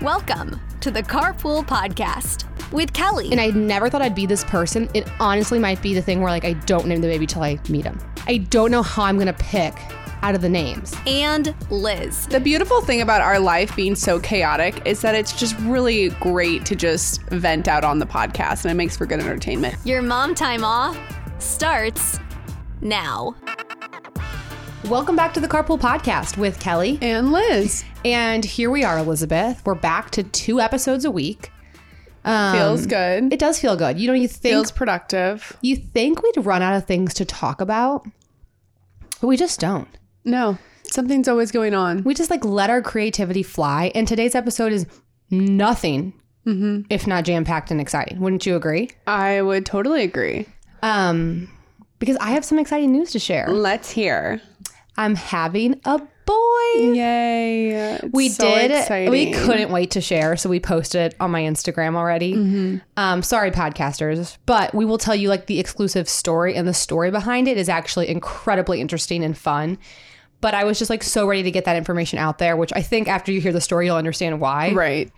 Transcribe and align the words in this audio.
Welcome 0.00 0.60
to 0.80 0.92
the 0.92 1.02
Carpool 1.02 1.66
Podcast 1.66 2.44
with 2.70 2.92
Kelly. 2.92 3.32
And 3.32 3.40
I 3.40 3.48
never 3.48 3.90
thought 3.90 4.00
I'd 4.00 4.14
be 4.14 4.26
this 4.26 4.44
person. 4.44 4.88
It 4.94 5.08
honestly 5.18 5.58
might 5.58 5.82
be 5.82 5.92
the 5.92 6.00
thing 6.00 6.20
where 6.20 6.30
like 6.30 6.44
I 6.44 6.52
don't 6.52 6.86
name 6.86 7.00
the 7.00 7.08
baby 7.08 7.26
till 7.26 7.42
I 7.42 7.58
meet 7.68 7.84
him. 7.84 7.98
I 8.28 8.36
don't 8.38 8.70
know 8.70 8.82
how 8.82 9.02
I'm 9.02 9.18
gonna 9.18 9.32
pick 9.32 9.74
out 10.22 10.36
of 10.36 10.40
the 10.40 10.48
names. 10.48 10.94
and 11.06 11.52
Lizz. 11.70 12.28
The 12.28 12.38
beautiful 12.38 12.80
thing 12.80 13.00
about 13.00 13.22
our 13.22 13.40
life 13.40 13.74
being 13.74 13.96
so 13.96 14.20
chaotic 14.20 14.86
is 14.86 15.00
that 15.00 15.16
it's 15.16 15.32
just 15.32 15.58
really 15.60 16.10
great 16.20 16.64
to 16.66 16.76
just 16.76 17.22
vent 17.30 17.66
out 17.66 17.84
on 17.84 17.98
the 17.98 18.06
podcast 18.06 18.64
and 18.64 18.70
it 18.70 18.74
makes 18.74 18.96
for 18.96 19.04
good 19.04 19.18
entertainment. 19.20 19.74
Your 19.84 20.02
mom 20.02 20.34
time 20.36 20.62
off 20.64 20.96
starts 21.40 22.20
now. 22.80 23.34
Welcome 24.84 25.16
back 25.16 25.34
to 25.34 25.40
the 25.40 25.48
Carpool 25.48 25.78
Podcast 25.78 26.36
with 26.38 26.60
Kelly. 26.60 26.98
And 27.02 27.32
Lizz 27.32 27.84
And 28.04 28.44
here 28.44 28.70
we 28.70 28.84
are, 28.84 28.98
Elizabeth. 28.98 29.60
We're 29.66 29.74
back 29.74 30.10
to 30.12 30.22
two 30.22 30.60
episodes 30.60 31.04
a 31.04 31.10
week. 31.10 31.50
Um, 32.24 32.56
feels 32.56 32.86
good. 32.86 33.32
It 33.32 33.38
does 33.38 33.58
feel 33.58 33.76
good. 33.76 33.98
You 33.98 34.06
know, 34.08 34.14
you 34.14 34.28
think 34.28 34.54
feels 34.54 34.70
productive. 34.70 35.56
you 35.62 35.76
think 35.76 36.22
we'd 36.22 36.44
run 36.44 36.62
out 36.62 36.74
of 36.76 36.86
things 36.86 37.12
to 37.14 37.24
talk 37.24 37.60
about, 37.60 38.06
but 39.20 39.26
we 39.26 39.36
just 39.36 39.60
don't. 39.60 39.88
No, 40.24 40.58
something's 40.84 41.28
always 41.28 41.50
going 41.50 41.74
on. 41.74 42.02
We 42.04 42.14
just 42.14 42.30
like 42.30 42.44
let 42.44 42.70
our 42.70 42.80
creativity 42.82 43.42
fly. 43.42 43.90
And 43.94 44.06
today's 44.06 44.34
episode 44.34 44.72
is 44.72 44.86
nothing 45.30 46.14
if 46.88 47.06
not 47.06 47.24
jam 47.26 47.44
packed 47.44 47.70
and 47.70 47.78
exciting. 47.78 48.20
Wouldn't 48.20 48.46
you 48.46 48.56
agree? 48.56 48.88
I 49.06 49.42
would 49.42 49.66
totally 49.66 50.02
agree. 50.02 50.46
Um, 50.82 51.50
because 51.98 52.16
I 52.22 52.30
have 52.30 52.42
some 52.44 52.58
exciting 52.58 52.90
news 52.90 53.10
to 53.10 53.18
share. 53.18 53.48
Let's 53.48 53.90
hear. 53.90 54.40
I'm 54.98 55.14
having 55.14 55.80
a 55.84 55.98
boy. 55.98 56.74
Yay. 56.74 58.00
We 58.12 58.28
so 58.28 58.44
did. 58.44 58.72
exciting. 58.72 59.10
We 59.10 59.32
couldn't 59.32 59.70
wait 59.70 59.92
to 59.92 60.00
share, 60.00 60.36
so 60.36 60.50
we 60.50 60.58
posted 60.58 61.12
it 61.12 61.16
on 61.20 61.30
my 61.30 61.42
Instagram 61.42 61.94
already. 61.94 62.34
Mm-hmm. 62.34 62.76
Um, 62.96 63.22
sorry, 63.22 63.52
podcasters, 63.52 64.36
but 64.44 64.74
we 64.74 64.84
will 64.84 64.98
tell 64.98 65.14
you 65.14 65.28
like 65.28 65.46
the 65.46 65.60
exclusive 65.60 66.08
story, 66.08 66.56
and 66.56 66.66
the 66.66 66.74
story 66.74 67.12
behind 67.12 67.46
it 67.46 67.56
is 67.56 67.68
actually 67.68 68.08
incredibly 68.08 68.80
interesting 68.80 69.22
and 69.22 69.38
fun. 69.38 69.78
But 70.40 70.54
I 70.54 70.64
was 70.64 70.78
just 70.78 70.90
like 70.90 71.04
so 71.04 71.26
ready 71.28 71.44
to 71.44 71.50
get 71.52 71.64
that 71.64 71.76
information 71.76 72.18
out 72.18 72.38
there, 72.38 72.56
which 72.56 72.72
I 72.74 72.82
think 72.82 73.06
after 73.06 73.30
you 73.30 73.40
hear 73.40 73.52
the 73.52 73.60
story, 73.60 73.86
you'll 73.86 73.96
understand 73.96 74.40
why. 74.40 74.72
Right. 74.72 75.12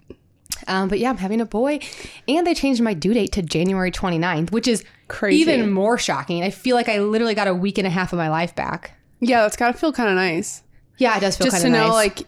Um, 0.66 0.88
but 0.88 0.98
yeah, 0.98 1.08
I'm 1.08 1.16
having 1.16 1.40
a 1.40 1.46
boy, 1.46 1.80
and 2.28 2.46
they 2.46 2.52
changed 2.52 2.82
my 2.82 2.92
due 2.92 3.14
date 3.14 3.32
to 3.32 3.42
January 3.42 3.90
29th, 3.90 4.52
which 4.52 4.68
is 4.68 4.84
Crazy. 5.08 5.40
even 5.40 5.70
more 5.70 5.96
shocking. 5.96 6.42
I 6.42 6.50
feel 6.50 6.76
like 6.76 6.90
I 6.90 6.98
literally 7.00 7.34
got 7.34 7.48
a 7.48 7.54
week 7.54 7.78
and 7.78 7.86
a 7.86 7.90
half 7.90 8.12
of 8.12 8.18
my 8.18 8.28
life 8.28 8.54
back. 8.54 8.99
Yeah, 9.20 9.42
that's 9.42 9.56
got 9.56 9.72
to 9.72 9.78
feel 9.78 9.92
kind 9.92 10.08
of 10.08 10.16
nice. 10.16 10.62
Yeah, 10.98 11.16
it 11.16 11.20
does 11.20 11.36
feel 11.36 11.46
just 11.46 11.62
to 11.62 11.66
of 11.68 11.72
know, 11.72 11.88
like, 11.88 12.22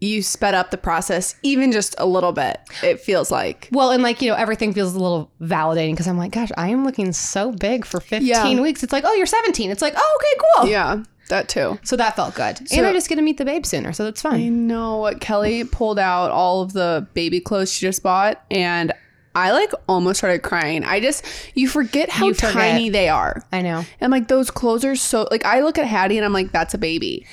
you 0.00 0.22
sped 0.22 0.54
up 0.54 0.70
the 0.70 0.76
process 0.76 1.36
even 1.42 1.72
just 1.72 1.94
a 1.98 2.06
little 2.06 2.32
bit, 2.32 2.58
it 2.82 3.00
feels 3.00 3.30
like. 3.30 3.68
Well, 3.72 3.90
and 3.90 4.02
like, 4.02 4.20
you 4.20 4.30
know, 4.30 4.36
everything 4.36 4.72
feels 4.74 4.94
a 4.94 4.98
little 4.98 5.30
validating 5.40 5.92
because 5.92 6.06
I'm 6.06 6.18
like, 6.18 6.32
gosh, 6.32 6.50
I 6.56 6.68
am 6.68 6.84
looking 6.84 7.12
so 7.12 7.52
big 7.52 7.84
for 7.84 8.00
15 8.00 8.26
Yeah. 8.26 8.60
weeks. 8.60 8.82
It's 8.82 8.92
like, 8.92 9.04
oh, 9.06 9.14
you're 9.14 9.26
17. 9.26 9.70
It's 9.70 9.82
like, 9.82 9.94
oh, 9.96 10.18
okay, 10.20 10.42
cool. 10.60 10.70
Yeah, 10.70 11.02
that 11.30 11.48
too. 11.48 11.78
So 11.82 11.96
that 11.96 12.14
felt 12.16 12.34
good. 12.34 12.60
and 12.72 12.86
I 12.86 12.92
just 12.92 13.08
get 13.08 13.16
to 13.16 13.22
meet 13.22 13.38
the 13.38 13.44
babe 13.46 13.64
sooner. 13.64 13.92
So 13.94 14.04
that's 14.04 14.20
fine. 14.20 14.34
I 14.34 14.36
fine. 14.44 14.66
know 14.66 14.98
what 14.98 15.20
Kelly 15.20 15.64
pulled 15.64 15.98
out 15.98 16.30
all 16.30 16.60
of 16.62 16.72
the 16.74 17.06
baby 17.14 17.40
clothes 17.40 17.72
she 17.72 17.86
just 17.86 18.02
bought, 18.02 18.44
and 18.50 18.92
I 19.36 19.52
like 19.52 19.70
almost 19.88 20.18
started 20.18 20.42
crying. 20.42 20.82
I 20.82 20.98
just 21.00 21.24
you 21.54 21.68
forget 21.68 22.08
how 22.10 22.26
You 22.26 22.34
forget. 22.34 22.52
tiny 22.52 22.88
they 22.88 23.08
are. 23.08 23.42
I 23.52 23.62
know. 23.62 23.84
And 24.00 24.10
like 24.10 24.28
those 24.28 24.50
clothes 24.50 24.84
are 24.84 24.96
so 24.96 25.28
like 25.30 25.44
I 25.44 25.60
look 25.60 25.78
at 25.78 25.86
Hattie 25.86 26.16
and 26.16 26.24
I'm 26.24 26.32
like, 26.32 26.50
that's 26.52 26.74
a 26.74 26.78
baby. 26.78 27.26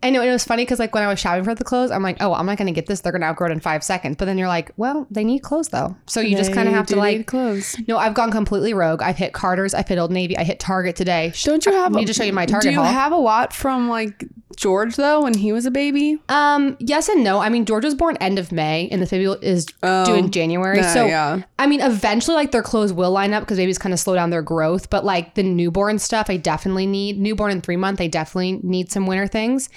I 0.00 0.10
know. 0.10 0.20
And 0.20 0.28
it 0.30 0.32
was 0.32 0.44
funny 0.44 0.62
because 0.64 0.78
like 0.78 0.94
when 0.94 1.02
I 1.02 1.08
was 1.08 1.18
shopping 1.18 1.42
for 1.42 1.56
the 1.56 1.64
clothes, 1.64 1.90
I'm 1.90 2.04
like, 2.04 2.18
oh, 2.20 2.32
I'm 2.32 2.46
not 2.46 2.56
going 2.56 2.68
to 2.68 2.72
get 2.72 2.86
this. 2.86 3.00
They're 3.00 3.10
going 3.10 3.22
to 3.22 3.26
outgrow 3.26 3.48
it 3.48 3.52
in 3.52 3.58
five 3.58 3.82
seconds. 3.82 4.14
But 4.16 4.26
then 4.26 4.38
you're 4.38 4.46
like, 4.46 4.70
well, 4.76 5.08
they 5.10 5.24
need 5.24 5.40
clothes 5.40 5.70
though. 5.70 5.96
So 6.06 6.20
you 6.20 6.36
just 6.36 6.52
kind 6.52 6.68
of 6.68 6.74
have 6.74 6.86
to 6.86 6.96
like, 6.96 7.16
need 7.16 7.26
clothes. 7.26 7.76
no, 7.88 7.98
I've 7.98 8.14
gone 8.14 8.30
completely 8.30 8.72
rogue. 8.74 9.02
I've 9.02 9.16
hit 9.16 9.32
Carter's. 9.32 9.74
I've 9.74 9.88
hit 9.88 9.98
Old 9.98 10.12
Navy. 10.12 10.38
I 10.38 10.44
hit 10.44 10.60
Target 10.60 10.94
today. 10.94 11.32
Don't 11.42 11.66
you 11.66 11.72
have 11.72 11.96
I 11.96 11.98
need 11.98 12.06
to 12.06 12.14
show 12.14 12.22
you 12.22 12.32
my 12.32 12.46
Target 12.46 12.68
Do 12.68 12.74
you 12.74 12.76
haul. 12.80 12.92
have 12.92 13.10
a 13.10 13.16
lot 13.16 13.52
from 13.52 13.88
like 13.88 14.24
George 14.56 14.96
though 14.96 15.22
when 15.22 15.34
he 15.34 15.52
was 15.52 15.66
a 15.66 15.70
baby? 15.70 16.18
Um, 16.28 16.76
yes 16.80 17.08
and 17.08 17.22
no. 17.22 17.38
I 17.38 17.48
mean, 17.48 17.64
George 17.64 17.84
was 17.84 17.94
born 17.94 18.16
end 18.16 18.38
of 18.38 18.50
May, 18.50 18.88
and 18.90 19.02
the 19.02 19.06
baby 19.06 19.24
is 19.46 19.66
due 19.66 20.14
in 20.14 20.30
January. 20.30 20.78
yeah, 20.78 20.94
so, 20.94 21.06
yeah. 21.06 21.42
I 21.58 21.66
mean, 21.66 21.80
eventually, 21.80 22.34
like 22.34 22.50
their 22.50 22.62
clothes 22.62 22.92
will 22.92 23.10
line 23.10 23.34
up 23.34 23.42
because 23.42 23.58
babies 23.58 23.78
kind 23.78 23.92
of 23.92 24.00
slow 24.00 24.14
down 24.14 24.30
their 24.30 24.42
growth. 24.42 24.90
But 24.90 25.04
like 25.04 25.34
the 25.34 25.42
newborn 25.42 25.98
stuff, 25.98 26.30
I 26.30 26.38
definitely 26.38 26.86
need 26.86 27.18
newborn 27.18 27.52
and 27.52 27.62
three 27.62 27.76
month. 27.76 28.00
I 28.00 28.06
definitely 28.06 28.60
need 28.62 28.90
some 28.90 29.06
winter 29.06 29.26
things, 29.26 29.68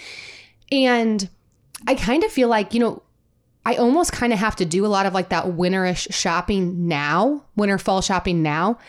and 0.72 1.30
I 1.88 1.96
kind 1.96 2.24
of 2.24 2.32
feel 2.32 2.48
like 2.48 2.74
you 2.74 2.80
know. 2.80 3.04
I 3.64 3.76
almost 3.76 4.12
kind 4.12 4.34
of 4.34 4.40
have 4.40 4.56
to 4.56 4.66
do 4.66 4.88
a 4.88 4.88
lot 4.88 5.06
of 5.06 5.14
like 5.14 5.30
that 5.30 5.46
winterish 5.46 6.12
shopping 6.12 6.88
now, 6.88 7.46
winter 7.56 7.78
fall 7.78 8.02
shopping 8.02 8.42
now, 8.42 8.80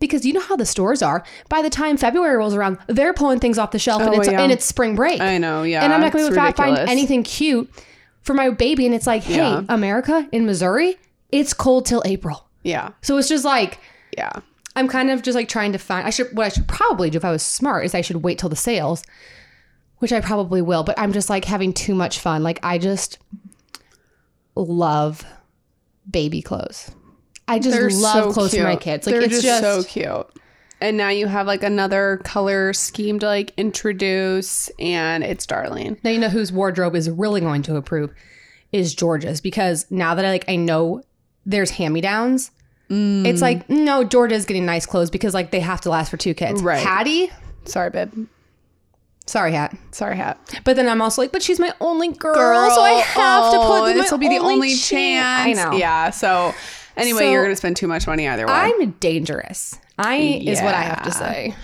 because 0.00 0.24
you 0.24 0.32
know 0.32 0.40
how 0.40 0.56
the 0.56 0.66
stores 0.66 1.02
are. 1.02 1.24
By 1.48 1.62
the 1.62 1.70
time 1.70 1.96
February 1.96 2.36
rolls 2.36 2.54
around, 2.54 2.78
they're 2.86 3.12
pulling 3.14 3.40
things 3.40 3.58
off 3.58 3.70
the 3.72 3.78
shelf 3.78 4.02
and 4.02 4.14
Oh, 4.14 4.18
it's 4.20 4.28
yeah. 4.30 4.40
and 4.40 4.52
it's 4.52 4.64
spring 4.64 4.94
break 4.94 5.20
I 5.20 5.38
know, 5.38 5.62
yeah. 5.62 5.82
and 5.84 5.92
I'm 5.92 6.00
not 6.00 6.12
going 6.12 6.24
to 6.26 6.30
be 6.32 6.36
able 6.38 6.46
to 6.52 6.56
find 6.56 6.78
anything 6.88 7.22
cute 7.22 7.70
for 8.22 8.34
my 8.34 8.50
baby. 8.50 8.86
And 8.86 8.94
it's 8.94 9.06
like, 9.06 9.22
hey, 9.24 9.36
Yeah. 9.36 9.62
America 9.68 10.28
in 10.32 10.46
Missouri, 10.46 10.96
it's 11.30 11.52
cold 11.54 11.86
till 11.86 12.02
April. 12.04 12.46
Yeah, 12.62 12.90
So 13.02 13.16
it's 13.18 13.28
just 13.28 13.44
like 13.44 13.78
yeah. 14.16 14.32
I'm 14.76 14.86
kind 14.88 15.10
of 15.10 15.22
just 15.22 15.34
like 15.34 15.48
trying 15.48 15.72
to 15.72 15.78
find. 15.78 16.06
I 16.06 16.10
should 16.10 16.28
what 16.36 16.46
I 16.46 16.48
should 16.50 16.68
probably 16.68 17.10
do 17.10 17.16
if 17.16 17.24
I 17.24 17.30
was 17.30 17.42
smart 17.42 17.84
is 17.84 17.94
I 17.94 18.00
should 18.00 18.22
wait 18.22 18.38
till 18.38 18.48
the 18.48 18.56
sales, 18.56 19.02
which 19.98 20.12
I 20.12 20.20
probably 20.20 20.62
will. 20.62 20.84
But 20.84 20.98
I'm 20.98 21.12
just 21.12 21.28
like 21.30 21.44
having 21.44 21.72
too 21.72 21.94
much 21.94 22.18
fun. 22.20 22.42
Like 22.42 22.60
I 22.62 22.78
just 22.78 23.18
love 24.54 25.24
baby 26.10 26.42
clothes. 26.42 26.90
I 27.48 27.58
just 27.58 27.76
They're 27.76 27.90
love 27.90 28.24
so 28.24 28.32
clothes 28.32 28.54
for 28.54 28.62
my 28.62 28.76
kids. 28.76 29.06
Like 29.06 29.14
They're 29.14 29.24
it's 29.24 29.42
just, 29.42 29.62
so 29.62 29.82
cute. 29.82 30.26
And 30.80 30.96
now 30.96 31.08
you 31.08 31.26
have 31.26 31.46
like 31.46 31.64
another 31.64 32.20
color 32.22 32.72
scheme 32.72 33.18
to 33.18 33.26
like 33.26 33.52
introduce, 33.56 34.68
and 34.78 35.24
it's 35.24 35.44
darling. 35.46 35.98
Now 36.04 36.10
you 36.10 36.18
know 36.18 36.28
whose 36.28 36.52
wardrobe 36.52 36.94
is 36.94 37.10
really 37.10 37.40
going 37.40 37.62
to 37.62 37.76
approve 37.76 38.14
is 38.70 38.94
Georgia's 38.94 39.40
because 39.40 39.90
now 39.90 40.14
that 40.14 40.24
I 40.24 40.28
like 40.28 40.44
I 40.48 40.56
know 40.56 41.02
there's 41.46 41.70
hand 41.70 41.94
me 41.94 42.00
downs. 42.00 42.50
Mm. 42.90 43.26
It's 43.26 43.42
like 43.42 43.68
no, 43.68 44.04
Georgia's 44.04 44.44
getting 44.44 44.66
nice 44.66 44.86
clothes 44.86 45.10
because 45.10 45.34
like 45.34 45.50
they 45.50 45.60
have 45.60 45.80
to 45.80 45.90
last 45.90 46.10
for 46.10 46.16
two 46.16 46.34
kids. 46.34 46.62
Right. 46.62 46.82
Hattie, 46.82 47.30
Sorry, 47.64 47.90
babe. 47.90 48.26
sorry, 49.26 49.52
Hat. 49.52 49.76
Sorry, 49.90 50.16
hat. 50.16 50.38
But 50.64 50.76
then 50.76 50.88
I'm 50.88 51.02
also 51.02 51.22
like, 51.22 51.32
but 51.32 51.42
she's 51.42 51.60
my 51.60 51.72
only 51.80 52.08
girl, 52.12 52.70
so 52.70 52.80
I 52.82 52.92
have 52.92 53.52
to 53.52 53.58
put 53.58 53.94
this 53.94 54.10
will 54.10 54.18
be 54.18 54.28
the 54.28 54.38
only 54.38 54.70
chance. 54.70 54.88
chance. 54.88 55.58
I 55.58 55.70
know. 55.70 55.76
Yeah. 55.76 56.10
So 56.10 56.54
anyway, 56.98 57.20
So, 57.20 57.30
you're 57.30 57.42
gonna 57.42 57.56
spend 57.56 57.76
too 57.76 57.88
much 57.88 58.06
money 58.06 58.28
either 58.28 58.46
way. 58.46 58.52
I'm 58.52 58.90
dangerous. 58.92 59.78
I 59.98 60.16
is 60.44 60.60
what 60.60 60.74
I 60.74 60.82
have 60.82 61.02
to 61.04 61.10
say. 61.10 61.54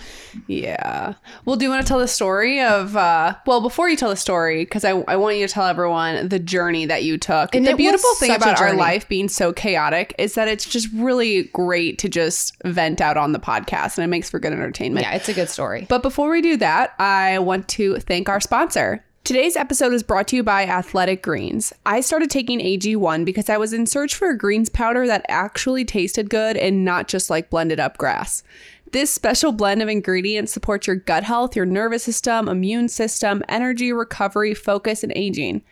Yeah. 0.47 1.13
Well, 1.45 1.55
do 1.55 1.65
you 1.65 1.71
want 1.71 1.85
to 1.85 1.87
tell 1.87 1.99
the 1.99 2.07
story 2.07 2.61
of, 2.61 2.95
uh, 2.95 3.35
well, 3.45 3.61
before 3.61 3.89
you 3.89 3.95
tell 3.95 4.09
the 4.09 4.15
story, 4.15 4.65
because 4.65 4.83
I, 4.83 4.91
I 5.07 5.15
want 5.15 5.37
you 5.37 5.47
to 5.47 5.53
tell 5.53 5.65
everyone 5.65 6.27
the 6.27 6.39
journey 6.39 6.85
that 6.85 7.03
you 7.03 7.17
took. 7.17 7.55
And 7.55 7.65
the 7.65 7.75
beautiful 7.75 8.13
thing 8.15 8.31
about 8.31 8.59
our 8.59 8.73
life 8.73 9.07
being 9.07 9.29
so 9.29 9.53
chaotic 9.53 10.13
is 10.17 10.35
that 10.35 10.47
it's 10.47 10.65
just 10.65 10.89
really 10.93 11.43
great 11.43 11.99
to 11.99 12.09
just 12.09 12.55
vent 12.63 13.01
out 13.01 13.17
on 13.17 13.31
the 13.31 13.39
podcast 13.39 13.97
and 13.97 14.03
it 14.03 14.07
makes 14.07 14.29
for 14.29 14.39
good 14.39 14.53
entertainment. 14.53 15.05
Yeah, 15.05 15.15
it's 15.15 15.29
a 15.29 15.33
good 15.33 15.49
story. 15.49 15.85
But 15.89 16.01
before 16.01 16.29
we 16.29 16.41
do 16.41 16.57
that, 16.57 16.93
I 16.99 17.39
want 17.39 17.67
to 17.69 17.97
thank 17.99 18.29
our 18.29 18.39
sponsor. 18.41 19.03
Today's 19.25 19.55
episode 19.55 19.91
is 19.91 20.03
brought 20.03 20.27
to 20.27 20.35
you 20.35 20.43
by 20.43 20.67
Athletic 20.67 21.23
Greens. 21.23 21.73
I 21.83 22.01
started 22.01 22.29
taking 22.29 22.59
AG1 22.59 23.25
because 23.25 23.49
I 23.49 23.57
was 23.57 23.73
in 23.73 23.87
search 23.87 24.13
for 24.13 24.29
a 24.29 24.37
greens 24.37 24.69
powder 24.69 25.07
that 25.07 25.25
actually 25.27 25.83
tasted 25.83 26.29
good 26.29 26.55
and 26.55 26.85
not 26.85 27.07
just 27.07 27.31
like 27.31 27.49
blended 27.49 27.79
up 27.79 27.97
grass. 27.97 28.43
This 28.91 29.11
special 29.11 29.51
blend 29.51 29.81
of 29.81 29.89
ingredients 29.89 30.53
supports 30.53 30.85
your 30.85 30.97
gut 30.97 31.23
health, 31.23 31.55
your 31.55 31.65
nervous 31.65 32.03
system, 32.03 32.47
immune 32.47 32.87
system, 32.87 33.41
energy, 33.49 33.91
recovery, 33.91 34.53
focus, 34.53 35.01
and 35.01 35.11
aging. 35.15 35.63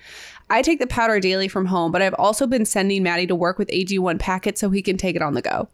I 0.50 0.64
take 0.64 0.80
the 0.80 0.88
powder 0.88 1.20
daily 1.20 1.48
from 1.48 1.68
home, 1.68 1.92
but 1.92 2.02
I've 2.02 2.16
also 2.16 2.48
been 2.48 2.66
sending 2.66 3.04
Maddie 3.04 3.28
to 3.28 3.36
work 3.36 3.60
with 3.60 3.70
AG1 3.70 4.18
packets 4.18 4.62
so 4.62 4.72
he 4.72 4.82
can 4.82 4.98
take 4.98 5.16
it 5.16 5.22
on 5.22 5.36
the 5.36 5.44
go. 5.44 5.70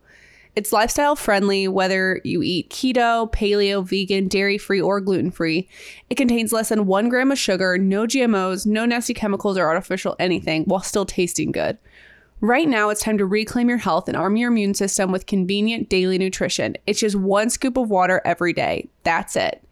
It's 0.55 0.73
lifestyle 0.73 1.15
friendly, 1.15 1.67
whether 1.67 2.19
you 2.23 2.41
eat 2.43 2.69
keto, 2.69 3.31
paleo, 3.31 3.85
vegan, 3.85 4.27
dairy 4.27 4.57
free, 4.57 4.81
or 4.81 4.99
gluten 4.99 5.31
free. 5.31 5.69
It 6.09 6.15
contains 6.15 6.51
less 6.51 6.69
than 6.69 6.85
one 6.85 7.07
gram 7.07 7.31
of 7.31 7.37
sugar, 7.37 7.77
no 7.77 8.05
GMOs, 8.05 8.65
no 8.65 8.85
nasty 8.85 9.13
chemicals 9.13 9.57
or 9.57 9.67
artificial 9.67 10.15
anything, 10.19 10.63
while 10.65 10.81
still 10.81 11.05
tasting 11.05 11.51
good. 11.51 11.77
Right 12.41 12.67
now, 12.67 12.89
it's 12.89 13.03
time 13.03 13.17
to 13.17 13.25
reclaim 13.25 13.69
your 13.69 13.77
health 13.77 14.07
and 14.07 14.15
arm 14.15 14.37
your 14.37 14.49
immune 14.49 14.73
system 14.73 15.11
with 15.11 15.25
convenient 15.25 15.89
daily 15.89 16.17
nutrition. 16.17 16.77
It's 16.87 16.99
just 16.99 17.15
one 17.15 17.49
scoop 17.49 17.75
of 17.77 17.89
water 17.89 18.21
every 18.23 18.53
day. 18.53 18.89
That's 19.03 19.35
it. 19.35 19.63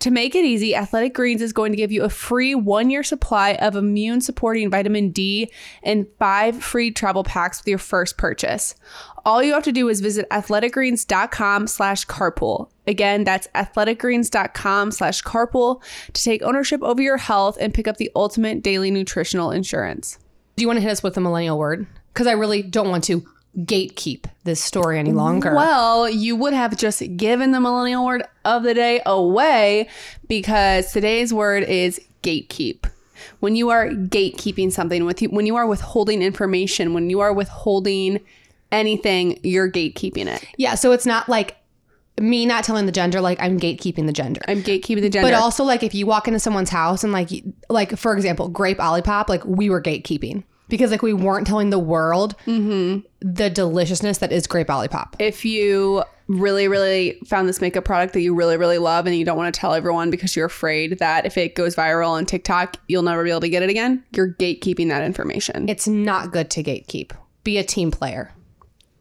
To 0.00 0.10
make 0.10 0.34
it 0.34 0.44
easy, 0.44 0.74
Athletic 0.74 1.14
Greens 1.14 1.40
is 1.40 1.52
going 1.52 1.72
to 1.72 1.76
give 1.76 1.90
you 1.90 2.04
a 2.04 2.10
free 2.10 2.54
one 2.54 2.90
year 2.90 3.02
supply 3.02 3.54
of 3.54 3.76
immune 3.76 4.20
supporting 4.20 4.70
vitamin 4.70 5.10
D 5.10 5.50
and 5.82 6.06
five 6.18 6.62
free 6.62 6.90
travel 6.90 7.24
packs 7.24 7.60
with 7.60 7.68
your 7.68 7.78
first 7.78 8.18
purchase. 8.18 8.74
All 9.24 9.42
you 9.42 9.54
have 9.54 9.64
to 9.64 9.72
do 9.72 9.88
is 9.88 10.00
visit 10.00 10.28
athleticgreens.com 10.30 11.66
slash 11.66 12.06
carpool. 12.06 12.70
Again, 12.86 13.24
that's 13.24 13.48
athleticgreens.com 13.54 14.92
slash 14.92 15.22
carpool 15.22 15.82
to 16.12 16.22
take 16.22 16.42
ownership 16.42 16.82
over 16.82 17.02
your 17.02 17.16
health 17.16 17.56
and 17.60 17.74
pick 17.74 17.88
up 17.88 17.96
the 17.96 18.10
ultimate 18.14 18.62
daily 18.62 18.90
nutritional 18.90 19.50
insurance. 19.50 20.18
Do 20.56 20.62
you 20.62 20.68
want 20.68 20.76
to 20.76 20.82
hit 20.82 20.92
us 20.92 21.02
with 21.02 21.16
a 21.16 21.20
millennial 21.20 21.58
word? 21.58 21.86
Because 22.12 22.26
I 22.26 22.32
really 22.32 22.62
don't 22.62 22.90
want 22.90 23.04
to 23.04 23.26
gatekeep 23.58 24.26
this 24.44 24.62
story 24.62 24.98
any 24.98 25.12
longer. 25.12 25.54
Well, 25.54 26.08
you 26.08 26.36
would 26.36 26.52
have 26.52 26.76
just 26.76 27.02
given 27.16 27.52
the 27.52 27.60
millennial 27.60 28.04
word 28.04 28.22
of 28.44 28.62
the 28.62 28.74
day 28.74 29.00
away 29.06 29.88
because 30.28 30.92
today's 30.92 31.32
word 31.32 31.64
is 31.64 32.00
gatekeep. 32.22 32.90
When 33.40 33.56
you 33.56 33.70
are 33.70 33.88
gatekeeping 33.88 34.72
something, 34.72 35.04
with 35.04 35.22
you, 35.22 35.28
when 35.30 35.46
you 35.46 35.56
are 35.56 35.66
withholding 35.66 36.22
information, 36.22 36.92
when 36.92 37.08
you 37.08 37.20
are 37.20 37.32
withholding 37.32 38.20
anything, 38.70 39.40
you're 39.42 39.70
gatekeeping 39.70 40.26
it. 40.26 40.44
yeah, 40.58 40.74
so 40.74 40.92
it's 40.92 41.06
not 41.06 41.28
like 41.28 41.56
me 42.20 42.46
not 42.46 42.64
telling 42.64 42.86
the 42.86 42.92
gender, 42.92 43.20
like 43.20 43.40
I'm 43.40 43.58
gatekeeping 43.58 44.06
the 44.06 44.12
gender. 44.12 44.40
I'm 44.48 44.62
gatekeeping 44.62 45.00
the 45.00 45.10
gender. 45.10 45.30
But 45.30 45.34
also, 45.34 45.64
like, 45.64 45.82
if 45.82 45.94
you 45.94 46.06
walk 46.06 46.28
into 46.28 46.40
someone's 46.40 46.70
house 46.70 47.04
and, 47.04 47.12
like, 47.12 47.30
like 47.68 47.96
for 47.96 48.14
example, 48.14 48.48
grape 48.48 48.78
olipop, 48.78 49.28
like 49.28 49.44
we 49.44 49.70
were 49.70 49.82
gatekeeping 49.82 50.44
because, 50.68 50.90
like, 50.90 51.02
we 51.02 51.12
weren't 51.12 51.46
telling 51.46 51.70
the 51.70 51.78
world 51.78 52.36
mm-hmm. 52.46 53.00
the 53.20 53.50
deliciousness 53.50 54.18
that 54.18 54.32
is 54.32 54.46
grape 54.46 54.68
olipop. 54.68 55.14
if 55.18 55.44
you 55.44 56.02
really, 56.28 56.66
really 56.66 57.20
found 57.24 57.48
this 57.48 57.60
makeup 57.60 57.84
product 57.84 58.12
that 58.12 58.20
you 58.20 58.34
really, 58.34 58.56
really 58.56 58.78
love 58.78 59.06
and 59.06 59.14
you 59.14 59.24
don't 59.24 59.36
want 59.36 59.54
to 59.54 59.60
tell 59.60 59.74
everyone 59.74 60.10
because 60.10 60.34
you're 60.34 60.46
afraid 60.46 60.98
that 60.98 61.24
if 61.24 61.38
it 61.38 61.54
goes 61.54 61.76
viral 61.76 62.08
on 62.08 62.26
TikTok, 62.26 62.76
you'll 62.88 63.02
never 63.04 63.22
be 63.22 63.30
able 63.30 63.42
to 63.42 63.48
get 63.48 63.62
it 63.62 63.70
again, 63.70 64.02
you're 64.10 64.34
gatekeeping 64.34 64.88
that 64.88 65.04
information. 65.04 65.68
It's 65.68 65.86
not 65.86 66.32
good 66.32 66.50
to 66.50 66.64
gatekeep. 66.64 67.12
Be 67.44 67.58
a 67.58 67.62
team 67.62 67.92
player. 67.92 68.32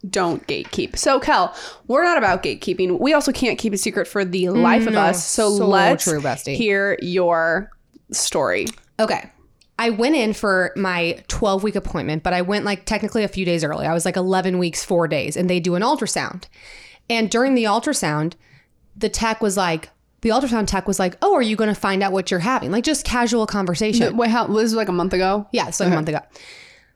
don't 0.09 0.45
gatekeep. 0.47 0.97
So, 0.97 1.19
Kel, 1.19 1.55
we're 1.87 2.03
not 2.03 2.17
about 2.17 2.43
gatekeeping. 2.43 2.99
We 2.99 3.13
also 3.13 3.31
can't 3.31 3.57
keep 3.57 3.73
a 3.73 3.77
secret 3.77 4.07
for 4.07 4.23
the 4.23 4.49
life 4.49 4.87
of 4.87 4.95
us. 4.95 5.25
So, 5.25 5.57
so 5.57 5.67
let's 5.67 6.03
true, 6.03 6.21
hear 6.45 6.97
your 7.01 7.71
story. 8.11 8.67
Okay. 8.99 9.31
I 9.77 9.89
went 9.89 10.15
in 10.15 10.33
for 10.33 10.71
my 10.75 11.23
12 11.27 11.63
week 11.63 11.75
appointment, 11.75 12.23
but 12.23 12.33
I 12.33 12.41
went 12.41 12.65
like 12.65 12.85
technically 12.85 13.23
a 13.23 13.27
few 13.27 13.45
days 13.45 13.63
early. 13.63 13.85
I 13.85 13.93
was 13.93 14.05
like 14.05 14.15
11 14.15 14.57
weeks, 14.57 14.83
four 14.85 15.07
days, 15.07 15.35
and 15.35 15.49
they 15.49 15.59
do 15.59 15.75
an 15.75 15.81
ultrasound. 15.81 16.45
And 17.09 17.29
during 17.29 17.55
the 17.55 17.65
ultrasound, 17.65 18.33
the 18.95 19.09
tech 19.09 19.41
was 19.41 19.57
like, 19.57 19.89
the 20.21 20.29
ultrasound 20.29 20.67
tech 20.67 20.87
was 20.87 20.97
like, 20.97 21.17
Oh, 21.21 21.35
are 21.35 21.41
you 21.41 21.55
going 21.55 21.67
to 21.73 21.79
find 21.79 22.01
out 22.01 22.13
what 22.13 22.31
you're 22.31 22.39
having? 22.39 22.71
Like 22.71 22.83
just 22.83 23.05
casual 23.05 23.45
conversation. 23.45 24.15
Wait, 24.17 24.29
how 24.29 24.47
this 24.47 24.55
was 24.55 24.73
like 24.73 24.87
a 24.87 24.93
month 24.93 25.13
ago? 25.13 25.45
Yeah, 25.51 25.67
it's 25.67 25.79
like 25.79 25.91
a 25.91 25.95
month 25.95 26.09
ago. 26.09 26.19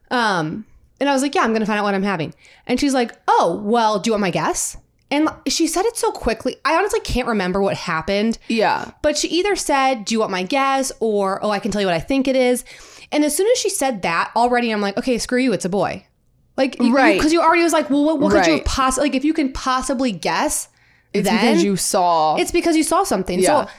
Um, 0.09 0.65
and 0.99 1.07
I 1.09 1.13
was 1.13 1.21
like, 1.21 1.35
yeah, 1.35 1.41
I'm 1.43 1.53
gonna 1.53 1.65
find 1.65 1.79
out 1.79 1.83
what 1.83 1.95
I'm 1.95 2.03
having. 2.03 2.33
And 2.67 2.79
she's 2.79 2.93
like, 2.93 3.13
oh, 3.27 3.61
well, 3.63 3.99
do 3.99 4.09
you 4.09 4.13
want 4.13 4.21
my 4.21 4.31
guess? 4.31 4.77
And 5.11 5.29
she 5.47 5.65
said 5.65 5.85
it 5.85 5.97
so 5.97 6.11
quickly. 6.11 6.57
I 6.63 6.75
honestly 6.75 6.99
can't 6.99 7.27
remember 7.27 7.61
what 7.61 7.75
happened. 7.75 8.37
Yeah. 8.47 8.91
But 9.01 9.17
she 9.17 9.27
either 9.29 9.55
said, 9.55 10.05
do 10.05 10.13
you 10.13 10.19
want 10.19 10.31
my 10.31 10.43
guess? 10.43 10.91
Or, 10.99 11.43
oh, 11.43 11.49
I 11.49 11.59
can 11.59 11.71
tell 11.71 11.81
you 11.81 11.87
what 11.87 11.95
I 11.95 11.99
think 11.99 12.27
it 12.27 12.35
is. 12.35 12.63
And 13.11 13.25
as 13.25 13.35
soon 13.35 13.47
as 13.51 13.57
she 13.57 13.69
said 13.69 14.03
that, 14.03 14.31
already 14.35 14.69
I'm 14.71 14.81
like, 14.81 14.97
okay, 14.97 15.17
screw 15.17 15.39
you, 15.39 15.51
it's 15.51 15.65
a 15.65 15.69
boy. 15.69 16.05
Like, 16.57 16.75
Right. 16.79 17.17
Because 17.17 17.33
you, 17.33 17.41
already 17.41 17.63
was 17.63 17.73
like, 17.73 17.89
well, 17.89 18.03
what, 18.05 18.19
what 18.19 18.31
could 18.33 18.45
you 18.45 18.53
Right. 18.53 18.65
possibly, 18.65 19.09
like, 19.09 19.15
if 19.15 19.23
you 19.25 19.33
can 19.33 19.51
possibly 19.51 20.11
guess, 20.11 20.67
It's 21.13 21.27
then 21.27 21.39
because 21.39 21.63
you 21.63 21.75
saw. 21.75 22.35
it's 22.35 22.51
because 22.51 22.75
you 22.77 22.83
saw 22.83 23.03
something. 23.03 23.39
Yeah. 23.39 23.65
So 23.65 23.71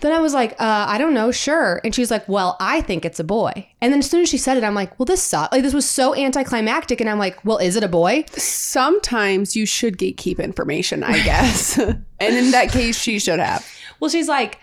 then 0.00 0.12
I 0.12 0.20
was 0.20 0.32
like, 0.32 0.52
uh, 0.52 0.86
I 0.88 0.98
don't 0.98 1.14
know, 1.14 1.30
sure. 1.30 1.80
And 1.84 1.94
she's 1.94 2.10
like, 2.10 2.28
well, 2.28 2.56
I 2.60 2.80
think 2.80 3.04
it's 3.04 3.20
a 3.20 3.24
boy. 3.24 3.68
And 3.80 3.92
then 3.92 4.00
as 4.00 4.10
soon 4.10 4.22
as 4.22 4.28
she 4.28 4.38
said 4.38 4.56
it, 4.56 4.64
I'm 4.64 4.74
like, 4.74 4.98
well, 4.98 5.06
this 5.06 5.22
sucks. 5.22 5.52
Like, 5.52 5.62
this 5.62 5.74
was 5.74 5.88
so 5.88 6.14
anticlimactic. 6.14 7.00
And 7.00 7.10
I'm 7.10 7.18
like, 7.18 7.44
well, 7.44 7.58
is 7.58 7.76
it 7.76 7.84
a 7.84 7.88
boy? 7.88 8.24
Sometimes 8.32 9.56
you 9.56 9.66
should 9.66 9.98
gatekeep 9.98 10.38
information, 10.38 11.02
I 11.02 11.22
guess. 11.22 11.78
and 11.78 12.04
in 12.20 12.50
that 12.52 12.70
case, 12.70 12.98
she 12.98 13.18
should 13.18 13.38
have. 13.38 13.66
Well, 13.98 14.10
she's 14.10 14.28
like, 14.28 14.58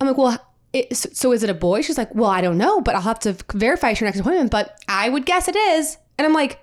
I'm 0.00 0.06
like, 0.06 0.18
well, 0.18 0.38
it, 0.72 0.96
so 0.96 1.08
so 1.12 1.32
is 1.32 1.42
it 1.42 1.50
a 1.50 1.54
boy? 1.54 1.82
She's 1.82 1.98
like, 1.98 2.14
well, 2.14 2.30
I 2.30 2.40
don't 2.40 2.58
know, 2.58 2.80
but 2.80 2.94
I'll 2.94 3.02
have 3.02 3.20
to 3.20 3.36
verify 3.52 3.90
at 3.90 4.00
your 4.00 4.06
next 4.06 4.20
appointment. 4.20 4.50
But 4.50 4.78
I 4.88 5.08
would 5.08 5.26
guess 5.26 5.48
it 5.48 5.56
is. 5.56 5.96
And 6.18 6.26
I'm 6.26 6.32
like, 6.32 6.58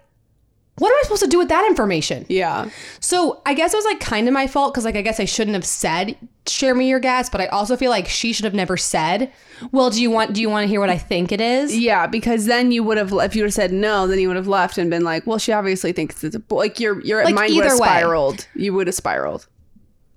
what 0.79 0.89
am 0.89 0.95
I 0.99 1.01
supposed 1.03 1.21
to 1.23 1.27
do 1.29 1.37
with 1.37 1.49
that 1.49 1.65
information? 1.67 2.25
Yeah. 2.29 2.69
So 2.99 3.41
I 3.45 3.53
guess 3.53 3.73
it 3.73 3.77
was 3.77 3.85
like 3.85 3.99
kind 3.99 4.27
of 4.27 4.33
my 4.33 4.47
fault 4.47 4.73
because 4.73 4.85
like 4.85 4.95
I 4.95 5.01
guess 5.01 5.19
I 5.19 5.25
shouldn't 5.25 5.53
have 5.55 5.65
said 5.65 6.15
share 6.47 6.73
me 6.73 6.89
your 6.89 6.99
guess, 6.99 7.29
but 7.29 7.41
I 7.41 7.45
also 7.47 7.77
feel 7.77 7.91
like 7.91 8.07
she 8.07 8.33
should 8.33 8.45
have 8.45 8.55
never 8.55 8.75
said, 8.75 9.31
well, 9.71 9.91
do 9.91 10.01
you 10.01 10.09
want 10.09 10.33
do 10.33 10.41
you 10.41 10.49
want 10.49 10.63
to 10.63 10.67
hear 10.67 10.79
what 10.79 10.89
I 10.89 10.97
think 10.97 11.31
it 11.31 11.39
is? 11.41 11.77
Yeah, 11.77 12.07
because 12.07 12.45
then 12.47 12.71
you 12.71 12.83
would 12.83 12.97
have, 12.97 13.11
if 13.13 13.35
you 13.35 13.43
would 13.43 13.47
have 13.49 13.53
said 13.53 13.71
no, 13.71 14.07
then 14.07 14.17
you 14.19 14.27
would 14.27 14.37
have 14.37 14.47
left 14.47 14.77
and 14.79 14.89
been 14.89 15.03
like, 15.03 15.27
well, 15.27 15.37
she 15.37 15.51
obviously 15.51 15.91
thinks 15.91 16.23
it's 16.23 16.35
a 16.35 16.39
boy. 16.39 16.57
Like 16.57 16.79
your 16.79 16.99
your 17.01 17.23
Like, 17.23 17.35
mind 17.35 17.53
would 17.55 17.63
have 17.65 17.73
either 17.73 17.81
way. 17.81 17.87
spiraled. 17.87 18.47
You 18.55 18.73
would 18.73 18.87
have 18.87 18.95
spiraled. 18.95 19.47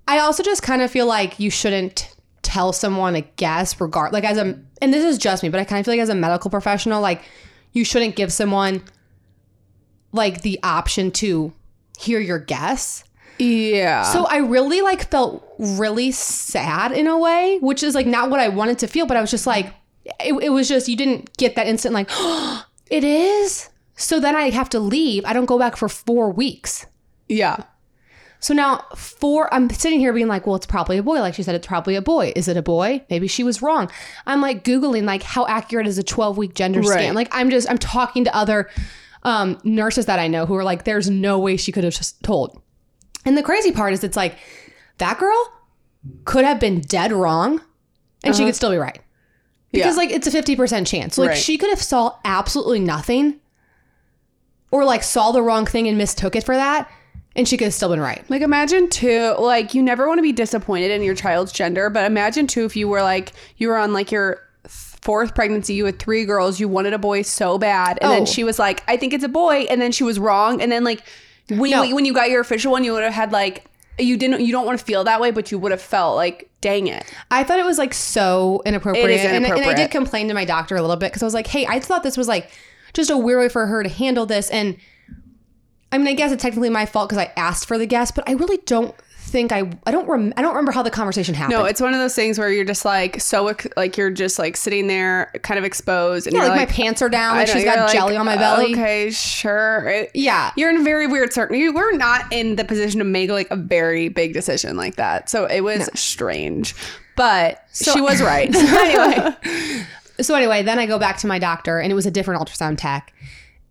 I 0.09 0.19
also 0.21 0.43
just 0.43 0.63
kind 0.63 0.81
of 0.83 0.91
feel 0.91 1.07
like 1.07 1.39
you 1.39 1.51
shouldn't 1.51 2.15
tell 2.43 2.73
someone 2.73 3.15
a 3.15 3.21
guess 3.37 3.81
regard 3.81 4.13
like 4.13 4.25
as 4.25 4.37
a 4.37 4.59
and 4.81 4.93
this 4.93 5.05
is 5.05 5.17
just 5.19 5.43
me, 5.43 5.49
but 5.49 5.61
I 5.61 5.65
kind 5.65 5.81
of 5.81 5.87
feel 5.87 5.95
like 5.95 6.01
as 6.03 6.09
a 6.09 6.15
medical 6.15 6.51
professional, 6.51 7.01
like 7.03 7.23
you 7.73 7.85
shouldn't 7.85 8.17
give 8.17 8.33
someone 8.33 8.83
like 10.13 10.43
the 10.43 10.59
option 10.63 11.11
to 11.13 11.53
hear 11.99 12.21
your 12.21 12.39
guess. 12.39 13.05
Yeah. 13.39 14.03
So 14.05 14.25
I 14.27 14.39
really 14.39 14.83
like 14.83 15.11
felt 15.11 15.45
really 15.59 16.13
sad 16.13 16.93
in 16.93 17.07
a 17.07 17.19
way, 17.19 17.59
which 17.61 17.83
is 17.83 17.95
like 17.95 18.07
not 18.07 18.31
what 18.31 18.41
I 18.41 18.49
wanted 18.49 18.79
to 18.81 18.87
feel, 18.87 19.07
but 19.07 19.17
I 19.17 19.21
was 19.21 19.31
just 19.31 19.47
like, 19.47 19.73
it, 20.21 20.33
it 20.43 20.51
was 20.51 20.69
just, 20.69 20.89
you 20.89 20.97
didn't 20.97 21.37
get 21.37 21.57
that 21.57 21.67
instant 21.67 21.95
like, 21.95 22.11
it 22.91 23.05
is. 23.05 23.69
So 23.97 24.21
then 24.21 24.37
I 24.37 24.51
have 24.51 24.69
to 24.71 24.81
leave. 24.81 25.25
I 25.25 25.33
don't 25.33 25.47
go 25.47 25.59
back 25.59 25.77
for 25.77 25.89
four 25.89 26.31
weeks. 26.31 26.87
yeah. 27.29 27.65
So 28.41 28.55
now 28.55 28.85
four, 28.97 29.53
I'm 29.55 29.71
sitting 29.71 30.01
here 30.01 30.13
being 30.13 30.27
like, 30.27 30.49
well, 30.49 30.57
it's 30.57 30.67
probably 30.67 30.99
a 30.99 31.03
boy. 31.05 31.21
Like 31.21 31.35
she 31.35 31.45
said, 31.45 31.55
it's 31.55 31.65
probably 31.69 31.95
a 31.95 32.03
boy. 32.03 32.33
Is 32.35 32.49
it 32.49 32.57
a 32.57 32.63
boy? 32.63 33.05
Maybe 33.09 33.29
she 33.29 33.45
was 33.45 33.63
wrong. 33.63 33.89
I'm 34.27 34.41
like 34.41 34.65
Googling 34.65 35.05
like 35.05 35.23
how 35.23 35.47
accurate 35.47 35.87
is 35.87 35.97
a 35.97 36.03
12 36.03 36.37
week 36.39 36.55
gender 36.55 36.81
Right. 36.81 36.89
scan? 36.89 37.15
Like 37.15 37.29
I'm 37.31 37.51
just, 37.51 37.71
I'm 37.71 37.79
talking 37.79 38.25
to 38.25 38.37
other 38.37 38.69
um, 39.25 39.59
nurses 39.65 40.07
that 40.07 40.19
I 40.19 40.29
know 40.29 40.47
who 40.47 40.55
are 40.57 40.65
like, 40.65 40.85
there's 40.85 41.09
no 41.11 41.39
way 41.39 41.57
she 41.57 41.73
could 41.73 41.85
have 41.85 41.95
just 41.95 42.23
told. 42.23 42.61
And 43.25 43.37
the 43.39 43.43
crazy 43.43 43.71
part 43.73 43.93
is 43.93 44.03
it's 44.03 44.17
like 44.17 44.37
that 44.99 45.19
girl 45.19 45.53
could 46.25 46.45
have 46.45 46.59
been 46.59 46.81
dead 46.81 47.13
wrong 47.13 47.61
and 48.25 48.35
she 48.35 48.45
could 48.45 48.57
still 48.57 48.71
be 48.71 48.77
right. 48.77 48.99
Because 49.71 49.93
Uh-huh. 49.97 50.01
Yeah. 50.03 50.09
like 50.09 50.17
it's 50.17 50.27
a 50.27 50.31
50% 50.31 50.87
chance. 50.87 51.19
Like 51.19 51.29
Right. 51.31 51.39
she 51.39 51.57
could 51.59 51.71
have 51.71 51.83
saw 51.83 52.17
absolutely 52.25 52.81
nothing 52.81 53.41
or 54.71 54.85
like 54.85 55.03
saw 55.03 55.33
the 55.33 55.43
wrong 55.43 55.67
thing 55.67 55.87
and 55.89 55.97
mistook 55.99 56.35
it 56.37 56.45
for 56.45 56.57
that 56.57 56.91
and 57.35 57.47
she 57.49 57.57
could 57.57 57.67
have 57.67 57.75
still 57.75 57.89
been 57.91 58.01
right. 58.01 58.29
Like 58.29 58.43
imagine 58.43 58.89
too, 58.91 59.35
like 59.39 59.75
you 59.75 59.83
never 59.83 60.07
want 60.09 60.19
to 60.19 60.23
be 60.23 60.33
disappointed 60.33 60.91
in 60.91 61.03
your 61.03 61.15
child's 61.15 61.53
gender, 61.53 61.89
but 61.91 62.05
imagine 62.05 62.47
too 62.47 62.65
if 62.65 62.77
you 62.77 62.89
were 62.89 63.03
like 63.03 63.33
you 63.57 63.69
were 63.69 63.77
on 63.77 63.93
like 63.93 64.11
your 64.13 64.41
fourth 65.03 65.35
pregnancy, 65.35 65.75
you 65.75 65.85
had 65.85 65.99
three 65.99 66.25
girls, 66.25 66.59
you 66.61 66.69
wanted 66.69 66.93
a 66.95 66.99
boy 66.99 67.23
so 67.23 67.59
bad, 67.59 67.99
and 68.01 68.11
Oh. 68.11 68.15
then 68.15 68.25
she 68.27 68.45
was 68.45 68.59
like, 68.59 68.83
I 68.89 68.97
think 68.97 69.13
it's 69.13 69.25
a 69.25 69.29
boy, 69.29 69.67
and 69.69 69.81
then 69.81 69.93
she 69.93 70.05
was 70.05 70.19
wrong, 70.19 70.63
and 70.63 70.71
then 70.73 70.85
like 70.85 71.03
when 71.49 71.71
No. 71.71 71.83
you, 71.83 71.95
when 71.95 72.05
you 72.05 72.15
got 72.15 72.31
your 72.31 72.41
official 72.41 72.73
one, 72.73 72.85
you 72.85 72.93
would 72.93 73.03
have 73.03 73.13
had 73.13 73.33
like 73.33 73.65
you 73.99 74.17
didn't 74.17 74.41
you 74.41 74.53
don't 74.53 74.65
want 74.65 74.79
to 74.79 74.85
feel 74.85 75.05
that 75.05 75.21
way, 75.21 75.31
but 75.31 75.51
you 75.53 75.59
would 75.59 75.71
have 75.71 75.83
felt 75.83 76.17
like 76.17 76.49
dang 76.63 76.87
it. 76.87 77.05
I 77.31 77.45
thought 77.45 77.59
it 77.59 77.67
was 77.67 77.77
like 77.79 77.93
so 77.93 78.63
inappropriate. 78.65 79.11
Is 79.11 79.25
And- 79.25 79.45
And, 79.45 79.53
I 79.65 79.75
did 79.75 79.91
complain 79.91 80.29
to 80.29 80.35
my 80.35 80.45
doctor 80.47 80.77
a 80.77 80.81
little 80.81 80.97
bit 80.97 81.11
because 81.11 81.23
I 81.23 81.27
was 81.27 81.35
like, 81.35 81.49
hey, 81.49 81.67
I 81.67 81.79
thought 81.81 82.03
this 82.05 82.17
was 82.17 82.27
like 82.29 82.51
just 82.95 83.11
a 83.11 83.19
weird 83.19 83.41
way 83.41 83.49
for 83.49 83.67
her 83.67 83.83
to 83.83 83.89
handle 83.89 84.25
this. 84.25 84.49
And 84.51 84.77
I 85.91 85.99
mean, 85.99 86.07
I 86.09 86.15
guess 86.15 86.33
it's 86.33 86.43
technically 86.43 86.71
my 86.71 86.87
fault 86.87 87.11
because 87.11 87.19
I 87.23 87.33
asked 87.37 87.67
for 87.69 87.77
the 87.77 87.85
guest, 87.87 88.15
but 88.15 88.27
I 88.29 88.33
really 88.33 88.59
don't 88.65 88.95
think 89.33 89.51
I 89.51 89.69
I 89.87 89.91
don't 89.91 90.07
rem- 90.09 90.33
I 90.37 90.43
don't 90.43 90.53
remember 90.53 90.71
how 90.71 90.83
the 90.83 90.91
conversation 90.91 91.35
happened. 91.35 91.59
No, 91.59 91.65
it's 91.65 91.81
one 91.81 91.93
of 91.95 91.99
those 91.99 92.15
things 92.15 92.39
where 92.39 92.51
you're 92.51 92.65
just 92.65 92.85
like 92.85 93.21
so 93.21 93.53
like 93.77 93.97
you're 93.97 94.11
just 94.11 94.39
like 94.39 94.57
sitting 94.57 94.87
there, 94.87 95.33
kind 95.43 95.59
of 95.59 95.65
exposed, 95.65 96.27
and 96.29 96.37
yeah, 96.37 96.43
like, 96.43 96.51
like, 96.51 96.69
my 96.69 96.73
pants 96.73 97.03
are 97.03 97.09
down, 97.09 97.37
like 97.37 97.49
she's 97.49 97.65
got 97.65 97.79
like, 97.79 97.93
jelly 97.93 98.17
on 98.17 98.27
my 98.27 98.37
uh, 98.37 98.39
belly. 98.39 98.73
Okay, 98.75 99.11
sure. 99.11 99.89
It- 99.89 100.11
Yeah. 100.15 100.53
you're 100.57 100.71
in 100.71 100.77
a 100.77 100.85
very 100.85 101.07
weird 101.09 101.33
circle. 101.33 101.57
You 101.57 101.73
were 101.73 101.93
not 101.97 102.33
in 102.33 102.55
the 102.57 102.65
position 102.65 102.99
to 102.99 103.05
make 103.05 103.31
like 103.31 103.51
a 103.51 103.57
very 103.57 104.09
big 104.09 104.35
decision 104.35 104.77
like 104.77 104.97
that, 104.97 105.29
so 105.29 105.47
it 105.47 105.63
was 105.63 105.89
strange. 105.99 106.75
But 107.17 107.65
she 107.73 108.01
was 108.01 108.23
right. 108.23 108.55
anyway, 108.55 109.37
so 110.21 110.35
anyway, 110.35 110.63
then 110.63 110.79
I 110.79 110.87
go 110.87 110.99
back 110.99 111.17
to 111.19 111.27
my 111.27 111.39
doctor, 111.39 111.79
and 111.79 111.91
it 111.91 111.95
was 111.95 112.07
a 112.07 112.11
different 112.11 112.41
ultrasound 112.41 112.77
tech, 112.79 113.13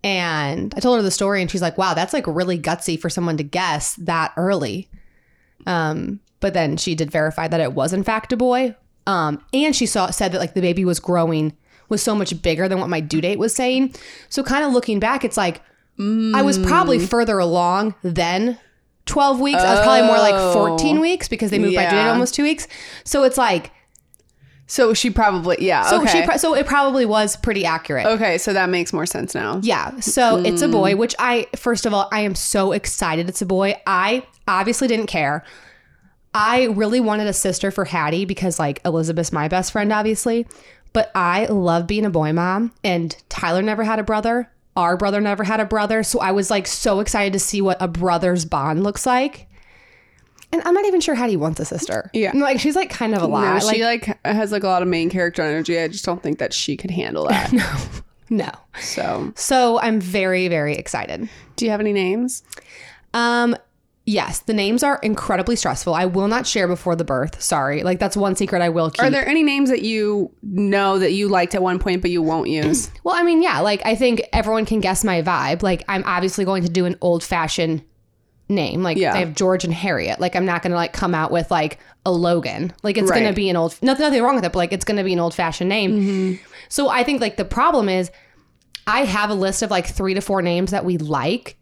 And 0.04 0.74
I 0.76 0.80
told 0.80 0.96
her 0.98 1.02
the 1.02 1.10
story, 1.10 1.40
and 1.40 1.50
she's 1.50 1.62
like, 1.62 1.78
"Wow, 1.78 1.94
that's 1.94 2.12
like 2.12 2.26
really 2.26 2.58
gutsy 2.58 2.98
for 2.98 3.08
someone 3.08 3.36
to 3.36 3.44
guess 3.44 3.94
that 3.96 4.32
early." 4.36 4.88
Um, 5.66 6.20
but 6.40 6.54
then 6.54 6.76
she 6.76 6.94
did 6.94 7.10
verify 7.10 7.48
that 7.48 7.60
it 7.60 7.72
was 7.72 7.92
in 7.92 8.02
fact 8.04 8.32
a 8.32 8.36
boy. 8.36 8.74
Um, 9.06 9.44
and 9.52 9.74
she 9.74 9.86
saw 9.86 10.10
said 10.10 10.32
that 10.32 10.38
like 10.38 10.54
the 10.54 10.60
baby 10.60 10.84
was 10.84 11.00
growing 11.00 11.56
was 11.88 12.02
so 12.02 12.14
much 12.14 12.40
bigger 12.42 12.68
than 12.68 12.78
what 12.80 12.88
my 12.88 13.00
due 13.00 13.20
date 13.20 13.38
was 13.38 13.54
saying. 13.54 13.94
So 14.28 14.42
kind 14.42 14.64
of 14.64 14.72
looking 14.72 14.98
back, 15.00 15.24
it's 15.24 15.36
like 15.36 15.60
I 15.98 16.42
was 16.42 16.58
probably 16.58 16.98
Mm. 16.98 17.08
further 17.08 17.38
along 17.38 17.94
than 18.02 18.58
12 19.06 19.40
weeks. 19.40 19.60
I 19.60 19.74
was 19.74 19.80
probably 19.84 20.06
more 20.06 20.18
like 20.18 20.52
14 20.54 20.98
Oh. 20.98 21.00
weeks 21.00 21.28
because 21.28 21.50
they 21.50 21.58
moved 21.58 21.74
my 21.76 21.84
due 21.84 21.90
date 21.96 22.08
almost 22.08 22.34
two 22.34 22.42
weeks. 22.44 22.66
So 23.04 23.24
it's 23.24 23.36
like 23.38 23.70
So 24.72 24.94
she 24.94 25.10
probably 25.10 25.58
yeah. 25.60 25.82
so 25.82 26.00
okay. 26.00 26.20
she 26.20 26.26
pro- 26.26 26.38
so 26.38 26.54
it 26.54 26.64
probably 26.64 27.04
was 27.04 27.36
pretty 27.36 27.66
accurate. 27.66 28.06
okay, 28.06 28.38
so 28.38 28.54
that 28.54 28.70
makes 28.70 28.90
more 28.90 29.04
sense 29.04 29.34
now. 29.34 29.60
Yeah. 29.62 30.00
So 30.00 30.38
it's 30.38 30.62
a 30.62 30.66
Mm. 30.66 30.72
boy, 30.72 30.96
which 30.96 31.14
I, 31.18 31.46
first 31.56 31.84
of 31.84 31.92
all, 31.92 32.08
I 32.10 32.20
am 32.22 32.34
so 32.34 32.72
excited 32.72 33.28
it's 33.28 33.42
a 33.42 33.46
boy. 33.46 33.78
I 33.86 34.22
obviously 34.48 34.88
didn't 34.88 35.08
care. 35.08 35.44
I 36.32 36.64
really 36.68 37.00
wanted 37.00 37.26
a 37.26 37.34
sister 37.34 37.70
for 37.70 37.84
Hattie 37.84 38.24
because, 38.24 38.58
like, 38.58 38.80
Elizabeth's 38.86 39.30
my 39.30 39.46
best 39.46 39.72
friend, 39.72 39.92
obviously. 39.92 40.46
But 40.94 41.10
I 41.14 41.44
love 41.44 41.86
being 41.86 42.06
a 42.06 42.10
boy 42.10 42.32
mom, 42.32 42.72
and 42.82 43.14
Tyler 43.28 43.60
never 43.60 43.84
had 43.84 43.98
a 43.98 44.02
brother. 44.02 44.50
Our 44.74 44.96
brother 44.96 45.20
never 45.20 45.44
had 45.44 45.60
a 45.60 45.66
brother. 45.66 46.02
So 46.02 46.18
I 46.20 46.32
was, 46.32 46.50
like, 46.50 46.66
so 46.66 47.00
excited 47.00 47.34
to 47.34 47.38
see 47.38 47.60
what 47.60 47.76
a 47.78 47.88
brother's 47.88 48.46
bond 48.46 48.82
looks 48.82 49.04
like. 49.04 49.48
And 50.52 50.62
I'm 50.66 50.74
not 50.74 50.84
even 50.84 51.00
sure 51.00 51.14
Hattie 51.14 51.36
wants 51.36 51.60
a 51.60 51.64
sister. 51.64 52.10
Yeah. 52.12 52.32
Like, 52.34 52.60
she's, 52.60 52.76
like, 52.76 52.90
kind 52.90 53.14
of 53.14 53.22
a 53.22 53.26
lot. 53.26 53.62
No, 53.62 53.70
she 53.72 53.84
like 53.84 54.18
has 54.24 54.52
like 54.52 54.62
a 54.62 54.68
lot 54.68 54.82
of 54.82 54.88
main 54.88 55.08
character 55.08 55.42
energy. 55.42 55.78
I 55.78 55.88
just 55.88 56.04
don't 56.04 56.22
think 56.22 56.38
that 56.38 56.52
she 56.52 56.76
could 56.76 56.90
handle 56.90 57.26
that. 57.28 57.52
no. 57.52 57.74
no. 58.28 58.50
so, 58.78 59.32
So 59.34 59.80
I'm 59.80 60.00
very, 60.00 60.48
very 60.48 60.74
excited. 60.76 61.28
do 61.56 61.64
you 61.64 61.70
have 61.70 61.80
any 61.80 61.94
names? 61.94 62.42
Um, 63.14 63.56
yes, 64.04 64.40
the 64.40 64.52
names 64.52 64.82
are 64.82 64.98
incredibly 65.02 65.56
stressful. 65.56 65.94
I 65.94 66.06
will 66.06 66.28
not 66.28 66.46
share 66.46 66.66
before 66.68 66.96
the 66.96 67.04
birth. 67.04 67.40
Sorry. 67.42 67.82
Like 67.82 67.98
that's 67.98 68.16
one 68.16 68.36
secret 68.36 68.62
I 68.62 68.68
will 68.68 68.90
keep. 68.90 69.02
Are 69.02 69.10
there 69.10 69.26
any 69.26 69.42
names 69.42 69.70
that 69.70 69.82
you 69.82 70.30
know 70.42 70.98
that 70.98 71.12
you 71.12 71.28
liked 71.28 71.54
at 71.54 71.62
one 71.62 71.78
point 71.78 72.02
but 72.02 72.10
you 72.10 72.22
won't 72.22 72.48
use? 72.48 72.90
well, 73.04 73.14
I 73.14 73.22
mean, 73.22 73.42
yeah, 73.42 73.60
like 73.60 73.84
I 73.84 73.94
think 73.94 74.22
everyone 74.32 74.64
can 74.64 74.80
guess 74.80 75.04
my 75.04 75.22
vibe. 75.22 75.62
Like 75.62 75.84
I'm 75.88 76.02
obviously 76.04 76.44
going 76.44 76.62
to 76.62 76.68
do 76.68 76.84
an 76.84 76.96
old 77.00 77.22
fashioned 77.22 77.82
name. 78.54 78.82
Like 78.82 78.96
Yeah. 78.96 79.14
I 79.14 79.18
have 79.18 79.34
George 79.34 79.64
and 79.64 79.74
Harriet. 79.74 80.20
Like 80.20 80.36
I'm 80.36 80.46
not 80.46 80.62
gonna 80.62 80.74
like 80.74 80.92
come 80.92 81.14
out 81.14 81.30
with 81.30 81.50
like 81.50 81.78
a 82.06 82.12
Logan. 82.12 82.72
Like 82.82 82.96
it's 82.96 83.10
gonna 83.10 83.32
be 83.32 83.50
an 83.50 83.56
old 83.56 83.76
nothing 83.82 84.04
nothing 84.04 84.22
wrong 84.22 84.36
with 84.36 84.44
it, 84.44 84.52
but 84.52 84.58
like 84.58 84.72
it's 84.72 84.84
gonna 84.84 85.04
be 85.04 85.12
an 85.12 85.20
old 85.20 85.34
fashioned 85.34 85.68
name. 85.68 85.92
Mm-hmm. 85.92 86.44
So 86.68 86.88
I 86.88 87.04
think 87.04 87.20
like 87.20 87.36
the 87.36 87.44
problem 87.44 87.88
is 87.88 88.10
I 88.86 89.04
have 89.04 89.30
a 89.30 89.34
list 89.34 89.62
of 89.62 89.70
like 89.70 89.86
three 89.86 90.14
to 90.14 90.20
four 90.20 90.42
names 90.42 90.70
that 90.70 90.84
we 90.84 90.98
like. 90.98 91.56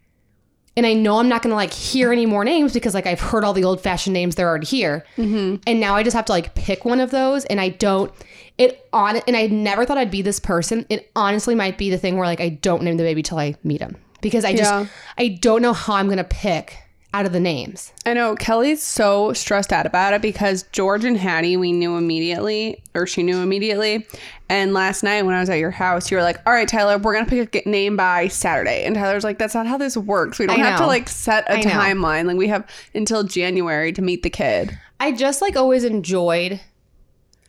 And 0.76 0.86
I 0.86 0.94
know 0.94 1.18
I'm 1.18 1.28
not 1.28 1.42
going 1.42 1.50
to 1.50 1.56
like 1.56 1.72
hear 1.72 2.12
any 2.12 2.26
more 2.26 2.44
names 2.44 2.72
because 2.72 2.94
like 2.94 3.06
I've 3.06 3.20
heard 3.20 3.44
all 3.44 3.52
the 3.52 3.64
old 3.64 3.80
fashioned 3.80 4.14
names 4.14 4.36
they're 4.36 4.48
already 4.48 4.66
here. 4.66 5.04
Mm-hmm. 5.16 5.56
And 5.66 5.80
now 5.80 5.96
I 5.96 6.02
just 6.02 6.14
have 6.14 6.24
to 6.26 6.32
like 6.32 6.54
pick 6.54 6.84
one 6.84 7.00
of 7.00 7.10
those. 7.10 7.44
And 7.46 7.60
I 7.60 7.70
don't, 7.70 8.12
it 8.56 8.86
on, 8.92 9.16
and 9.26 9.36
I 9.36 9.48
never 9.48 9.84
thought 9.84 9.98
I'd 9.98 10.10
be 10.10 10.22
this 10.22 10.38
person. 10.38 10.86
It 10.88 11.10
honestly 11.16 11.54
might 11.54 11.76
be 11.76 11.90
the 11.90 11.98
thing 11.98 12.16
where 12.16 12.26
like 12.26 12.40
I 12.40 12.50
don't 12.50 12.82
name 12.82 12.96
the 12.96 13.02
baby 13.02 13.22
till 13.22 13.38
I 13.38 13.56
meet 13.64 13.80
him 13.80 13.96
because 14.20 14.44
I 14.44 14.54
just, 14.54 14.70
Yeah. 14.70 14.86
I 15.18 15.28
don't 15.28 15.62
know 15.62 15.72
how 15.72 15.94
I'm 15.94 16.06
going 16.06 16.18
to 16.18 16.24
pick 16.24 16.76
out 17.12 17.26
of 17.26 17.32
the 17.32 17.40
names. 17.40 17.92
I 18.06 18.14
know 18.14 18.36
Kelly's 18.36 18.80
so 18.82 19.32
stressed 19.32 19.72
out 19.72 19.84
about 19.84 20.12
it 20.14 20.22
because 20.22 20.62
George 20.70 21.04
and 21.04 21.16
Hattie 21.16 21.56
we 21.56 21.72
knew 21.72 21.96
immediately, 21.96 22.80
or 22.94 23.04
she 23.04 23.24
knew 23.24 23.38
immediately. 23.38 24.06
And 24.48 24.72
last 24.74 25.02
night 25.02 25.22
when 25.22 25.34
I 25.34 25.40
was 25.40 25.50
at 25.50 25.58
your 25.58 25.72
house, 25.72 26.08
you 26.08 26.16
were 26.16 26.22
like, 26.22 26.38
"All 26.46 26.52
right, 26.52 26.68
Tyler, 26.68 26.98
we're 26.98 27.14
gonna 27.14 27.26
pick 27.26 27.66
a 27.66 27.68
name 27.68 27.96
by 27.96 28.28
Saturday." 28.28 28.84
And 28.84 28.94
Tyler's 28.94 29.24
like, 29.24 29.38
"That's 29.38 29.54
not 29.54 29.66
how 29.66 29.76
this 29.76 29.96
works. 29.96 30.38
We 30.38 30.46
don't 30.46 30.60
have 30.60 30.78
to 30.78 30.86
like 30.86 31.08
set 31.08 31.50
a 31.50 31.54
timeline. 31.68 32.26
Like 32.26 32.36
we 32.36 32.46
have 32.46 32.64
until 32.94 33.24
January 33.24 33.92
to 33.92 34.02
meet 34.02 34.22
the 34.22 34.30
kid." 34.30 34.78
I 35.00 35.10
just 35.10 35.42
like 35.42 35.56
always 35.56 35.82
enjoyed 35.82 36.60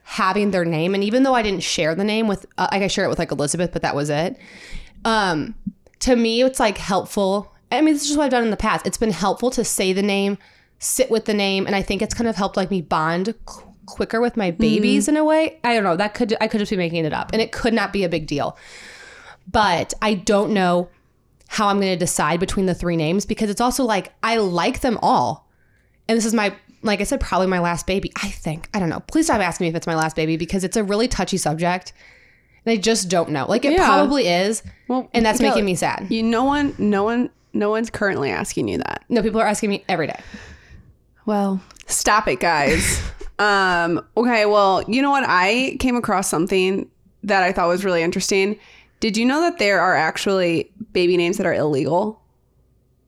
having 0.04 0.50
their 0.52 0.66
name, 0.66 0.96
and 0.96 1.04
even 1.04 1.22
though 1.24 1.36
I 1.36 1.44
didn't 1.44 1.62
share 1.64 1.94
the 1.94 2.04
name 2.04 2.28
with, 2.28 2.48
uh, 2.58 2.68
like 2.72 2.82
I 2.82 2.88
share 2.88 3.06
it 3.06 3.10
with 3.10 3.20
like 3.20 3.32
Elizabeth, 3.32 3.72
but 3.74 3.84
that 3.84 3.96
was 3.96 4.10
it. 4.10 4.38
Um, 5.06 5.54
to 6.02 6.16
me, 6.16 6.44
it's 6.44 6.60
like 6.60 6.78
helpful. 6.78 7.54
I 7.72 7.82
mean, 7.82 7.94
this 7.94 8.04
is 8.04 8.10
just 8.10 8.18
what 8.18 8.26
I've 8.26 8.32
done 8.32 8.44
in 8.44 8.52
the 8.52 8.58
past. 8.58 8.86
It's 8.86 8.98
been 8.98 9.12
helpful 9.12 9.50
to 9.52 9.64
say 9.64 9.94
the 9.94 10.04
name, 10.04 10.38
sit 10.80 11.10
with 11.10 11.26
the 11.26 11.34
name, 11.34 11.66
and 11.66 11.76
I 11.76 11.82
think 11.82 12.02
it's 12.02 12.14
kind 12.14 12.28
of 12.28 12.36
helped 12.36 12.58
like 12.58 12.70
me 12.70 12.82
bond 12.82 13.34
qu- 13.46 13.64
quicker 13.86 14.20
with 14.20 14.38
my 14.38 14.52
babies 14.52 15.06
mm-hmm. 15.06 15.16
in 15.16 15.22
a 15.22 15.26
way. 15.26 15.60
I 15.64 15.74
don't 15.74 15.84
know. 15.84 15.96
That 15.96 16.14
could 16.14 16.36
I 16.42 16.48
could 16.48 16.60
just 16.60 16.72
be 16.72 16.78
making 16.78 17.06
it 17.06 17.14
up, 17.14 17.32
and 17.34 17.42
it 17.42 17.52
could 17.52 17.74
not 17.74 17.94
be 17.94 18.04
a 18.04 18.10
big 18.10 18.28
deal. 18.28 18.58
But 19.50 19.94
I 20.02 20.14
don't 20.16 20.54
know 20.54 20.90
how 21.48 21.68
I'm 21.68 21.82
going 21.82 21.92
to 21.92 21.98
decide 21.98 22.40
between 22.40 22.66
the 22.66 22.74
three 22.74 22.96
names 22.96 23.26
because 23.26 23.50
it's 23.50 23.60
also 23.60 23.84
like 23.84 24.14
I 24.24 24.38
like 24.38 24.80
them 24.80 24.98
all 25.02 25.50
and 26.08 26.18
this 26.18 26.26
is 26.26 26.34
my 26.34 26.54
like 26.84 27.00
I 27.00 27.04
said, 27.04 27.22
probably 27.22 27.46
my 27.46 27.60
last 27.60 27.86
baby. 27.86 28.12
I 28.24 28.30
think 28.30 28.68
I 28.74 28.80
don't 28.80 28.90
know. 28.90 29.02
Please 29.02 29.26
stop 29.26 29.40
asking 29.40 29.66
me 29.66 29.70
if 29.70 29.76
it's 29.76 29.88
my 29.88 29.96
last 29.96 30.16
baby 30.16 30.36
because 30.36 30.64
it's 30.64 30.76
a 30.76 30.84
really 30.84 31.08
touchy 31.08 31.38
subject, 31.38 31.94
I 32.66 32.78
just 32.78 33.10
don't 33.10 33.30
know. 33.30 33.46
Like 33.48 33.66
it 33.66 33.74
Yeah. 33.74 33.86
probably 33.86 34.28
is, 34.28 34.62
Well, 34.88 35.10
and 35.14 35.26
that's 35.26 35.42
making 35.42 35.66
me 35.66 35.76
sad. 35.76 36.08
You, 36.10 36.22
no 36.24 36.44
one, 36.44 36.76
no 36.78 37.04
one, 37.04 37.30
no 37.54 37.70
one's 37.70 37.90
currently 37.90 38.30
asking 38.30 38.68
you 38.68 38.78
that. 38.78 39.04
No, 39.10 39.22
people 39.24 39.42
are 39.42 39.48
asking 39.48 39.70
me 39.72 39.84
every 39.90 40.08
day. 40.08 40.20
Well, 41.26 41.62
stop 41.88 42.28
it, 42.28 42.40
guys. 42.40 43.02
um, 43.40 44.06
okay, 44.16 44.46
well, 44.46 44.84
you 44.88 45.02
know 45.02 45.10
what? 45.12 45.24
I 45.28 45.78
came 45.80 45.96
across 45.96 46.30
something 46.30 46.90
that 47.24 47.44
I 47.44 47.52
thought 47.52 47.68
was 47.68 47.84
really 47.86 48.02
interesting. 48.04 48.58
Did 49.00 49.18
you 49.18 49.26
know 49.26 49.42
that 49.42 49.58
there 49.58 49.80
are 49.80 49.96
actually 49.96 50.72
baby 50.94 51.18
names 51.18 51.38
that 51.38 51.46
are 51.48 51.54
illegal? 51.54 52.22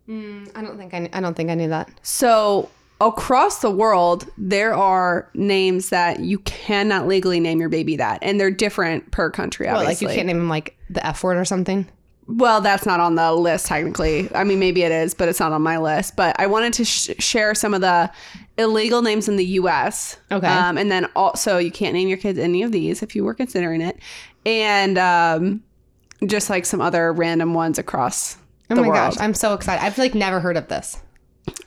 I 0.09 0.61
don't 0.61 0.77
think 0.77 0.93
I. 0.93 1.09
I 1.13 1.21
don't 1.21 1.33
think 1.35 1.49
I 1.49 1.55
knew 1.55 1.69
that. 1.69 1.89
So 2.01 2.69
across 3.01 3.59
the 3.59 3.71
world, 3.71 4.27
there 4.37 4.73
are 4.73 5.29
names 5.33 5.89
that 5.89 6.19
you 6.21 6.39
cannot 6.39 7.07
legally 7.07 7.39
name 7.39 7.59
your 7.59 7.69
baby 7.69 7.95
that, 7.97 8.19
and 8.21 8.39
they're 8.39 8.51
different 8.51 9.11
per 9.11 9.29
country. 9.29 9.65
Well, 9.67 9.77
Obviously, 9.79 10.07
like 10.07 10.13
you 10.13 10.17
can't 10.17 10.27
name 10.27 10.37
him 10.37 10.49
like 10.49 10.77
the 10.89 11.05
F 11.05 11.23
word 11.23 11.37
or 11.37 11.45
something. 11.45 11.87
Well, 12.25 12.61
that's 12.61 12.85
not 12.85 13.01
on 13.01 13.15
the 13.15 13.33
list 13.33 13.65
technically. 13.65 14.33
I 14.33 14.45
mean, 14.45 14.57
maybe 14.57 14.83
it 14.83 14.93
is, 14.93 15.13
but 15.13 15.27
it's 15.27 15.41
not 15.41 15.51
on 15.51 15.61
my 15.61 15.77
list. 15.77 16.15
But 16.15 16.39
I 16.39 16.47
wanted 16.47 16.71
to 16.73 16.85
sh- 16.85 17.09
share 17.19 17.53
some 17.53 17.73
of 17.73 17.81
the 17.81 18.09
illegal 18.57 19.01
names 19.01 19.27
in 19.27 19.35
the 19.35 19.43
U.S. 19.45 20.17
Okay. 20.31 20.47
Um, 20.47 20.77
and 20.77 20.89
then 20.89 21.07
also, 21.17 21.57
you 21.57 21.69
can't 21.71 21.93
name 21.93 22.07
your 22.07 22.17
kids 22.17 22.39
any 22.39 22.63
of 22.63 22.71
these 22.71 23.03
if 23.03 23.13
you 23.13 23.25
were 23.25 23.33
considering 23.33 23.81
it, 23.81 23.97
and 24.45 24.97
um, 24.97 25.63
just 26.25 26.49
like 26.49 26.65
some 26.65 26.79
other 26.79 27.11
random 27.11 27.53
ones 27.53 27.77
across 27.77 28.35
the 28.69 28.75
Oh 28.75 28.81
my 28.81 28.87
world. 28.87 28.93
gosh, 28.93 29.15
I'm 29.19 29.33
so 29.33 29.53
excited. 29.53 29.83
I've 29.83 29.97
like 29.97 30.15
never 30.15 30.39
heard 30.39 30.55
of 30.55 30.69
this. 30.69 30.97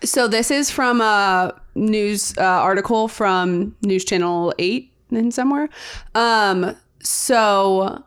So 0.03 0.29
this 0.29 0.51
is 0.51 0.71
from 0.71 1.01
a 1.01 1.55
news 1.75 2.37
uh, 2.39 2.43
article 2.43 3.09
from 3.09 3.77
News 3.83 4.05
Channel 4.05 4.55
Eight 4.59 4.93
and 5.11 5.33
somewhere. 5.33 5.69
Um, 6.15 6.77
so 7.01 8.03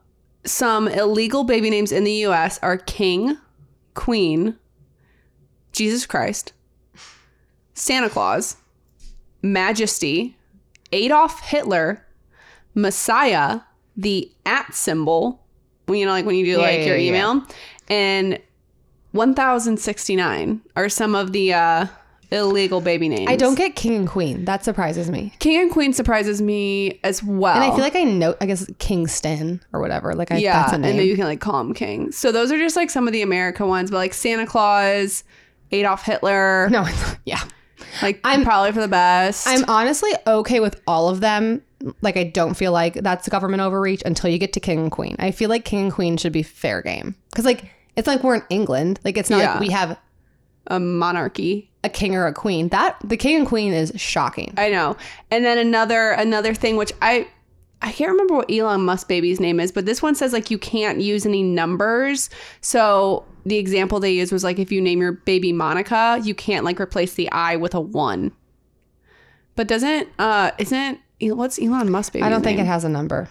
some 0.46 0.88
illegal 0.88 1.44
baby 1.44 1.70
names 1.70 1.92
in 1.92 2.04
the 2.04 2.12
U.S. 2.14 2.60
are 2.62 2.78
King, 2.78 3.38
Queen, 3.94 4.58
Jesus 5.72 6.06
Christ, 6.06 6.54
Santa 7.74 8.10
Claus, 8.10 8.58
Majesty, 9.42 10.38
Adolf 10.92 11.40
Hitler, 11.42 12.06
Messiah, 12.76 13.62
the 13.96 14.32
at 14.46 14.74
symbol. 14.74 15.44
You 15.88 16.06
know, 16.06 16.12
like 16.12 16.26
when 16.26 16.36
you 16.36 16.46
do 16.46 16.52
Yeah, 16.52 16.58
like 16.58 16.80
yeah, 16.80 16.86
your 16.86 16.98
yeah. 16.98 17.10
email, 17.10 17.44
and 17.90 18.40
1069 19.12 20.62
are 20.76 20.90
some 20.90 21.16
of 21.16 21.32
the 21.32 21.54
uh, 21.54 21.86
illegal 22.32 22.82
baby 22.82 23.10
names. 23.10 23.30
I 23.30 23.36
don't 23.36 23.56
get 23.56 23.76
king 23.76 23.96
and 23.96 24.08
queen. 24.08 24.46
That 24.46 24.64
surprises 24.64 25.10
me. 25.10 25.34
King 25.40 25.62
and 25.62 25.72
Queen 25.72 25.94
surprises 25.94 26.42
me 26.42 27.00
as 27.04 27.24
well. 27.24 27.56
And 27.56 27.64
I 27.64 27.70
feel 27.72 27.80
like 27.84 27.96
I 27.96 28.04
know. 28.04 28.36
I 28.42 28.46
guess 28.46 28.70
Kingston 28.80 29.62
or 29.74 29.80
whatever. 29.80 30.14
Like 30.16 30.32
I, 30.32 30.38
yeah, 30.38 30.54
that's 30.62 30.72
a 30.72 30.76
and 30.76 30.84
then 30.84 30.98
name. 30.98 31.08
you 31.08 31.16
can 31.16 31.26
like 31.26 31.40
call 31.40 31.60
him 31.60 31.74
King. 31.74 32.12
So 32.12 32.32
those 32.32 32.52
are 32.52 32.58
just 32.58 32.76
like 32.76 32.90
some 32.90 33.08
of 33.08 33.14
the 33.14 33.22
America 33.22 33.66
ones, 33.66 33.92
but 33.92 33.98
like 33.98 34.14
Santa 34.14 34.46
Claus, 34.46 35.24
Adolf 35.72 36.04
Hitler, 36.04 36.70
no, 36.70 36.82
it's- 36.84 37.18
yeah. 37.26 37.42
like 38.02 38.20
I'm- 38.24 38.44
probably 38.44 38.72
for 38.72 38.82
the 38.82 38.88
best. 38.88 39.48
I'm 39.48 39.64
honestly 39.68 40.12
okay 40.28 40.60
with 40.60 40.80
all 40.88 41.10
of 41.10 41.22
them. 41.22 41.62
Like 42.02 42.18
I 42.18 42.26
don't 42.26 42.56
feel 42.56 42.74
like 42.74 42.96
that's 42.96 43.30
government 43.30 43.62
overreach 43.62 44.04
until 44.06 44.30
you 44.30 44.38
get 44.38 44.52
to 44.54 44.60
king 44.60 44.80
and 44.80 44.92
queen. 44.92 45.16
I 45.18 45.32
feel 45.32 45.50
like 45.50 45.64
king 45.64 45.84
and 45.84 45.94
queen 45.94 46.18
should 46.18 46.34
be 46.34 46.44
fair 46.44 46.82
game 46.82 47.16
because 47.32 47.46
like 47.46 47.72
it's 48.00 48.08
like 48.08 48.24
we're 48.24 48.36
in 48.36 48.44
England. 48.50 49.00
Like 49.06 49.18
it's 49.18 49.30
not 49.30 49.40
Yeah. 49.40 49.52
like 49.52 49.60
we 49.60 49.70
have 49.70 49.98
a 50.68 50.80
monarchy. 50.80 51.70
a 51.84 51.90
king 51.90 52.16
or 52.16 52.26
a 52.28 52.34
queen. 52.34 52.70
That 52.70 52.98
the 53.04 53.16
king 53.18 53.38
and 53.38 53.48
queen 53.48 53.72
is 53.74 53.94
shocking. 53.96 54.54
I 54.58 54.70
know. 54.70 54.98
And 55.32 55.46
then 55.46 55.58
another 55.58 56.12
another 56.12 56.54
thing 56.54 56.76
which 56.78 56.92
I 57.02 57.28
I 57.82 57.92
can't 57.94 58.12
remember 58.12 58.34
what 58.36 58.52
Elon 58.52 58.82
Musk 58.82 59.08
baby's 59.08 59.40
name 59.40 59.60
is, 59.62 59.72
but 59.72 59.86
this 59.86 60.02
one 60.02 60.14
says 60.16 60.34
like 60.34 60.52
you 60.52 60.58
can't 60.58 61.00
use 61.00 61.26
any 61.26 61.42
numbers. 61.44 62.30
So 62.62 63.24
the 63.46 63.56
example 63.58 64.00
they 64.02 64.12
used 64.12 64.32
was 64.34 64.44
like 64.44 64.60
if 64.60 64.72
you 64.72 64.82
name 64.82 65.00
your 65.00 65.14
baby 65.14 65.54
Monica, 65.54 66.20
you 66.22 66.36
can't 66.36 66.66
like 66.66 66.80
replace 66.82 67.14
the 67.14 67.32
I 67.32 67.56
with 67.56 67.74
a 67.74 67.80
one. 67.82 68.32
But 69.56 69.68
doesn't 69.68 70.10
uh 70.20 70.52
isn't 70.58 71.00
what's 71.22 71.58
Elon 71.62 71.90
Musk 71.90 72.14
baby? 72.14 72.24
I 72.24 72.30
don't 72.30 72.44
think 72.44 72.60
it 72.60 72.66
has 72.66 72.84
a 72.84 72.90
number. 72.90 73.30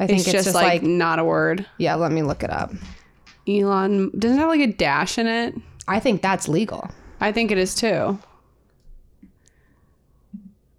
I 0.00 0.06
think 0.06 0.20
It's, 0.20 0.28
it's, 0.28 0.44
just, 0.44 0.54
like, 0.54 0.84
not 0.84 1.18
a 1.18 1.24
word. 1.24 1.66
yeah. 1.78 1.96
Let 1.96 2.12
me 2.12 2.22
look 2.22 2.44
it 2.44 2.50
up. 2.50 2.70
Elon 3.48 4.10
doesn't 4.18 4.38
have 4.38 4.48
like 4.48 4.60
a 4.60 4.72
dash 4.72 5.18
in 5.18 5.26
it. 5.26 5.54
I 5.86 6.00
think 6.00 6.20
that's 6.20 6.48
legal. 6.48 6.90
I 7.20 7.32
think 7.32 7.50
it 7.50 7.58
is 7.58 7.74
too. 7.74 8.18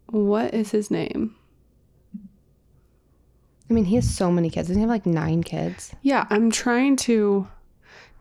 What 0.07 0.53
is 0.53 0.71
his 0.71 0.91
name? 0.91 1.35
I 3.69 3.73
mean, 3.73 3.85
he 3.85 3.95
has 3.95 4.09
so 4.09 4.31
many 4.31 4.49
kids. 4.49 4.67
Doesn't 4.67 4.79
he 4.79 4.81
have 4.81 4.89
like 4.89 5.05
nine 5.05 5.43
kids? 5.43 5.93
Yeah, 6.01 6.25
I'm 6.29 6.51
trying 6.51 6.95
to. 6.97 7.47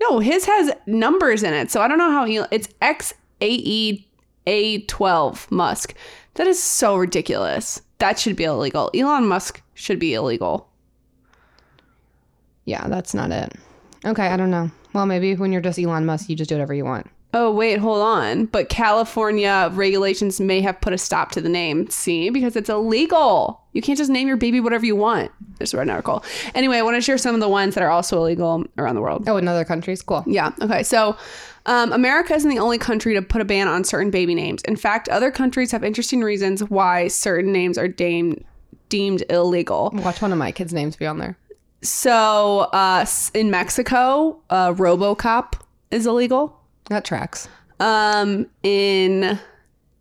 No, 0.01 0.19
his 0.19 0.45
has 0.45 0.71
numbers 0.87 1.43
in 1.43 1.55
it, 1.55 1.71
so 1.71 1.81
I 1.81 1.89
don't 1.89 1.99
know 1.99 2.11
how 2.11 2.25
he. 2.25 2.37
It's 2.51 2.69
X 2.81 3.15
A 3.41 3.51
E 3.51 4.09
A 4.47 4.81
twelve 4.83 5.51
Musk. 5.51 5.95
That 6.35 6.47
is 6.47 6.63
so 6.63 6.97
ridiculous. 6.97 7.81
That 7.99 8.19
should 8.19 8.37
be 8.37 8.45
illegal. 8.45 8.91
Elon 8.95 9.27
Musk 9.27 9.61
should 9.75 9.99
be 9.99 10.15
illegal. 10.15 10.69
Yeah, 12.65 12.87
that's 12.89 13.15
not 13.15 13.31
it. 13.31 13.55
Okay, 14.05 14.27
I 14.29 14.37
don't 14.37 14.51
know. 14.51 14.71
Well, 14.93 15.07
maybe 15.07 15.35
when 15.35 15.53
you're 15.53 15.61
just 15.61 15.79
Elon 15.79 16.07
Musk, 16.07 16.29
you 16.29 16.37
just 16.37 16.49
do 16.49 16.55
whatever 16.55 16.75
you 16.75 16.85
want. 16.85 17.11
Oh 17.35 17.53
wait, 17.53 17.79
hold 17.79 18.01
on. 18.01 18.47
But 18.47 18.71
California 18.71 19.69
regulations 19.73 20.41
may 20.41 20.63
have 20.63 20.81
put 20.81 20.95
a 20.95 20.99
stop 20.99 21.31
to 21.33 21.43
the 21.43 21.49
name. 21.49 21.91
See, 21.91 22.31
because 22.31 22.57
it's 22.57 22.71
illegal. 22.71 23.61
You 23.75 23.83
can't 23.83 23.99
just 23.99 24.11
name 24.11 24.29
your 24.29 24.39
baby 24.39 24.61
whatever 24.61 24.87
you 24.87 24.97
want. 24.97 25.31
There's 25.59 25.75
an 25.75 25.91
article. 25.91 26.25
Anyway, 26.55 26.79
I 26.79 26.83
want 26.83 26.97
to 26.97 27.03
share 27.03 27.19
some 27.19 27.35
of 27.35 27.41
the 27.41 27.49
ones 27.49 27.75
that 27.75 27.85
are 27.85 27.91
also 27.91 28.19
illegal 28.19 28.65
around 28.79 28.95
the 28.95 29.03
world. 29.03 29.29
Oh, 29.29 29.37
in 29.37 29.47
other 29.47 29.65
countries? 29.65 30.01
Cool. 30.01 30.25
Yeah. 30.27 30.53
Okay. 30.63 30.83
So, 30.83 31.19
um, 31.67 31.93
America 31.93 32.35
isn't 32.35 32.49
the 32.49 32.59
only 32.59 32.79
country 32.79 33.13
to 33.15 33.21
put 33.21 33.43
a 33.43 33.45
ban 33.45 33.69
on 33.69 33.85
certain 33.85 34.11
baby 34.11 34.35
names. 34.35 34.63
In 34.63 34.77
fact, 34.77 35.09
other 35.11 35.31
countries 35.31 35.71
have 35.73 35.85
interesting 35.85 36.23
reasons 36.23 36.65
why 36.65 37.09
certain 37.09 37.53
names 37.53 37.77
are 37.77 37.89
deemed 37.89 38.43
deemed 38.89 39.23
illegal. 39.29 39.91
Watch 39.97 40.23
one 40.23 40.33
of 40.33 40.39
my 40.39 40.51
kids' 40.51 40.73
names 40.73 40.97
be 40.97 41.05
on 41.07 41.19
there. 41.19 41.37
So, 41.83 42.61
uh, 42.73 43.07
in 43.35 43.51
Mexico, 43.51 44.41
uh, 44.51 44.73
RoboCop 44.73 45.55
is 45.91 46.07
illegal. 46.07 46.59
That 46.89 47.05
tracks. 47.05 47.49
Um, 47.81 48.47
in 48.63 49.39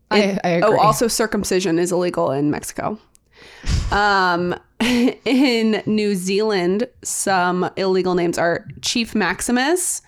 I, 0.10 0.39
I 0.43 0.50
agree. 0.50 0.77
oh, 0.77 0.79
also 0.79 1.07
circumcision 1.07 1.79
is 1.79 1.91
illegal 1.91 2.31
in 2.31 2.50
Mexico. 2.50 2.98
Um, 3.91 4.55
in 4.79 5.84
New 5.86 6.15
Zealand, 6.15 6.88
some 7.03 7.69
illegal 7.75 8.15
names 8.15 8.38
are 8.38 8.67
Chief 8.81 9.13
Maximus, 9.13 10.01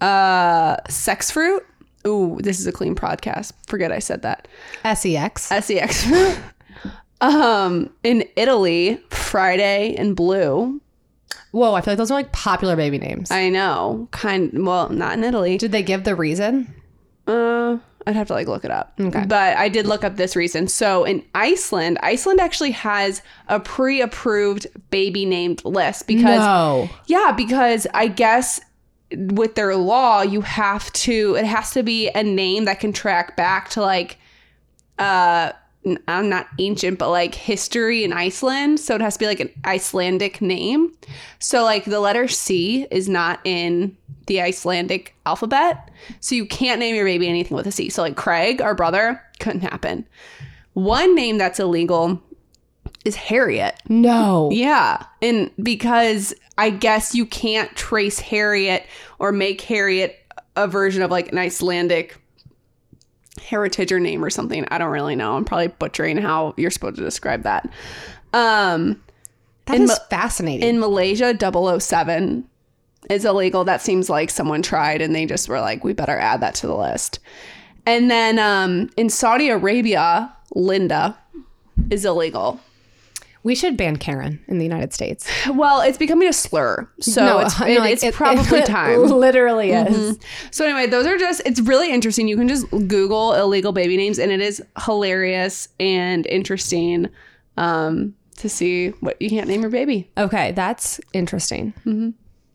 uh, 0.00 0.76
Sex 0.88 1.30
Fruit. 1.30 1.64
Ooh, 2.06 2.38
this 2.40 2.60
is 2.60 2.66
a 2.66 2.72
clean 2.72 2.94
podcast. 2.94 3.52
Forget 3.66 3.92
I 3.92 3.98
said 3.98 4.22
that. 4.22 4.48
sex. 4.94 5.50
Sex 5.66 6.04
Fruit. 6.04 6.38
Um, 7.20 7.90
in 8.02 8.24
Italy, 8.36 9.00
Friday 9.10 9.94
and 9.96 10.14
Blue. 10.14 10.80
Whoa, 11.50 11.74
I 11.74 11.80
feel 11.80 11.92
like 11.92 11.98
those 11.98 12.10
are 12.10 12.14
like 12.14 12.32
popular 12.32 12.76
baby 12.76 12.98
names. 12.98 13.30
I 13.30 13.48
know, 13.48 14.08
kind. 14.10 14.66
Well, 14.66 14.90
not 14.90 15.16
in 15.16 15.24
Italy. 15.24 15.56
Did 15.58 15.72
they 15.72 15.82
give 15.82 16.04
the 16.04 16.14
reason? 16.14 16.74
Uh, 17.26 17.78
I'd 18.06 18.16
have 18.16 18.28
to 18.28 18.32
like 18.32 18.48
look 18.48 18.64
it 18.64 18.70
up. 18.70 18.94
Okay. 18.98 19.24
But 19.26 19.56
I 19.56 19.68
did 19.68 19.86
look 19.86 20.04
up 20.04 20.16
this 20.16 20.34
reason. 20.34 20.68
So 20.68 21.04
in 21.04 21.24
Iceland, 21.34 21.98
Iceland 22.02 22.40
actually 22.40 22.70
has 22.72 23.22
a 23.48 23.60
pre-approved 23.60 24.66
baby 24.90 25.26
named 25.26 25.64
list 25.64 26.06
because 26.06 26.38
no. 26.38 26.88
yeah, 27.06 27.32
because 27.36 27.86
I 27.92 28.08
guess 28.08 28.60
with 29.12 29.54
their 29.56 29.76
law, 29.76 30.22
you 30.22 30.40
have 30.40 30.90
to 30.92 31.34
it 31.38 31.44
has 31.44 31.70
to 31.72 31.82
be 31.82 32.08
a 32.10 32.22
name 32.22 32.64
that 32.64 32.80
can 32.80 32.92
track 32.92 33.36
back 33.36 33.68
to 33.70 33.82
like 33.82 34.18
uh 34.98 35.52
I'm 36.08 36.28
not 36.28 36.48
ancient, 36.58 36.98
but 36.98 37.10
like 37.10 37.34
history 37.34 38.04
in 38.04 38.12
Iceland. 38.12 38.80
So 38.80 38.94
it 38.94 39.00
has 39.00 39.14
to 39.14 39.20
be 39.20 39.26
like 39.26 39.40
an 39.40 39.50
Icelandic 39.64 40.42
name. 40.42 40.92
So 41.38 41.62
like 41.62 41.84
the 41.84 42.00
letter 42.00 42.28
C 42.28 42.86
is 42.90 43.08
not 43.08 43.40
in 43.44 43.96
the 44.26 44.42
Icelandic 44.42 45.14
alphabet. 45.24 45.90
So 46.20 46.34
you 46.34 46.44
can't 46.44 46.80
name 46.80 46.94
your 46.94 47.04
baby 47.04 47.28
anything 47.28 47.56
with 47.56 47.66
a 47.66 47.72
C. 47.72 47.88
So 47.88 48.02
like 48.02 48.16
Craig, 48.16 48.60
our 48.60 48.74
brother, 48.74 49.22
couldn't 49.40 49.62
happen. 49.62 50.06
One 50.74 51.14
name 51.14 51.38
that's 51.38 51.60
illegal 51.60 52.22
is 53.04 53.16
Harriet. 53.16 53.76
No. 53.88 54.50
Yeah. 54.52 55.04
And 55.22 55.50
because 55.62 56.34
I 56.58 56.70
guess 56.70 57.14
you 57.14 57.24
can't 57.24 57.74
trace 57.76 58.18
Harriet 58.18 58.84
or 59.18 59.32
make 59.32 59.60
Harriet 59.62 60.18
a 60.56 60.66
version 60.66 61.02
of 61.02 61.10
like 61.10 61.32
an 61.32 61.38
Icelandic 61.38 62.20
heritage 63.40 63.92
or 63.92 64.00
name 64.00 64.24
or 64.24 64.30
something. 64.30 64.64
I 64.70 64.78
don't 64.78 64.90
really 64.90 65.16
know. 65.16 65.34
I'm 65.36 65.44
probably 65.44 65.68
butchering 65.68 66.16
how 66.18 66.54
you're 66.56 66.70
supposed 66.70 66.96
to 66.96 67.02
describe 67.04 67.42
that. 67.44 67.68
Um 68.32 69.00
That 69.66 69.80
is 69.80 69.88
Ma- 69.88 69.94
fascinating. 70.10 70.66
in 70.68 70.78
Malaysia 70.80 71.34
007 71.38 72.44
is 73.10 73.24
illegal. 73.24 73.64
That 73.64 73.80
seems 73.80 74.10
like 74.10 74.28
someone 74.30 74.62
tried 74.62 75.00
and 75.00 75.14
they 75.14 75.24
just 75.26 75.48
were 75.48 75.60
like 75.60 75.84
we 75.84 75.92
better 75.92 76.16
add 76.18 76.40
that 76.40 76.54
to 76.56 76.66
the 76.66 76.76
list. 76.76 77.20
And 77.86 78.10
then 78.10 78.38
um 78.38 78.90
in 78.96 79.08
Saudi 79.10 79.48
Arabia, 79.48 80.34
Linda 80.54 81.16
is 81.90 82.04
illegal. 82.04 82.60
We 83.44 83.54
should 83.54 83.76
ban 83.76 83.96
Karen 83.96 84.40
in 84.48 84.58
the 84.58 84.64
United 84.64 84.92
States. 84.92 85.28
Well, 85.50 85.80
it's 85.80 85.98
becoming 85.98 86.28
a 86.28 86.32
slur. 86.32 86.88
So 87.00 87.38
it's, 87.40 87.58
no, 87.60 87.66
it- 87.66 87.78
like, 87.78 87.92
it's 87.92 88.02
it- 88.02 88.14
probably 88.14 88.58
it 88.60 88.66
time. 88.66 89.00
Literally 89.02 89.70
is. 89.72 90.18
So 90.50 90.64
anyway, 90.64 90.86
those 90.86 91.06
are 91.06 91.16
just 91.18 91.42
it's 91.46 91.60
really 91.60 91.90
interesting. 91.92 92.28
You 92.28 92.36
can 92.36 92.48
just 92.48 92.68
Google 92.70 93.34
illegal 93.34 93.72
baby 93.72 93.96
names 93.96 94.18
and 94.18 94.30
it 94.32 94.40
is 94.40 94.62
hilarious 94.84 95.68
and 95.80 96.26
interesting 96.26 97.08
um 97.56 98.14
to 98.36 98.48
see 98.48 98.90
what 99.00 99.20
you 99.20 99.28
can't 99.30 99.48
name 99.48 99.62
your 99.62 99.70
baby. 99.70 100.08
Okay, 100.16 100.52
that's 100.52 101.00
interesting. 101.12 102.14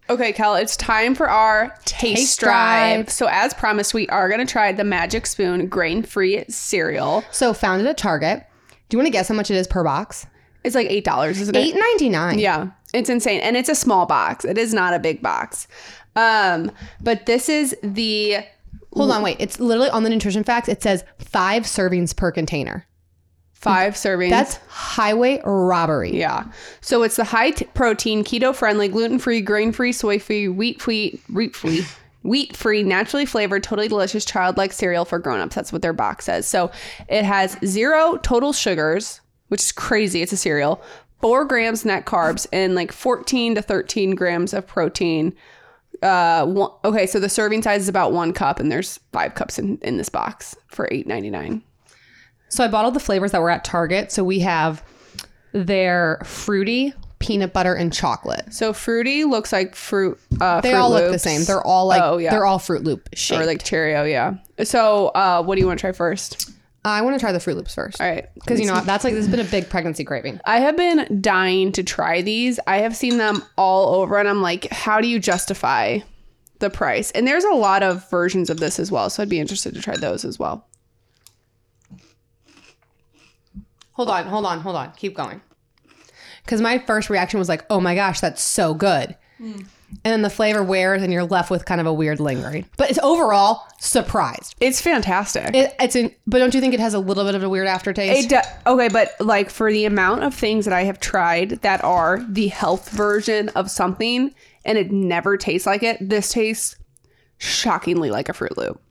Okay, 0.09 0.33
Kel, 0.33 0.55
it's 0.55 0.75
time 0.77 1.15
for 1.15 1.29
our 1.29 1.69
taste, 1.85 2.15
Taste 2.15 2.39
drive. 2.39 2.95
drive. 3.05 3.09
So 3.11 3.27
as 3.29 3.53
promised, 3.53 3.93
we 3.93 4.07
are 4.09 4.29
gonna 4.29 4.45
try 4.45 4.71
the 4.73 4.83
Magic 4.83 5.25
Spoon 5.25 5.67
grain-free 5.67 6.45
cereal. 6.49 7.23
So 7.31 7.53
found 7.53 7.81
it 7.81 7.87
at 7.87 7.97
Target. 7.97 8.43
Do 8.89 8.95
you 8.95 8.99
want 8.99 9.07
to 9.07 9.11
guess 9.11 9.27
how 9.29 9.35
much 9.35 9.49
it 9.49 9.55
is 9.55 9.67
per 9.67 9.83
box? 9.83 10.25
It's 10.63 10.75
like 10.75 10.87
eight 10.89 11.03
dollars, 11.03 11.39
isn't 11.41 11.55
it? 11.55 11.59
Eight 11.59 11.75
ninety 11.75 12.09
nine. 12.09 12.39
Yeah, 12.39 12.71
it's 12.93 13.09
insane, 13.09 13.41
and 13.41 13.57
it's 13.57 13.69
a 13.69 13.75
small 13.75 14.05
box. 14.05 14.45
It 14.45 14.57
is 14.57 14.73
not 14.73 14.93
a 14.93 14.99
big 14.99 15.21
box. 15.21 15.67
Um, 16.15 16.71
but 17.01 17.25
this 17.25 17.49
is 17.49 17.75
the 17.81 18.37
Hold 18.95 19.11
on, 19.11 19.23
wait. 19.23 19.37
It's 19.39 19.59
literally 19.59 19.89
on 19.89 20.03
the 20.03 20.09
nutrition 20.09 20.43
facts. 20.43 20.69
It 20.69 20.83
says 20.83 21.03
five 21.17 21.63
servings 21.63 22.15
per 22.15 22.31
container. 22.31 22.85
five 23.53 23.93
servings. 23.95 24.29
That's 24.29 24.57
highway 24.67 25.41
robbery. 25.43 26.15
Yeah. 26.15 26.51
So 26.81 27.01
it's 27.03 27.15
the 27.15 27.23
high 27.23 27.51
t- 27.51 27.65
protein, 27.73 28.23
keto 28.23 28.53
friendly, 28.53 28.87
gluten 28.89 29.19
free, 29.19 29.41
grain 29.41 29.71
free, 29.71 29.93
soy 29.93 30.19
free, 30.19 30.47
wheat 30.47 30.81
free, 30.81 31.19
wheat 31.33 31.55
free, 31.55 31.85
wheat 32.23 32.55
free, 32.55 32.83
naturally 32.83 33.25
flavored, 33.25 33.63
totally 33.63 33.87
delicious, 33.87 34.25
childlike 34.25 34.73
cereal 34.73 35.05
for 35.05 35.17
grown-ups. 35.17 35.55
That's 35.55 35.73
what 35.73 35.81
their 35.81 35.93
box 35.93 36.25
says. 36.25 36.45
So 36.45 36.71
it 37.07 37.23
has 37.25 37.57
zero 37.65 38.17
total 38.17 38.53
sugars, 38.53 39.21
which 39.53 39.61
is 39.61 39.71
crazy. 39.71 40.21
It's 40.23 40.33
a 40.33 40.37
cereal. 40.37 40.81
Four 41.21 41.45
grams 41.45 41.85
net 41.85 42.05
carbs 42.05 42.47
and 42.51 42.73
like 42.75 42.91
14 42.91 43.53
to 43.55 43.61
13 43.61 44.15
grams 44.15 44.51
of 44.53 44.65
protein. 44.67 45.33
Uh, 46.01 46.45
one, 46.47 46.71
okay, 46.83 47.05
so 47.05 47.19
the 47.19 47.29
serving 47.29 47.61
size 47.61 47.81
is 47.83 47.87
about 47.87 48.11
one 48.11 48.33
cup, 48.33 48.59
and 48.59 48.71
there's 48.71 48.99
five 49.13 49.35
cups 49.35 49.57
in, 49.59 49.77
in 49.83 49.95
this 49.97 50.09
box 50.09 50.55
for 50.67 50.89
eight 50.91 51.05
ninety 51.07 51.29
nine. 51.29 51.61
So 52.49 52.63
I 52.63 52.67
bought 52.67 52.83
all 52.83 52.91
the 52.91 52.99
flavors 52.99 53.31
that 53.31 53.41
were 53.41 53.51
at 53.51 53.63
Target. 53.63 54.11
So 54.11 54.23
we 54.23 54.39
have 54.39 54.83
their 55.53 56.19
fruity, 56.25 56.93
peanut 57.19 57.53
butter, 57.53 57.73
and 57.75 57.93
chocolate. 57.93 58.53
So 58.53 58.73
fruity 58.73 59.23
looks 59.23 59.53
like 59.53 59.75
fruit. 59.75 60.19
Uh, 60.41 60.59
They 60.61 60.71
Fruit 60.71 60.79
all 60.79 60.89
look 60.89 61.11
the 61.11 61.19
same. 61.19 61.43
They're 61.45 61.65
all 61.65 61.85
like 61.85 62.01
Oh, 62.01 62.17
yeah. 62.17 62.31
they're 62.31 62.45
all 62.45 62.59
Froot 62.59 62.83
Loop 62.83 63.07
shaped. 63.13 63.41
or 63.41 63.45
like 63.45 63.63
Cheerio, 63.63 64.03
yeah. 64.03 64.33
So, 64.63 65.07
uh, 65.09 65.41
what 65.43 65.55
do 65.55 65.61
you 65.61 65.67
want 65.67 65.79
to 65.79 65.81
try 65.81 65.91
first? 65.93 66.51
I 66.85 67.01
want 67.01 67.15
to 67.15 67.19
try 67.19 67.31
the 67.31 67.39
Froot 67.39 67.55
Loops 67.55 67.73
first. 67.73 68.01
All 68.01 68.09
right, 68.09 68.27
Because 68.33 68.59
you 68.59 68.65
know 68.67 68.81
that's 68.81 69.03
like 69.03 69.13
this 69.13 69.25
has 69.25 69.31
been 69.33 69.45
a 69.45 69.49
big 69.49 69.69
pregnancy 69.69 70.03
craving. 70.03 70.39
I 70.45 70.59
have 70.59 70.75
been 70.75 71.21
dying 71.21 71.71
to 71.73 71.83
try 71.83 72.21
these. 72.21 72.59
I 72.67 72.77
have 72.77 72.95
seen 72.95 73.17
them 73.17 73.41
all 73.57 73.95
over, 74.01 74.17
and 74.17 74.27
I'm 74.27 74.41
like, 74.41 74.69
how 74.69 74.99
do 74.99 75.07
you 75.07 75.19
justify 75.19 75.99
the 76.59 76.69
price? 76.69 77.11
And 77.11 77.25
there's 77.25 77.45
a 77.45 77.53
lot 77.53 77.83
of 77.83 78.09
versions 78.09 78.49
of 78.49 78.59
this 78.59 78.79
as 78.79 78.91
well, 78.91 79.09
so 79.09 79.23
I'd 79.23 79.29
be 79.29 79.39
interested 79.39 79.73
to 79.75 79.81
try 79.81 79.95
those 79.95 80.25
as 80.25 80.37
well. 80.37 80.67
Hold 83.93 84.09
on, 84.09 84.25
hold 84.25 84.45
on, 84.45 84.59
hold 84.59 84.75
on. 84.75 84.91
Keep 84.93 85.15
going. 85.15 85.41
Because 86.43 86.61
my 86.61 86.79
first 86.79 87.09
reaction 87.09 87.39
was 87.39 87.47
like, 87.47 87.65
oh 87.69 87.79
my 87.79 87.95
gosh, 87.95 88.19
that's 88.19 88.41
so 88.41 88.73
good. 88.73 89.15
Hmm. 89.37 89.61
And 90.05 90.11
then 90.11 90.21
the 90.21 90.29
flavor 90.29 90.63
wears 90.63 91.01
and 91.03 91.13
you're 91.13 91.23
left 91.23 91.49
with 91.51 91.65
kind 91.65 91.79
of 91.79 91.87
a 91.87 91.93
weird 91.93 92.19
lingering. 92.19 92.65
But 92.77 92.89
it's 92.89 92.99
overall 92.99 93.63
surprised. 93.79 94.55
It's 94.59 94.81
fantastic. 94.81 95.53
It, 95.53 95.73
it's 95.79 95.95
in, 95.95 96.13
but 96.27 96.39
don't 96.39 96.53
you 96.53 96.61
think 96.61 96.73
it 96.73 96.79
has 96.79 96.93
a 96.93 96.99
little 96.99 97.23
bit 97.25 97.35
of 97.35 97.43
a 97.43 97.49
weird 97.49 97.67
aftertaste? 97.67 98.25
It 98.25 98.29
do- 98.29 98.71
okay, 98.71 98.87
but 98.89 99.11
like 99.19 99.49
for 99.49 99.71
the 99.71 99.85
amount 99.85 100.23
of 100.23 100.33
things 100.33 100.65
that 100.65 100.73
I 100.73 100.83
have 100.83 100.99
tried 100.99 101.61
that 101.61 101.83
are 101.83 102.25
the 102.27 102.47
health 102.47 102.89
version 102.89 103.49
of 103.49 103.69
something, 103.71 104.33
and 104.65 104.77
it 104.77 104.91
never 104.91 105.37
tastes 105.37 105.67
like 105.67 105.83
it, 105.83 105.97
this 106.01 106.31
tastes 106.31 106.75
shockingly 107.37 108.09
like 108.11 108.29
a 108.29 108.33
Froot 108.33 108.57
Loop. 108.57 108.81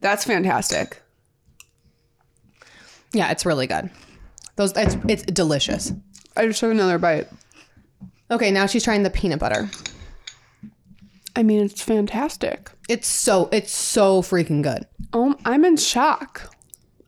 That's 0.00 0.24
fantastic. 0.24 1.02
yeah, 3.12 3.30
it's 3.30 3.44
really 3.44 3.66
good. 3.66 3.90
Those 4.56 4.72
it's 4.76 4.96
it's 5.08 5.22
delicious. 5.24 5.92
I 6.36 6.46
just 6.46 6.60
took 6.60 6.70
another 6.70 6.98
bite. 6.98 7.28
Okay, 8.30 8.50
now 8.50 8.66
she's 8.66 8.84
trying 8.84 9.02
the 9.02 9.10
peanut 9.10 9.38
butter. 9.40 9.68
I 11.36 11.42
mean, 11.42 11.64
it's 11.64 11.82
fantastic. 11.82 12.70
It's 12.88 13.06
so 13.08 13.48
it's 13.52 13.72
so 13.72 14.20
freaking 14.22 14.62
good. 14.62 14.86
Oh, 15.12 15.34
I'm 15.44 15.64
in 15.64 15.76
shock. 15.76 16.54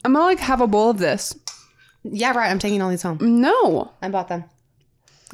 I'm 0.04 0.12
gonna 0.14 0.24
like 0.24 0.38
have 0.38 0.60
a 0.60 0.66
bowl 0.66 0.90
of 0.90 0.98
this. 0.98 1.34
Yeah, 2.04 2.32
right. 2.36 2.50
I'm 2.50 2.58
taking 2.58 2.82
all 2.82 2.90
these 2.90 3.02
home. 3.02 3.18
No, 3.20 3.92
I 4.00 4.08
bought 4.08 4.28
them. 4.28 4.44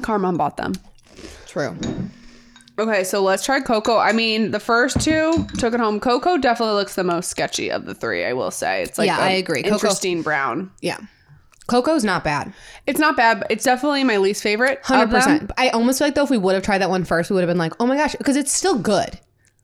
Carmen 0.01 0.37
bought 0.37 0.57
them. 0.57 0.73
True. 1.47 1.75
Okay, 2.77 3.03
so 3.03 3.21
let's 3.21 3.43
try 3.43 3.59
Coco. 3.59 3.97
I 3.97 4.11
mean, 4.13 4.51
the 4.51 4.59
first 4.59 5.01
two 5.01 5.45
took 5.57 5.73
it 5.73 5.79
home. 5.79 5.99
Coco 5.99 6.37
definitely 6.37 6.75
looks 6.75 6.95
the 6.95 7.03
most 7.03 7.29
sketchy 7.29 7.69
of 7.69 7.85
the 7.85 7.93
three. 7.93 8.23
I 8.23 8.33
will 8.33 8.51
say 8.51 8.83
it's 8.83 8.97
like 8.97 9.07
Yeah, 9.07 9.17
I 9.17 9.31
agree. 9.31 9.63
Coco- 9.63 9.75
Interesting 9.75 10.21
brown. 10.21 10.71
Yeah. 10.81 10.97
Coco's 11.69 12.03
not 12.03 12.23
bad. 12.23 12.53
It's 12.87 12.99
not 12.99 13.15
bad. 13.15 13.39
But 13.39 13.51
it's 13.51 13.63
definitely 13.63 14.03
my 14.03 14.17
least 14.17 14.43
favorite. 14.43 14.79
Hundred 14.83 15.09
percent. 15.09 15.51
I 15.57 15.69
almost 15.69 15.99
feel 15.99 16.07
like 16.07 16.15
though 16.15 16.23
if 16.23 16.29
we 16.29 16.37
would 16.37 16.55
have 16.55 16.63
tried 16.63 16.79
that 16.79 16.89
one 16.89 17.05
first, 17.05 17.29
we 17.29 17.35
would 17.35 17.41
have 17.41 17.49
been 17.49 17.57
like, 17.57 17.73
oh 17.79 17.85
my 17.85 17.95
gosh, 17.95 18.15
because 18.15 18.35
it's 18.35 18.51
still 18.51 18.77
good. 18.77 19.19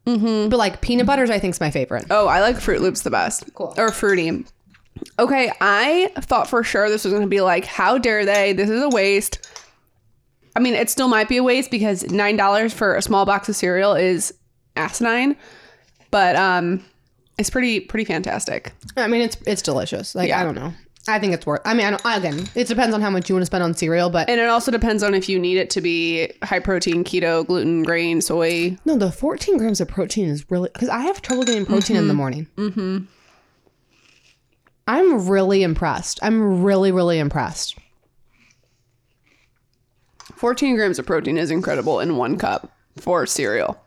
Mm-hmm. 0.06 0.50
But 0.50 0.58
like 0.58 0.82
peanut 0.82 1.08
butters, 1.08 1.30
I 1.30 1.40
think 1.40 1.54
is 1.56 1.60
my 1.60 1.72
favorite. 1.72 2.06
Oh, 2.10 2.28
I 2.28 2.42
like 2.42 2.58
Froot 2.58 2.80
Loops 2.80 3.02
the 3.02 3.10
best. 3.10 3.52
Cool. 3.56 3.74
Or 3.78 3.92
fruity. 3.92 4.46
Okay, 5.20 5.52
I 5.60 6.12
thought 6.22 6.48
for 6.48 6.64
sure 6.64 6.90
this 6.90 7.04
was 7.04 7.12
going 7.12 7.24
to 7.24 7.30
be 7.30 7.42
like, 7.42 7.66
how 7.66 7.98
dare 7.98 8.26
they? 8.26 8.54
This 8.54 8.70
is 8.70 8.82
a 8.82 8.90
waste. 8.90 9.50
I 10.56 10.60
mean, 10.62 10.74
it 10.74 10.90
still 10.90 11.08
might 11.10 11.28
be 11.28 11.38
a 11.38 11.44
waste 11.44 11.70
because 11.70 12.04
nine 12.12 12.38
dollars 12.38 12.74
for 12.74 12.96
a 12.96 13.02
small 13.02 13.26
box 13.26 13.50
of 13.50 13.56
cereal 13.56 13.94
is 13.94 14.34
asinine, 14.78 15.36
but 16.12 16.36
um, 16.38 16.84
it's 17.38 17.50
pretty 17.50 17.82
pretty 17.82 18.06
fantastic. 18.06 18.74
I 18.96 19.08
mean, 19.08 19.22
it's 19.22 19.38
it's 19.46 19.62
delicious. 19.62 20.16
Like 20.16 20.30
Yeah. 20.30 20.40
I 20.40 20.44
don't 20.44 20.56
know. 20.56 20.74
I 21.08 21.20
think 21.20 21.34
it's 21.34 21.46
worth. 21.46 21.62
I 21.66 21.74
mean, 21.74 21.86
I 21.86 21.92
don't, 21.92 22.02
again, 22.06 22.48
it 22.56 22.68
depends 22.68 22.96
on 22.96 23.02
how 23.02 23.10
much 23.12 23.30
you 23.30 23.36
want 23.36 23.44
to 23.44 23.46
spend 23.46 23.64
on 23.64 23.76
cereal, 23.76 24.10
but 24.10 24.28
And 24.28 24.40
it 24.40 24.50
also 24.50 24.72
depends 24.72 25.04
on 25.04 25.14
if 25.14 25.30
you 25.30 25.38
need 25.38 25.58
it 25.58 25.70
to 25.72 25.82
be 25.82 26.32
high 26.42 26.60
protein, 26.60 27.04
keto, 27.04 27.46
gluten, 27.46 27.84
grain, 27.84 28.22
soy. 28.22 28.78
no, 28.86 28.98
the 28.98 29.12
14 29.12 29.58
grams 29.58 29.80
of 29.80 29.88
protein 29.88 30.28
is 30.30 30.50
really 30.50 30.70
because 30.74 30.90
I 30.90 31.02
have 31.02 31.22
trouble 31.22 31.44
getting 31.44 31.66
protein 31.66 31.98
in 31.98 32.08
the 32.08 32.14
morning. 32.14 32.48
Mm-hmm. 32.58 33.06
I'm 34.88 35.28
really 35.28 35.64
impressed. 35.64 36.20
I'm 36.24 36.64
really 36.64 36.92
really 36.92 37.20
impressed. 37.20 37.78
14 40.36 40.76
grams 40.76 41.00
of 41.00 41.06
protein 41.06 41.38
is 41.38 41.52
incredible 41.52 42.00
in 42.00 42.18
one 42.18 42.38
cup 42.38 42.72
for 42.98 43.26
cereal. 43.26 43.80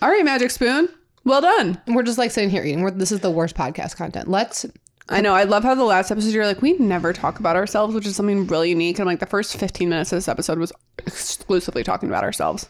All 0.00 0.10
right, 0.10 0.24
Magic 0.24 0.50
Spoon. 0.50 0.88
Well 1.24 1.40
done. 1.40 1.80
We're 1.88 2.04
just 2.04 2.18
like 2.18 2.30
sitting 2.30 2.50
here 2.50 2.62
eating. 2.62 2.82
We're, 2.82 2.92
this 2.92 3.12
is 3.12 3.20
the 3.20 3.30
worst 3.30 3.56
podcast 3.56 3.96
content. 3.96 4.28
Let's 4.28 4.64
I 5.10 5.20
know. 5.22 5.32
I 5.34 5.44
love 5.44 5.62
how 5.62 5.74
the 5.74 5.84
last 5.84 6.10
episode 6.10 6.34
you're 6.34 6.46
like, 6.46 6.60
we 6.60 6.74
never 6.74 7.12
talk 7.12 7.38
about 7.40 7.56
ourselves, 7.56 7.94
which 7.94 8.06
is 8.06 8.14
something 8.14 8.46
really 8.46 8.68
unique. 8.70 8.98
And 8.98 9.02
I'm 9.08 9.12
like, 9.12 9.20
the 9.20 9.26
first 9.26 9.56
15 9.56 9.88
minutes 9.88 10.12
of 10.12 10.16
this 10.18 10.28
episode 10.28 10.58
was 10.58 10.72
exclusively 11.06 11.82
talking 11.82 12.08
about 12.08 12.24
ourselves. 12.24 12.68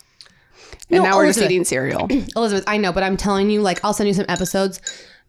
And 0.90 0.98
No, 1.02 1.10
now 1.10 1.16
we're 1.16 1.26
just 1.26 1.38
Elizabeth. 1.38 1.50
eating 1.50 1.64
cereal. 1.64 2.06
Elizabeth, 2.36 2.64
I 2.66 2.76
know, 2.76 2.92
but 2.92 3.02
I'm 3.02 3.16
telling 3.16 3.50
you, 3.50 3.60
like, 3.60 3.84
I'll 3.84 3.92
send 3.92 4.06
you 4.08 4.14
some 4.14 4.26
episodes. 4.28 4.80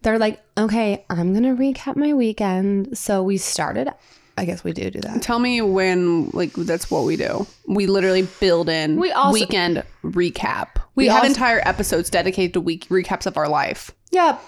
They're 0.04 0.20
like, 0.20 0.40
okay, 0.58 1.04
I'm 1.10 1.34
gonna 1.34 1.56
recap 1.56 1.96
my 1.96 2.14
weekend. 2.14 2.98
So 2.98 3.24
we 3.24 3.38
started. 3.38 3.90
I 4.38 4.46
guess 4.46 4.64
we 4.64 4.72
do 4.72 4.90
do 4.90 5.02
that. 5.02 5.22
Tell 5.22 5.40
me 5.40 5.62
when, 5.62 6.30
like, 6.30 6.54
that's 6.54 6.90
what 6.90 7.04
we 7.04 7.18
do. 7.18 7.46
We 7.68 7.88
literally 7.88 8.26
build 8.40 8.70
in 8.70 8.98
We 8.98 9.12
also- 9.12 9.34
weekend 9.34 9.84
recap. 10.04 10.68
We, 10.96 11.06
We 11.06 11.08
have 11.08 11.18
also- 11.24 11.28
entire 11.28 11.62
episodes 11.68 12.10
dedicated 12.10 12.54
to 12.54 12.62
week 12.62 12.88
recaps 12.90 13.26
of 13.26 13.36
our 13.36 13.50
life. 13.50 13.92
Yep. 14.12 14.42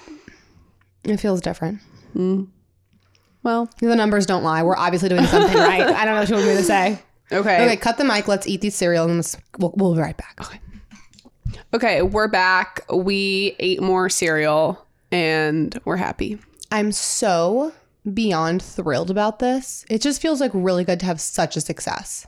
It 1.03 1.17
feels 1.17 1.41
different. 1.41 1.79
Well, 3.43 3.69
The 3.79 3.95
numbers 3.95 4.25
don't 4.25 4.43
lie. 4.43 4.63
We're 4.63 4.77
obviously 4.77 5.09
doing 5.09 5.25
something 5.25 5.57
right. 5.57 5.81
I 5.81 6.05
don't 6.05 6.15
know 6.15 6.21
what 6.21 6.29
you 6.29 6.35
want 6.35 6.47
me 6.47 6.55
to 6.57 6.63
say. 6.63 6.99
okay. 7.31 7.65
Okay, 7.65 7.77
cut 7.77 7.97
the 7.97 8.03
mic. 8.03 8.27
Let's 8.27 8.47
eat 8.47 8.61
these 8.61 8.75
cereal 8.75 9.05
and 9.05 9.15
let's, 9.17 9.35
we'll, 9.57 9.73
we'll 9.75 9.95
be 9.95 10.01
right 10.01 10.17
back. 10.17 10.39
Okay. 10.41 10.59
Okay, 11.73 12.01
we're 12.01 12.27
back. 12.27 12.81
We 12.93 13.55
ate 13.59 13.81
more 13.81 14.09
cereal 14.09 14.85
and 15.11 15.77
we're 15.85 15.97
happy. 15.97 16.37
I'm 16.71 16.91
so 16.91 17.73
beyond 18.13 18.61
thrilled 18.61 19.09
about 19.09 19.39
this. 19.39 19.85
It 19.89 20.01
just 20.01 20.21
feels 20.21 20.39
like 20.41 20.51
really 20.53 20.83
good 20.83 20.99
to 21.01 21.05
have 21.05 21.19
such 21.21 21.55
a 21.55 21.61
success. 21.61 22.27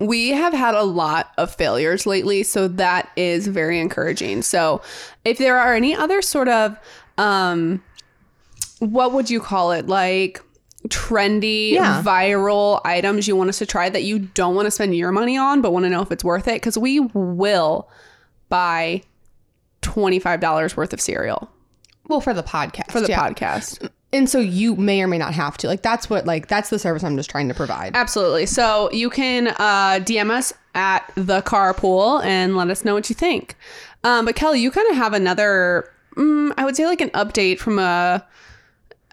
We 0.00 0.30
have 0.30 0.52
had 0.52 0.74
a 0.74 0.82
lot 0.82 1.32
of 1.38 1.54
failures 1.54 2.04
lately, 2.04 2.42
so 2.42 2.66
that 2.66 3.10
is 3.16 3.46
very 3.46 3.78
encouraging. 3.78 4.42
So, 4.42 4.82
if 5.24 5.38
there 5.38 5.56
are 5.56 5.72
any 5.74 5.94
other 5.94 6.20
sort 6.20 6.48
of 6.48 6.76
um 7.16 7.80
what 8.92 9.12
would 9.12 9.30
you 9.30 9.40
call 9.40 9.72
it? 9.72 9.86
Like 9.86 10.40
trendy 10.88 11.72
Yeah. 11.72 12.02
viral 12.04 12.80
items 12.84 13.26
you 13.26 13.34
want 13.36 13.48
us 13.48 13.58
to 13.58 13.66
try 13.66 13.88
that 13.88 14.02
you 14.02 14.18
don't 14.18 14.54
want 14.54 14.66
to 14.66 14.70
spend 14.70 14.94
your 14.94 15.12
money 15.12 15.38
on 15.38 15.62
but 15.62 15.72
want 15.72 15.84
to 15.86 15.88
know 15.88 16.02
if 16.02 16.12
it's 16.12 16.22
worth 16.22 16.46
it 16.46 16.60
cuz 16.60 16.76
we 16.76 17.00
will 17.00 17.88
buy 18.50 19.02
$25 19.82 20.76
worth 20.76 20.92
of 20.92 21.00
cereal 21.00 21.50
Well, 22.08 22.20
for 22.20 22.34
the 22.34 22.42
podcast. 22.42 22.90
for 22.92 23.00
the 23.00 23.08
yeah. 23.08 23.18
podcast. 23.28 23.88
And 24.12 24.28
so 24.30 24.38
you 24.38 24.76
may 24.76 25.02
or 25.02 25.06
may 25.08 25.18
not 25.18 25.34
have 25.34 25.56
to. 25.58 25.66
Like 25.66 25.82
that's 25.82 26.08
what 26.08 26.26
like 26.26 26.48
that's 26.48 26.70
the 26.70 26.78
service 26.78 27.02
I'm 27.02 27.16
just 27.16 27.30
trying 27.30 27.48
to 27.48 27.54
provide. 27.54 27.96
Absolutely. 27.96 28.46
So 28.46 28.90
you 28.92 29.10
can 29.10 29.48
uh, 29.48 30.00
DM 30.04 30.30
us 30.30 30.52
at 30.74 31.10
the 31.16 31.42
carpool 31.42 32.22
and 32.24 32.56
let 32.56 32.68
us 32.70 32.84
know 32.84 32.94
what 32.94 33.08
you 33.08 33.14
think. 33.16 33.56
Um, 34.04 34.24
but 34.26 34.36
Kelly, 34.36 34.60
you 34.60 34.70
kind 34.70 34.88
of 34.90 34.96
have 34.96 35.14
another, 35.14 35.90
mm, 36.16 36.52
I 36.58 36.64
would 36.64 36.76
say 36.76 36.86
like 36.86 37.00
an 37.00 37.10
update 37.10 37.58
from 37.58 37.78
a 37.78 38.24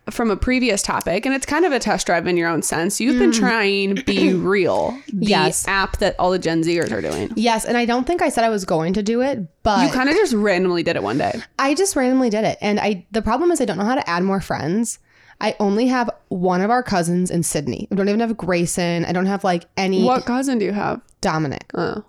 from 0.10 0.32
a 0.32 0.36
previous 0.36 0.82
topic, 0.82 1.26
and 1.26 1.36
it's 1.36 1.46
kind 1.46 1.64
of 1.64 1.72
a 1.72 1.80
test 1.80 2.08
drive 2.08 2.28
in 2.28 2.36
your 2.36 2.50
own 2.50 2.62
sense. 2.62 3.00
You've 3.00 3.20
been 3.20 3.32
mm. 3.32 3.40
trying 3.40 3.96
Be 4.06 4.34
Real, 4.34 4.98
the 5.14 5.28
Yes. 5.28 5.68
app 5.68 5.98
that 5.98 6.16
all 6.18 6.32
the 6.32 6.40
Gen 6.40 6.64
Zers 6.64 6.92
are 6.92 7.02
doing. 7.02 7.32
Yes, 7.36 7.66
and 7.66 7.78
I 7.78 7.86
don't 7.86 8.08
think 8.08 8.22
I 8.22 8.30
said 8.30 8.44
I 8.44 8.50
was 8.50 8.66
going 8.66 8.94
to 8.94 9.04
do 9.04 9.22
it, 9.22 9.46
but 9.64 9.86
You 9.86 9.94
kind 9.94 10.10
of 10.10 10.16
just 10.16 10.34
randomly 10.34 10.84
did 10.84 10.96
it 10.96 11.04
one 11.04 11.18
day. 11.18 11.42
I 11.60 11.76
just 11.76 11.96
randomly 11.96 12.30
did 12.30 12.46
it. 12.46 12.58
And 12.62 12.80
I 12.80 13.06
the 13.12 13.22
problem 13.22 13.52
is 13.52 13.62
I 13.62 13.66
don't 13.66 13.78
know 13.78 13.86
how 13.86 13.96
to 13.96 14.10
add 14.10 14.24
more 14.24 14.42
friends. 14.42 15.00
I 15.40 15.56
only 15.60 15.88
have 15.88 16.10
one 16.28 16.62
of 16.62 16.70
our 16.70 16.84
cousins 16.84 17.32
in 17.32 17.42
Sydney. 17.42 17.88
I 17.92 17.96
don't 17.96 18.08
even 18.08 18.20
have 18.20 18.38
Grayson. 18.38 19.06
I 19.06 19.12
don't 19.12 19.26
have 19.26 19.44
like 19.44 19.66
any 19.76 20.04
What 20.04 20.26
cousin 20.26 20.60
do 20.60 20.66
you 20.66 20.74
have? 20.74 21.02
Dominic. 21.20 21.66
Oh. 21.74 22.04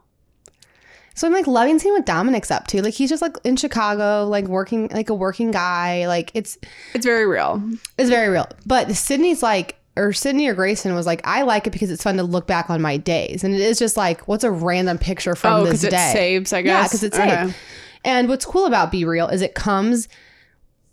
So 1.14 1.26
I'm 1.26 1.32
like 1.32 1.46
loving 1.46 1.78
seeing 1.78 1.94
what 1.94 2.06
Dominic's 2.06 2.50
up 2.50 2.66
to. 2.68 2.82
Like 2.82 2.94
he's 2.94 3.10
just 3.10 3.22
like 3.22 3.36
in 3.44 3.56
Chicago, 3.56 4.26
like 4.28 4.46
working 4.46 4.88
like 4.88 5.10
a 5.10 5.14
working 5.14 5.50
guy. 5.50 6.06
Like 6.06 6.30
it's 6.34 6.58
It's 6.94 7.04
very 7.06 7.26
real. 7.26 7.62
it's 7.98 8.08
very 8.10 8.28
real. 8.28 8.48
But 8.66 8.92
Sydney's 8.96 9.42
like 9.42 9.76
or 9.94 10.14
Sydney 10.14 10.48
or 10.48 10.54
Grayson 10.54 10.94
was 10.94 11.04
like, 11.04 11.20
I 11.24 11.42
like 11.42 11.66
it 11.66 11.70
because 11.70 11.90
it's 11.90 12.02
fun 12.02 12.16
to 12.16 12.22
look 12.22 12.46
back 12.46 12.70
on 12.70 12.80
my 12.80 12.96
days. 12.96 13.44
And 13.44 13.54
it 13.54 13.60
is 13.60 13.78
just 13.78 13.96
like, 13.96 14.26
what's 14.26 14.42
a 14.42 14.50
random 14.50 14.96
picture 14.96 15.34
from 15.34 15.52
Oh, 15.52 15.64
this 15.64 15.82
because 15.82 15.84
it 15.84 15.90
day? 15.90 16.10
saves, 16.14 16.52
I 16.54 16.62
guess. 16.62 16.70
Yeah, 16.72 16.82
because 16.84 17.02
it's 17.02 17.18
Okay. 17.18 17.54
And 18.04 18.28
what's 18.28 18.46
cool 18.46 18.64
about 18.66 18.90
BeReal 18.90 19.30
is 19.32 19.42
it 19.42 19.54
comes 19.54 20.08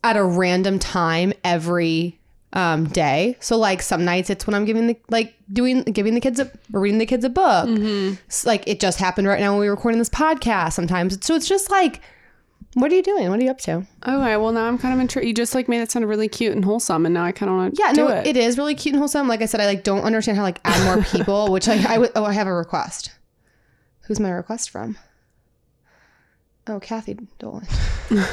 at 0.04 0.18
a 0.18 0.24
random 0.24 0.80
time 0.80 1.32
every 1.46 2.19
um, 2.54 2.86
day. 2.88 3.38
So 3.40 3.58
like 3.58 3.82
some 3.82 4.04
nights 4.06 4.30
it's 4.30 4.48
when 4.48 4.54
I'm 4.56 4.66
giving 4.66 4.88
the 4.88 4.98
like 5.10 5.36
doing 5.54 5.84
giving 5.84 6.16
the 6.16 6.22
kids 6.22 6.40
a 6.40 6.52
reading 6.72 6.98
the 6.98 7.06
kids 7.06 7.24
a 7.26 7.30
book. 7.30 7.68
Mm-hmm. 7.68 8.48
Like 8.48 8.68
it 8.68 8.80
just 8.80 9.00
happened 9.00 9.28
right 9.28 9.40
now 9.40 9.52
when 9.52 9.60
we 9.62 9.68
were 9.70 9.76
recording 9.76 10.00
this 10.00 10.10
podcast. 10.10 10.74
Sometimes 10.74 11.18
so 11.26 11.36
it's 11.36 11.48
just 11.48 11.70
like, 11.70 12.02
what 12.74 12.92
are 12.92 12.96
you 12.96 13.04
doing? 13.04 13.30
What 13.30 13.40
are 13.40 13.44
you 13.44 13.52
up 13.52 13.60
to? 13.62 13.86
Okay, 14.08 14.38
well 14.38 14.52
now 14.52 14.66
I'm 14.66 14.78
kind 14.78 14.94
of 14.94 15.00
intrigued. 15.00 15.28
You 15.28 15.34
just 15.34 15.54
like 15.54 15.68
made 15.70 15.82
it 15.82 15.92
sound 15.92 16.08
really 16.10 16.28
cute 16.28 16.54
and 16.56 16.66
wholesome, 16.66 17.06
and 17.06 17.14
now 17.14 17.24
I 17.24 17.32
kind 17.32 17.52
of 17.52 17.58
want 17.58 17.76
to 17.76 17.82
Yeah, 17.84 17.92
no, 17.92 18.08
it. 18.08 18.28
it 18.28 18.38
is 18.38 18.58
really 18.58 18.76
cute 18.76 18.94
and 18.94 19.00
wholesome. 19.00 19.28
Like 19.28 19.42
I 19.42 19.46
said, 19.46 19.62
I 19.62 19.66
like 19.66 19.84
don't 19.84 20.02
understand 20.04 20.38
how 20.38 20.44
like 20.44 20.60
add 20.66 20.84
more 20.86 21.04
people. 21.04 21.52
which 21.52 21.68
like 21.68 21.86
I 21.86 21.98
would. 22.00 22.12
Oh, 22.16 22.26
I 22.26 22.34
have 22.34 22.48
a 22.48 22.54
request. 22.54 23.12
Who's 24.08 24.20
my 24.20 24.32
request 24.32 24.72
from? 24.72 24.98
Oh, 26.68 26.80
Kathy 26.80 27.18
Dolan. 27.38 27.68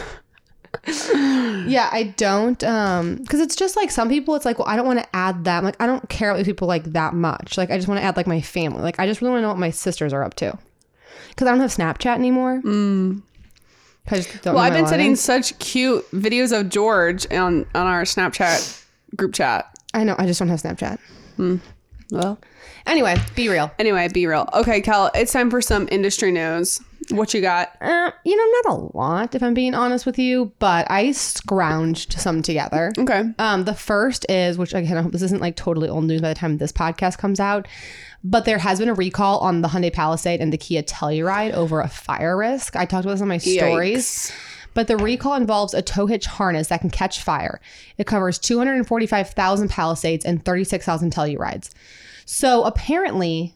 yeah, 0.85 1.89
I 1.93 2.15
don't. 2.17 2.63
Um, 2.65 3.17
because 3.17 3.41
it's 3.41 3.57
just 3.57 3.77
like 3.77 3.91
some 3.91 4.09
people. 4.09 4.35
It's 4.35 4.45
like, 4.45 4.59
well, 4.59 4.69
I 4.69 4.77
don't 4.77 4.87
want 4.87 4.99
to 4.99 5.17
add 5.17 5.45
that. 5.45 5.65
Like, 5.65 5.77
I 5.81 5.87
don't 5.87 6.09
care 6.09 6.31
about 6.31 6.45
people 6.45 6.69
like 6.69 6.85
that 6.85 7.15
much. 7.15 7.57
Like, 7.59 7.71
I 7.71 7.77
just 7.77 7.89
want 7.89 8.01
to 8.01 8.05
add 8.05 8.17
like 8.17 8.27
my 8.27 8.41
family. 8.41 8.83
Like, 8.83 8.99
I 8.99 9.07
just 9.07 9.21
really 9.21 9.33
want 9.33 9.39
to 9.41 9.43
know 9.43 9.49
what 9.51 9.59
my 9.59 9.71
sisters 9.71 10.13
are 10.13 10.23
up 10.23 10.35
to. 10.35 10.59
Because 11.29 11.49
I 11.49 11.51
don't 11.51 11.61
have 11.61 11.71
Snapchat 11.71 12.15
anymore. 12.15 12.61
Mm. 12.63 13.23
Well, 14.45 14.59
I've 14.59 14.73
been 14.73 14.87
sending 14.87 15.17
such 15.17 15.59
cute 15.59 16.09
videos 16.13 16.59
of 16.59 16.69
George 16.69 17.31
on 17.33 17.67
on 17.75 17.87
our 17.87 18.03
Snapchat 18.03 18.85
group 19.17 19.35
chat. 19.35 19.69
I 19.95 20.05
know. 20.05 20.15
I 20.19 20.27
just 20.27 20.39
don't 20.39 20.49
have 20.49 20.63
Snapchat. 20.63 20.99
Well, 22.11 22.39
Anyway, 22.87 23.17
be 23.35 23.49
real. 23.49 23.71
anyway, 23.81 24.09
be 24.09 24.27
real. 24.27 24.49
Okay, 24.55 24.81
Kel, 24.81 25.11
it's 25.15 25.33
time 25.33 25.51
for 25.51 25.61
some 25.61 25.89
industry 25.91 26.31
news. 26.31 26.81
What 27.11 27.35
you 27.35 27.41
got? 27.41 27.71
Uh, 27.81 28.11
you 28.25 28.37
know, 28.37 28.61
not 28.63 28.79
a 28.79 28.97
lot, 28.97 29.35
if 29.35 29.43
I'm 29.43 29.55
being 29.55 29.75
honest 29.75 30.07
with 30.07 30.19
you, 30.19 30.53
but 30.59 30.89
I 30.91 31.07
scrounged 31.09 32.13
some 32.19 32.43
together. 32.43 32.93
Okay. 32.99 33.25
Um, 33.39 33.65
the 33.65 33.75
first 33.75 34.27
is, 34.29 34.59
which 34.59 34.73
again, 34.75 34.97
I 34.97 35.03
hope 35.03 35.13
this 35.13 35.23
isn't 35.23 35.41
like 35.41 35.57
totally 35.57 35.89
old 35.89 36.05
news 36.05 36.21
by 36.21 36.29
the 36.31 36.35
time 36.35 36.59
this 36.59 36.73
podcast 36.73 37.19
comes 37.19 37.39
out, 37.41 37.67
but 38.25 38.45
there 38.45 38.59
has 38.59 38.79
been 38.81 38.89
a 38.89 38.95
recall 38.95 39.39
on 39.39 39.63
the 39.63 39.69
Hyundai 39.69 39.93
Palisade 39.93 40.41
and 40.41 40.53
the 40.53 40.59
Kia 40.59 40.83
Telluride 40.83 41.53
over 41.53 41.81
a 41.81 41.89
fire 41.89 42.37
risk. 42.37 42.75
I 42.77 42.87
talked 42.87 43.05
about 43.05 43.13
this 43.15 43.23
on 43.23 43.29
my 43.29 43.39
stories. 43.39 44.05
Yikes. 44.33 44.33
But 44.77 44.89
the 44.89 44.99
recall 44.99 45.33
involves 45.33 45.73
a 45.73 45.81
tow 45.81 46.05
hitch 46.05 46.27
harness 46.27 46.69
that 46.69 46.83
can 46.83 46.91
catch 46.91 47.23
fire. 47.23 47.63
It 47.97 48.07
covers 48.07 48.39
245,000 48.39 49.71
Palisades 49.71 50.27
and 50.27 50.45
36,000 50.45 51.15
Tellurides. 51.15 51.71
So 52.27 52.63
apparently, 52.63 53.55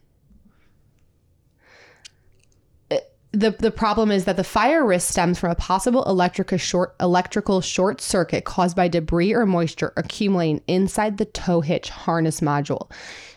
the 3.32 3.50
the 3.50 3.70
problem 3.70 4.10
is 4.10 4.24
that 4.24 4.38
the 4.38 4.44
fire 4.44 4.84
risk 4.84 5.10
stems 5.10 5.38
from 5.38 5.50
a 5.50 5.56
possible 5.56 6.04
electrical 6.04 6.56
short 6.56 6.96
electrical 6.98 7.60
short 7.60 8.00
circuit 8.00 8.44
caused 8.44 8.74
by 8.74 8.88
debris 8.88 9.34
or 9.34 9.44
moisture 9.44 9.92
accumulating 9.98 10.62
inside 10.68 11.18
the 11.18 11.26
tow 11.26 11.60
hitch 11.60 11.90
harness 11.90 12.40
module. 12.40 12.90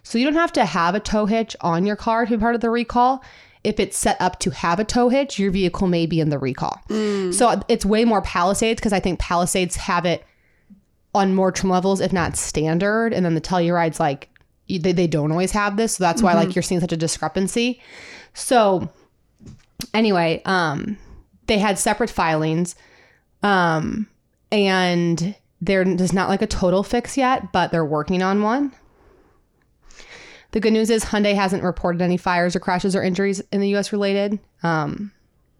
So 0.03 0.17
you 0.17 0.23
don't 0.23 0.35
have 0.35 0.53
to 0.53 0.63
have 0.63 0.95
a 0.95 1.01
tow 1.01 1.25
hitch 1.25 1.53
on 1.59 1.85
your 1.85 1.97
car 1.97 2.25
to 2.25 2.37
be 2.37 2.39
part 2.39 2.55
of 2.55 2.61
the 2.61 2.69
recall. 2.69 3.21
If 3.63 3.79
it's 3.79 3.97
set 3.97 4.17
up 4.19 4.39
to 4.39 4.49
have 4.49 4.79
a 4.79 4.83
tow 4.83 5.09
hitch, 5.09 5.39
your 5.39 5.51
vehicle 5.51 5.87
may 5.87 6.05
be 6.05 6.19
in 6.19 6.29
the 6.29 6.39
recall. 6.39 6.81
So 7.31 7.61
it's 7.67 7.85
way 7.85 8.03
more 8.05 8.21
Palisades 8.21 8.79
because 8.79 8.93
I 8.93 8.99
think 8.99 9.19
Palisades 9.19 9.75
have 9.77 10.05
it 10.05 10.25
on 11.15 11.35
more 11.35 11.51
trim 11.51 11.69
levels, 11.69 12.01
if 12.01 12.11
not 12.11 12.35
standard, 12.35 13.13
and 13.13 13.25
then 13.25 13.35
the 13.35 13.41
Telluride's 13.41 13.99
like 13.99 14.29
they, 14.67 14.91
they 14.91 15.07
don't 15.07 15.31
always 15.31 15.51
have 15.51 15.77
this, 15.77 15.95
so 15.95 16.03
that's 16.03 16.21
why 16.23 16.33
like 16.33 16.55
you're 16.55 16.63
seeing 16.63 16.81
such 16.81 16.91
a 16.91 16.97
discrepancy. 16.97 17.81
So 18.33 18.89
anyway, 19.93 20.41
um, 20.45 20.97
they 21.47 21.59
had 21.59 21.77
separate 21.77 22.09
filings, 22.09 22.75
um, 23.43 24.07
and 24.51 25.35
there 25.61 25.83
is 25.83 26.13
not 26.13 26.29
like 26.29 26.41
a 26.41 26.47
total 26.47 26.83
fix 26.83 27.17
yet, 27.17 27.51
but 27.51 27.71
they're 27.71 27.85
working 27.85 28.23
on 28.23 28.41
one. 28.41 28.73
The 30.53 30.59
good 30.59 30.73
news 30.73 30.91
is 30.91 31.03
Hyundai 31.03 31.33
hasn't 31.33 31.63
reported 31.63 32.01
any 32.01 32.15
fires 32.15 32.55
or 32.55 32.59
crashes 32.59 32.95
or 32.95 33.01
injuries 33.01 33.41
in 33.51 33.59
the 33.59 33.69
U.S. 33.69 33.91
related. 33.91 34.39
Um, 34.61 35.11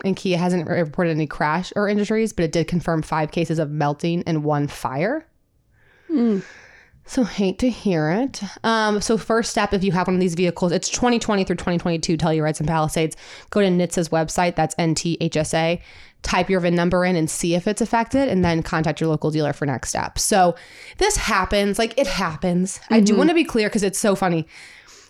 and 0.06 0.16
Kia 0.16 0.38
hasn't 0.38 0.68
reported 0.68 1.12
any 1.12 1.26
crash 1.26 1.74
or 1.76 1.90
injuries, 1.90 2.32
but 2.32 2.46
it 2.46 2.52
did 2.52 2.68
confirm 2.68 3.02
five 3.02 3.32
cases 3.32 3.58
of 3.58 3.72
melting 3.72 4.24
and 4.28 4.44
one 4.44 4.68
fire. 4.68 5.26
So 7.06 7.24
hate 7.24 7.60
to 7.60 7.70
hear 7.70 8.12
it. 8.12 8.42
Um, 8.64 9.02
so 9.02 9.18
first 9.18 9.50
step, 9.50 9.74
if 9.74 9.84
you 9.84 9.92
have 9.92 10.08
one 10.08 10.16
of 10.16 10.22
these 10.22 10.36
vehicles, 10.36 10.72
it's 10.72 10.90
2020 10.90 11.44
through 11.44 11.56
2022 11.58 12.16
Tellurides 12.16 12.60
and 12.60 12.68
Palisades. 12.68 13.18
Go 13.50 13.62
to 13.62 13.68
NHTSA's 13.68 14.10
website. 14.10 14.56
That's 14.56 14.76
NTHSA. 14.76 15.82
Type 16.22 16.50
your 16.50 16.62
VIN 16.62 16.76
number 16.76 17.04
in 17.04 17.18
and 17.18 17.30
see 17.30 17.56
if 17.56 17.68
it's 17.68 17.82
affected, 17.82 18.30
and 18.30 18.46
then 18.46 18.64
contact 18.64 19.02
your 19.02 19.10
local 19.10 19.32
dealer 19.32 19.52
for 19.52 19.66
next 19.66 19.90
steps. 19.90 20.22
So 20.24 20.56
this 20.98 21.18
happens, 21.18 21.78
like 21.78 21.98
it 21.98 22.08
happens. 22.08 22.80
I 22.90 23.02
do 23.02 23.18
want 23.18 23.30
to 23.30 23.36
be 23.36 23.44
clear 23.44 23.68
because 23.68 23.84
it's 23.84 24.00
so 24.00 24.16
funny. 24.16 24.48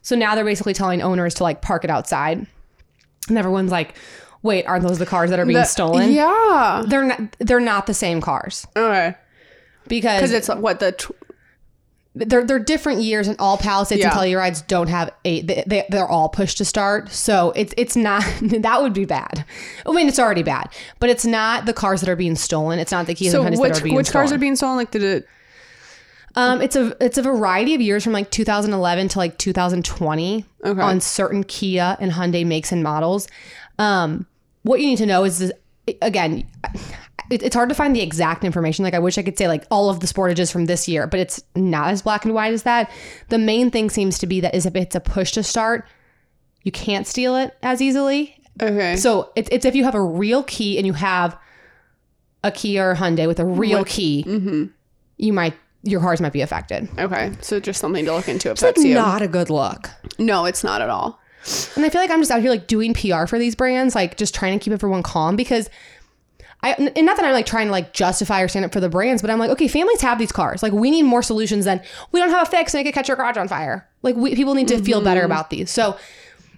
So 0.04 0.16
now 0.16 0.36
they're 0.36 0.46
basically 0.46 0.74
telling 0.74 1.02
owners 1.02 1.34
to 1.36 1.44
like 1.44 1.62
park 1.62 1.84
it 1.84 1.90
outside, 1.90 2.46
and 3.30 3.38
everyone's 3.38 3.72
like, 3.72 3.96
"Wait, 4.44 4.66
aren't 4.66 4.86
those 4.86 5.00
the 5.00 5.06
cars 5.06 5.30
that 5.32 5.40
are 5.40 5.46
being 5.46 5.58
The- 5.58 5.64
stolen?" 5.66 6.12
Yeah. 6.12 6.84
They're 6.86 7.04
not. 7.06 7.20
They're 7.40 7.60
not 7.60 7.88
the 7.88 7.94
same 7.94 8.22
cars 8.22 8.68
Okay. 8.76 9.16
because 9.88 10.22
Because 10.22 10.32
it's 10.32 10.48
what 10.50 10.80
the 10.80 10.92
tw- 10.92 11.12
they're 12.16 12.44
they're 12.44 12.60
different 12.60 13.02
years 13.02 13.28
and 13.28 13.36
all 13.40 13.58
Palisades 13.58 14.02
Yeah. 14.02 14.12
and 14.12 14.20
Tellurides 14.20 14.68
don't 14.68 14.88
have 14.88 15.10
eight 15.26 15.48
they, 15.48 15.64
they 15.66 15.86
they're 15.90 16.08
all 16.08 16.30
push 16.30 16.54
to 16.56 16.66
start 16.66 17.12
so 17.12 17.52
it's 17.56 17.74
it's 17.76 17.96
not 17.96 18.24
that 18.42 18.84
would 18.84 18.94
be 18.94 19.06
bad 19.06 19.44
I 19.88 19.92
mean 19.94 20.08
it's 20.08 20.20
already 20.20 20.44
bad 20.44 20.70
but 21.00 21.10
it's 21.10 21.26
not 21.26 21.66
the 21.66 21.74
cars 21.74 22.02
that 22.02 22.10
are 22.10 22.16
being 22.16 22.36
stolen 22.36 22.78
it's 22.78 22.92
not 22.92 23.08
the 23.08 23.16
keys 23.16 23.32
so 23.32 23.42
and 23.44 23.58
which 23.58 23.72
that 23.74 23.82
are 23.82 23.84
being 23.84 23.96
which 23.96 24.12
cars 24.12 24.32
are 24.32 24.38
being 24.38 24.56
stolen? 24.56 24.78
Like 24.78 24.92
did 24.92 25.02
it? 25.02 25.28
Um 26.36 26.62
it's 26.62 26.76
a 26.76 26.96
it's 27.04 27.18
a 27.18 27.22
variety 27.22 27.76
of 27.76 27.82
years 27.82 28.04
from 28.04 28.14
like 28.14 28.30
2011 28.32 29.10
to 29.10 29.18
like 29.20 29.38
2020 29.38 30.46
Okay. 30.66 30.82
on 30.82 31.02
certain 31.02 31.44
Kia 31.44 31.98
and 32.00 32.12
Hyundai 32.12 32.46
makes 32.46 32.72
and 32.72 32.84
models 32.84 33.28
um 33.80 34.26
what 34.64 34.80
you 34.80 34.88
need 34.88 34.98
to 34.98 35.06
know 35.06 35.24
is 35.24 35.40
this, 35.40 35.52
again 36.02 36.48
it, 37.30 37.44
it's 37.44 37.56
hard 37.56 37.70
to 37.70 37.76
find 37.76 37.96
the 37.96 38.02
exact 38.02 38.44
information. 38.44 38.84
Like 38.84 38.94
I 38.94 39.00
wish 39.00 39.18
I 39.18 39.24
could 39.24 39.38
say 39.38 39.48
like 39.48 39.66
all 39.72 39.90
of 39.90 40.00
the 40.00 40.08
sportages 40.08 40.52
from 40.52 40.66
this 40.66 40.88
year, 40.88 41.08
but 41.08 41.20
it's 41.20 41.44
not 41.56 41.90
as 41.90 42.02
black 42.02 42.26
and 42.26 42.34
white 42.34 42.54
as 42.54 42.64
that. 42.64 42.92
The 43.30 43.38
main 43.38 43.72
thing 43.72 43.90
seems 43.90 44.18
to 44.20 44.28
be 44.28 44.40
that 44.42 44.54
is 44.54 44.66
if 44.66 44.76
it's 44.76 44.96
a 44.96 45.00
push 45.00 45.32
to 45.34 45.44
start, 45.44 45.88
you 46.64 46.72
can't 46.72 47.08
steal 47.08 47.36
it 47.36 47.58
as 47.64 47.82
easily. 47.82 48.36
Okay. 48.62 48.96
So 48.98 49.32
it's, 49.36 49.50
it's 49.52 49.66
if 49.66 49.76
you 49.76 49.84
have 49.84 49.96
a 49.96 50.04
real 50.04 50.44
key 50.44 50.78
and 50.78 50.86
you 50.86 50.94
have 50.94 51.38
a 52.44 52.52
Kia 52.52 52.86
or 52.86 52.92
a 52.92 52.96
Hyundai 52.96 53.28
with 53.28 53.40
a 53.40 53.46
real 53.46 53.84
key, 53.86 54.24
mm-hmm. 54.28 54.66
you 55.18 55.34
might 55.34 55.56
your 55.84 56.00
cars 56.02 56.22
might 56.22 56.34
be 56.34 56.42
affected. 56.42 56.88
Okay. 56.98 57.32
So 57.42 57.60
just 57.60 57.80
something 57.80 58.06
to 58.06 58.14
look 58.14 58.28
into 58.30 58.48
if 58.50 58.54
It's 58.54 58.62
like 58.64 58.76
that's 58.76 58.86
you. 58.86 58.94
not 58.96 59.22
a 59.22 59.28
good 59.28 59.50
look. 59.50 59.90
no, 60.18 60.46
it's 60.46 60.64
not 60.64 60.82
at 60.82 60.90
all. 60.90 61.20
And 61.76 61.86
I 61.86 61.90
feel 61.90 62.00
like 62.00 62.10
I'm 62.10 62.20
just 62.22 62.32
out 62.32 62.40
here 62.42 62.50
like 62.50 62.68
doing 62.68 62.94
PR 62.94 63.26
for 63.26 63.38
these 63.38 63.54
brands, 63.54 63.96
like 63.96 64.16
just 64.18 64.34
trying 64.34 64.58
to 64.58 64.64
keep 64.64 64.72
everyone 64.72 65.04
calm 65.04 65.36
because 65.36 65.70
I 66.62 66.72
and 66.96 67.06
not 67.06 67.18
that 67.18 67.26
I'm 67.26 67.34
like 67.34 67.46
trying 67.46 67.66
to 67.68 67.72
like 67.74 67.92
justify 67.92 68.42
or 68.42 68.48
stand 68.48 68.64
up 68.64 68.72
for 68.72 68.80
the 68.80 68.88
brands, 68.88 69.22
but 69.22 69.30
I'm 69.30 69.40
like, 69.40 69.50
okay, 69.50 69.68
families 69.68 70.00
have 70.02 70.18
these 70.18 70.32
cars. 70.32 70.64
Like 70.64 70.72
we 70.72 70.90
need 70.90 71.04
more 71.04 71.22
solutions 71.22 71.66
than 71.66 71.82
we 72.14 72.22
don't 72.22 72.30
have 72.30 72.48
a 72.48 72.50
fix 72.50 72.74
and 72.74 72.80
it 72.80 72.86
could 72.86 72.94
catch 72.94 73.10
your 73.10 73.18
garage 73.18 73.36
on 73.36 73.50
fire. 73.50 73.86
Like 74.02 74.16
we, 74.16 74.34
people 74.36 74.54
need 74.54 74.70
to 74.70 74.82
feel 74.82 75.02
better 75.02 75.20
mm-hmm. 75.22 75.26
about 75.34 75.50
these. 75.50 75.70
So 75.70 75.98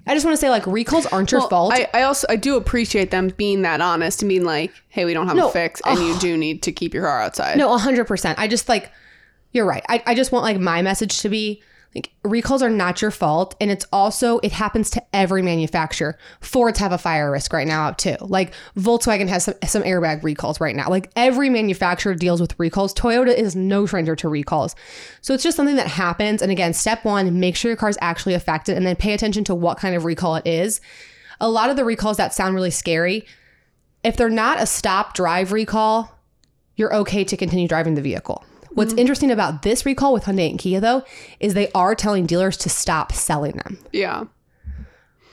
I 0.06 0.14
just 0.14 0.24
want 0.24 0.36
to 0.38 0.40
say 0.40 0.52
like 0.52 0.68
recalls 0.68 1.08
aren't 1.08 1.32
your 1.32 1.40
Well, 1.42 1.50
fault. 1.50 1.74
I, 1.74 1.88
I 1.96 2.04
also 2.04 2.28
I 2.30 2.36
do 2.36 2.56
appreciate 2.58 3.10
them 3.10 3.30
being 3.38 3.64
that 3.64 3.82
honest 3.82 4.22
and 4.22 4.30
being 4.30 4.44
like, 4.44 4.72
hey, 4.90 5.06
we 5.06 5.16
don't 5.16 5.26
have 5.28 5.36
No. 5.36 5.50
a 5.50 5.52
fix 5.52 5.82
and 5.84 5.98
you 6.00 6.16
do 6.20 6.38
need 6.38 6.62
to 6.62 6.72
keep 6.72 6.94
your 6.94 7.06
car 7.06 7.22
outside. 7.24 7.58
No, 7.58 7.76
hundred 7.76 8.06
percent. 8.06 8.38
I 8.38 8.48
just 8.48 8.70
like 8.70 8.92
you're 9.56 9.66
right. 9.66 9.84
I, 9.88 10.04
I 10.06 10.16
just 10.16 10.32
want 10.32 10.44
like 10.44 10.60
my 10.60 10.82
message 10.82 11.20
to 11.20 11.30
be 11.30 11.64
like 11.96 12.12
recalls 12.26 12.62
are 12.62 12.70
not 12.70 13.02
your 13.02 13.10
fault. 13.10 13.56
And 13.62 13.72
it's 13.72 13.86
also 13.94 14.40
it 14.40 14.52
happens 14.52 14.90
to 14.92 15.04
every 15.14 15.42
manufacturer. 15.42 16.18
Fords 16.42 16.78
have 16.80 16.92
a 16.92 16.98
fire 16.98 17.32
risk 17.32 17.54
right 17.54 17.66
now 17.66 17.88
up 17.88 17.98
too. 17.98 18.18
Like 18.20 18.54
Volkswagen 18.78 19.30
has 19.30 19.46
some, 19.46 19.54
some 19.66 19.82
airbag 19.84 20.22
recalls 20.22 20.60
right 20.60 20.76
now. 20.76 20.90
Like 20.90 21.10
every 21.16 21.50
manufacturer 21.50 22.14
deals 22.14 22.42
with 22.42 22.60
recalls. 22.60 22.94
Toyota 22.94 23.34
is 23.34 23.56
no 23.56 23.86
stranger 23.86 24.14
to 24.18 24.28
recalls. 24.28 24.76
So 25.22 25.34
it's 25.34 25.44
just 25.44 25.56
something 25.56 25.78
that 25.78 25.88
happens. 25.88 26.42
And 26.42 26.52
again, 26.52 26.74
step 26.74 27.06
one, 27.06 27.40
make 27.40 27.56
sure 27.56 27.70
your 27.72 27.78
car's 27.78 27.98
actually 28.02 28.34
affected 28.34 28.76
and 28.76 28.86
then 28.86 28.98
pay 28.98 29.14
attention 29.14 29.46
to 29.46 29.56
what 29.56 29.78
kind 29.78 29.96
of 29.96 30.04
recall 30.04 30.36
it 30.36 30.46
is. 30.46 30.82
A 31.40 31.50
lot 31.50 31.70
of 31.70 31.78
the 31.78 31.86
recalls 31.86 32.18
that 32.18 32.34
sound 32.34 32.56
really 32.56 32.72
scary, 32.72 33.26
if 34.04 34.18
they're 34.18 34.30
not 34.30 34.62
a 34.62 34.66
stop 34.66 35.14
drive 35.14 35.54
recall, 35.54 36.12
you're 36.76 36.94
okay 36.94 37.24
to 37.24 37.38
continue 37.38 37.70
driving 37.70 37.96
the 37.96 38.02
vehicle. 38.02 38.44
What's 38.76 38.94
interesting 38.94 39.32
about 39.32 39.64
this 39.64 39.86
recall 39.86 40.14
with 40.14 40.26
Hyundai 40.26 40.50
and 40.50 40.60
Kia 40.60 40.80
though 40.80 41.04
is 41.40 41.54
they 41.54 41.72
are 41.72 41.96
telling 41.96 42.26
dealers 42.26 42.58
to 42.58 42.70
stop 42.70 43.12
selling 43.12 43.54
them, 43.54 43.80
Yeah. 43.92 44.26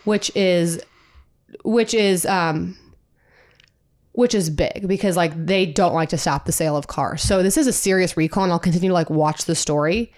which 0.05 0.31
is 0.35 0.81
which 1.65 1.93
is 1.93 2.25
um 2.27 2.77
which 4.13 4.35
is 4.35 4.49
big 4.51 4.87
because 4.89 5.17
like 5.17 5.33
they 5.47 5.67
don't 5.67 5.95
like 5.95 6.09
to 6.11 6.19
stop 6.19 6.45
the 6.45 6.53
sale 6.53 6.77
of 6.77 6.87
cars. 6.87 7.23
So 7.23 7.43
this 7.43 7.57
is 7.57 7.67
a 7.67 7.73
serious 7.73 8.17
recall 8.17 8.45
and 8.45 8.53
I'll 8.53 8.59
continue 8.59 8.89
to 8.91 8.95
like 8.95 9.11
watch 9.11 9.45
the 9.45 9.55
story. 9.55 10.13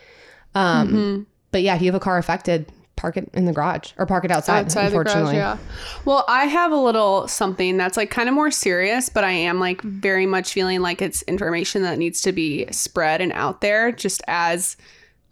Um 0.54 1.26
but 1.50 1.62
yeah, 1.62 1.74
if 1.76 1.82
you 1.82 1.86
have 1.86 1.94
a 1.94 2.00
car 2.00 2.18
affected, 2.18 2.70
park 2.96 3.16
it 3.16 3.28
in 3.32 3.44
the 3.44 3.52
garage 3.52 3.92
or 3.98 4.06
park 4.06 4.24
it 4.24 4.30
outside, 4.30 4.66
outside 4.66 4.90
the 4.90 5.02
garage 5.02 5.34
yeah. 5.34 5.58
Well 6.04 6.24
i 6.28 6.44
have 6.44 6.72
a 6.72 6.76
little 6.76 7.26
something 7.28 7.76
that's 7.76 7.96
like 7.96 8.10
kind 8.10 8.28
of 8.28 8.34
more 8.34 8.50
serious 8.50 9.08
but 9.08 9.24
i 9.24 9.30
am 9.30 9.58
like 9.58 9.82
very 9.82 10.26
much 10.26 10.52
feeling 10.52 10.80
like 10.80 11.02
it's 11.02 11.22
information 11.22 11.82
that 11.82 11.98
needs 11.98 12.20
to 12.22 12.32
be 12.32 12.66
spread 12.70 13.20
and 13.20 13.32
out 13.32 13.60
there 13.60 13.90
just 13.90 14.22
as 14.28 14.76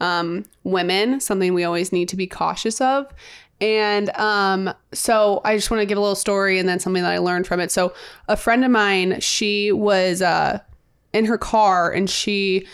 um, 0.03 0.44
women 0.64 1.20
something 1.20 1.55
we 1.55 1.64
always 1.64 1.92
need 1.92 2.09
to 2.09 2.16
be 2.16 2.27
cautious 2.27 2.81
of. 2.81 3.07
And 3.61 4.11
um, 4.16 4.75
so 4.92 5.40
i 5.44 5.55
just 5.55 5.70
want 5.70 5.81
to 5.81 5.87
give 5.87 5.96
a 5.96 6.01
little 6.01 6.16
story 6.16 6.59
and 6.59 6.68
then 6.68 6.81
something 6.81 7.03
that 7.03 7.12
i 7.12 7.18
learned 7.18 7.46
from 7.46 7.61
it. 7.61 7.70
So 7.70 7.94
a 8.29 8.37
friend 8.37 8.64
of 8.64 8.70
mine 8.70 9.20
she 9.20 9.70
was 9.72 10.20
uh, 10.20 10.59
in 11.12 11.25
her 11.27 11.38
car 11.38 11.90
and 11.92 12.11
she 12.11 12.66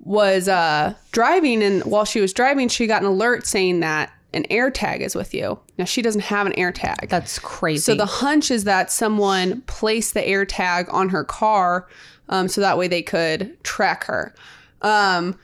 was 0.00 0.48
uh, 0.48 0.94
driving, 1.10 1.64
and 1.64 1.82
while 1.84 2.04
she 2.04 2.20
was 2.20 2.32
driving, 2.32 2.68
she 2.68 2.86
got 2.86 3.02
an 3.02 3.08
alert 3.08 3.44
saying 3.44 3.80
that 3.80 4.12
an 4.36 4.46
air 4.50 4.70
tag 4.70 5.02
is 5.02 5.14
with 5.14 5.34
you. 5.34 5.58
Now 5.78 5.84
she 5.84 6.02
doesn't 6.02 6.22
have 6.22 6.46
an 6.46 6.52
air 6.58 6.70
tag. 6.72 7.08
That's 7.08 7.38
crazy. 7.38 7.80
so 7.82 7.94
the 7.94 8.06
hunch 8.06 8.50
is 8.50 8.64
that 8.64 8.90
someone 8.90 9.62
placed 9.62 10.14
the 10.14 10.24
air 10.26 10.44
tag 10.44 10.86
on 10.90 11.08
her 11.08 11.24
car, 11.24 11.88
um, 12.28 12.46
so 12.48 12.60
that 12.60 12.78
way 12.78 12.86
they 12.88 13.02
could 13.02 13.56
track 13.64 14.04
her. 14.04 14.34
Um, 14.82 15.38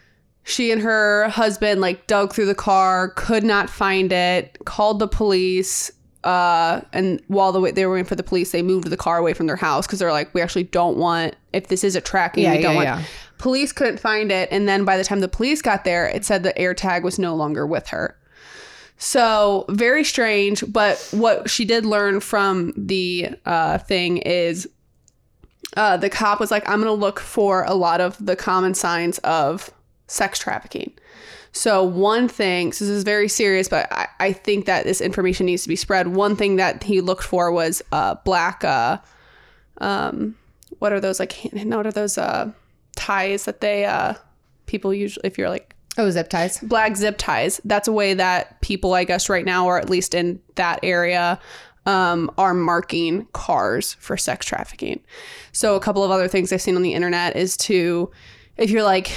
she 0.45 0.71
and 0.73 0.83
her 0.83 1.29
husband 1.29 1.81
like 1.81 2.07
dug 2.07 2.33
through 2.33 2.47
the 2.47 2.55
car, 2.55 3.11
could 3.11 3.45
not 3.45 3.71
find 3.71 4.13
it, 4.13 4.59
called 4.65 4.99
the 4.99 5.09
police. 5.09 5.91
Uh, 6.25 6.81
and 6.93 7.21
while 7.27 7.51
the 7.51 7.61
way 7.61 7.71
they 7.73 7.85
were 7.87 7.93
waiting 7.95 8.05
for 8.05 8.15
the 8.15 8.23
police, 8.23 8.53
they 8.53 8.63
moved 8.63 8.89
the 8.91 8.97
car 8.97 9.19
away 9.19 9.35
from 9.35 9.47
their 9.49 9.57
house 9.57 9.87
because 9.87 9.99
they're 9.99 10.13
like, 10.13 10.33
we 10.35 10.41
actually 10.41 10.63
don't 10.65 10.97
want 10.97 11.35
if 11.53 11.67
this 11.69 11.83
is 11.83 11.97
a 11.97 12.01
tracking, 12.01 12.45
Yeah, 12.45 12.57
we 12.57 12.63
don't 12.63 12.73
yeah, 12.73 12.77
want. 12.77 12.87
yeah. 12.87 13.03
Police 13.39 13.73
couldn't 13.73 13.99
find 13.99 14.31
it, 14.31 14.49
and 14.53 14.69
then 14.69 14.85
by 14.85 14.97
the 14.97 15.03
time 15.03 15.19
the 15.19 15.27
police 15.29 15.61
got 15.63 15.83
there, 15.85 16.07
it 16.07 16.25
said 16.25 16.45
the 16.45 16.57
air 16.57 16.75
tag 16.75 17.03
was 17.03 17.19
no 17.19 17.35
longer 17.35 17.67
with 17.67 17.89
her. 17.89 18.17
So 18.99 19.65
very 19.69 20.05
strange. 20.05 20.65
But 20.69 20.99
what 21.11 21.51
she 21.51 21.65
did 21.65 21.85
learn 21.85 22.21
from 22.21 22.73
the 22.77 23.31
uh, 23.45 23.79
thing 23.79 24.19
is 24.19 24.69
uh, 25.77 25.97
the 25.97 26.11
cop 26.11 26.41
was 26.41 26.51
like, 26.51 26.69
I'm 26.69 26.81
going 26.81 26.95
to 26.95 27.01
look 27.01 27.19
for 27.19 27.65
a 27.65 27.75
lot 27.75 28.01
of 28.01 28.25
the 28.25 28.37
common 28.37 28.75
signs 28.75 29.19
of 29.19 29.71
sex 30.07 30.39
trafficking. 30.39 30.93
So, 31.55 31.85
one 31.85 32.29
thing, 32.29 32.73
so 32.73 32.87
this 32.87 32.95
is 32.95 33.05
very 33.05 33.29
serious, 33.29 33.69
but 33.69 33.87
I, 33.93 34.09
I 34.21 34.33
think 34.33 34.65
that 34.65 34.85
this 34.85 35.03
information 35.03 35.45
needs 35.45 35.63
to 35.65 35.69
be 35.69 35.77
spread. 35.77 36.09
One 36.09 36.35
thing 36.35 36.57
that 36.57 36.83
he 36.83 37.03
looked 37.03 37.25
for 37.25 37.53
was 37.53 37.83
uh, 37.93 38.15
black, 38.25 38.65
uh, 38.65 38.99
um, 39.79 40.35
what 40.79 40.95
are 40.95 41.01
those 41.01 41.21
like, 41.21 41.35
what 41.53 41.87
are 41.87 41.93
those 41.93 42.17
uh, 42.17 42.51
ties 42.97 43.45
that 43.45 43.61
they, 43.61 43.85
uh, 43.85 44.15
people 44.65 44.95
usually, 44.95 45.27
if 45.27 45.37
you're 45.37 45.51
like 45.51 45.75
oh, 45.99 46.11
zip 46.11 46.29
ties. 46.29 46.59
black 46.61 46.97
zip 46.97 47.19
ties. 47.19 47.61
That's 47.65 47.89
a 47.89 47.93
way 47.93 48.15
that 48.15 48.61
people, 48.61 48.95
I 48.95 49.05
guess, 49.05 49.29
right 49.29 49.45
now, 49.45 49.67
or 49.67 49.79
at 49.79 49.91
least 49.91 50.15
in 50.15 50.41
that 50.55 50.81
area, 50.83 51.39
um, 51.87 52.31
are 52.39 52.55
marking 52.55 53.27
cars 53.33 53.95
for 53.95 54.17
sex 54.17 54.47
trafficking. 54.47 55.01
So 55.53 55.77
a 55.77 55.81
couple 55.81 56.05
of 56.05 56.11
other 56.11 56.29
things 56.29 56.53
I've 56.53 56.63
seen 56.63 56.77
on 56.77 56.83
the 56.83 56.95
internet 56.95 57.37
is 57.37 57.57
to, 57.59 58.11
if 58.57 58.71
you're 58.71 58.85
like, 58.85 59.11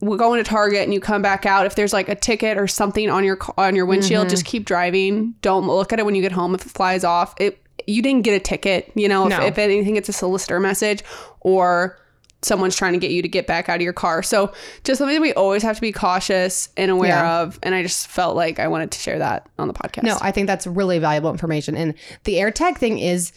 we're 0.00 0.16
going 0.16 0.42
to 0.42 0.48
Target 0.48 0.82
and 0.82 0.94
you 0.94 1.00
come 1.00 1.22
back 1.22 1.44
out, 1.44 1.66
if 1.66 1.74
there's 1.74 1.92
like 1.92 2.08
a 2.08 2.14
ticket 2.14 2.56
or 2.56 2.68
something 2.68 3.10
on 3.10 3.24
your 3.24 3.38
on 3.56 3.74
your 3.74 3.84
windshield, 3.86 4.28
just 4.28 4.44
keep 4.44 4.64
driving. 4.64 5.34
Don't 5.42 5.66
look 5.66 5.92
at 5.92 5.98
it 5.98 6.06
when 6.06 6.14
you 6.14 6.22
get 6.22 6.30
home. 6.30 6.54
If 6.54 6.66
it 6.66 6.70
flies 6.70 7.02
off, 7.02 7.34
it 7.40 7.60
you 7.86 8.00
didn't 8.02 8.22
get 8.22 8.34
a 8.34 8.40
ticket. 8.40 8.92
You 8.94 9.08
know, 9.08 9.26
if, 9.26 9.32
if 9.40 9.58
anything, 9.58 9.96
it's 9.96 10.08
a 10.08 10.12
solicitor 10.12 10.60
message 10.60 11.02
or 11.40 11.98
someone's 12.42 12.76
trying 12.76 12.92
to 12.92 12.98
get 12.98 13.10
you 13.10 13.22
to 13.22 13.28
get 13.28 13.46
back 13.46 13.68
out 13.68 13.76
of 13.76 13.82
your 13.82 13.92
car. 13.92 14.22
So 14.22 14.52
just 14.84 14.98
something 14.98 15.14
that 15.14 15.20
we 15.22 15.32
always 15.32 15.62
have 15.62 15.76
to 15.76 15.80
be 15.80 15.92
cautious 15.92 16.68
and 16.76 16.90
aware 16.90 17.10
Yeah. 17.10 17.40
of. 17.40 17.58
And 17.62 17.74
I 17.74 17.82
just 17.82 18.06
felt 18.06 18.36
like 18.36 18.60
I 18.60 18.68
wanted 18.68 18.92
to 18.92 18.98
share 18.98 19.18
that 19.18 19.48
on 19.58 19.66
the 19.66 19.74
podcast. 19.74 20.04
No, 20.04 20.18
I 20.20 20.30
think 20.30 20.46
that's 20.46 20.66
really 20.66 20.98
valuable 20.98 21.30
information. 21.30 21.76
And 21.76 21.94
the 22.24 22.34
AirTag 22.34 22.76
thing 22.76 22.98
is 22.98 23.32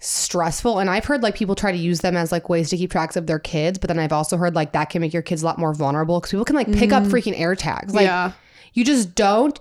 stressful. 0.00 0.78
And 0.78 0.90
I've 0.90 1.04
heard 1.04 1.22
like 1.22 1.36
people 1.36 1.54
try 1.54 1.70
to 1.70 1.78
use 1.78 2.00
them 2.00 2.16
as 2.16 2.32
like 2.32 2.48
ways 2.48 2.70
to 2.70 2.76
keep 2.76 2.90
tracks 2.90 3.16
of 3.16 3.26
their 3.26 3.38
kids, 3.38 3.78
but 3.78 3.88
then 3.88 3.98
I've 3.98 4.12
also 4.12 4.36
heard 4.36 4.54
like 4.54 4.72
that 4.72 4.90
can 4.90 5.00
make 5.00 5.12
your 5.12 5.22
kids 5.22 5.42
a 5.42 5.46
lot 5.46 5.58
more 5.58 5.74
vulnerable 5.74 6.18
because 6.18 6.32
people 6.32 6.44
can 6.44 6.56
like 6.56 6.72
pick 6.72 6.92
up 6.92 7.04
mm-hmm. 7.04 7.12
freaking 7.12 7.38
AirTags. 7.38 7.92
Like 7.92 8.06
yeah. 8.06 8.32
you 8.72 8.84
just 8.84 9.14
don't. 9.14 9.60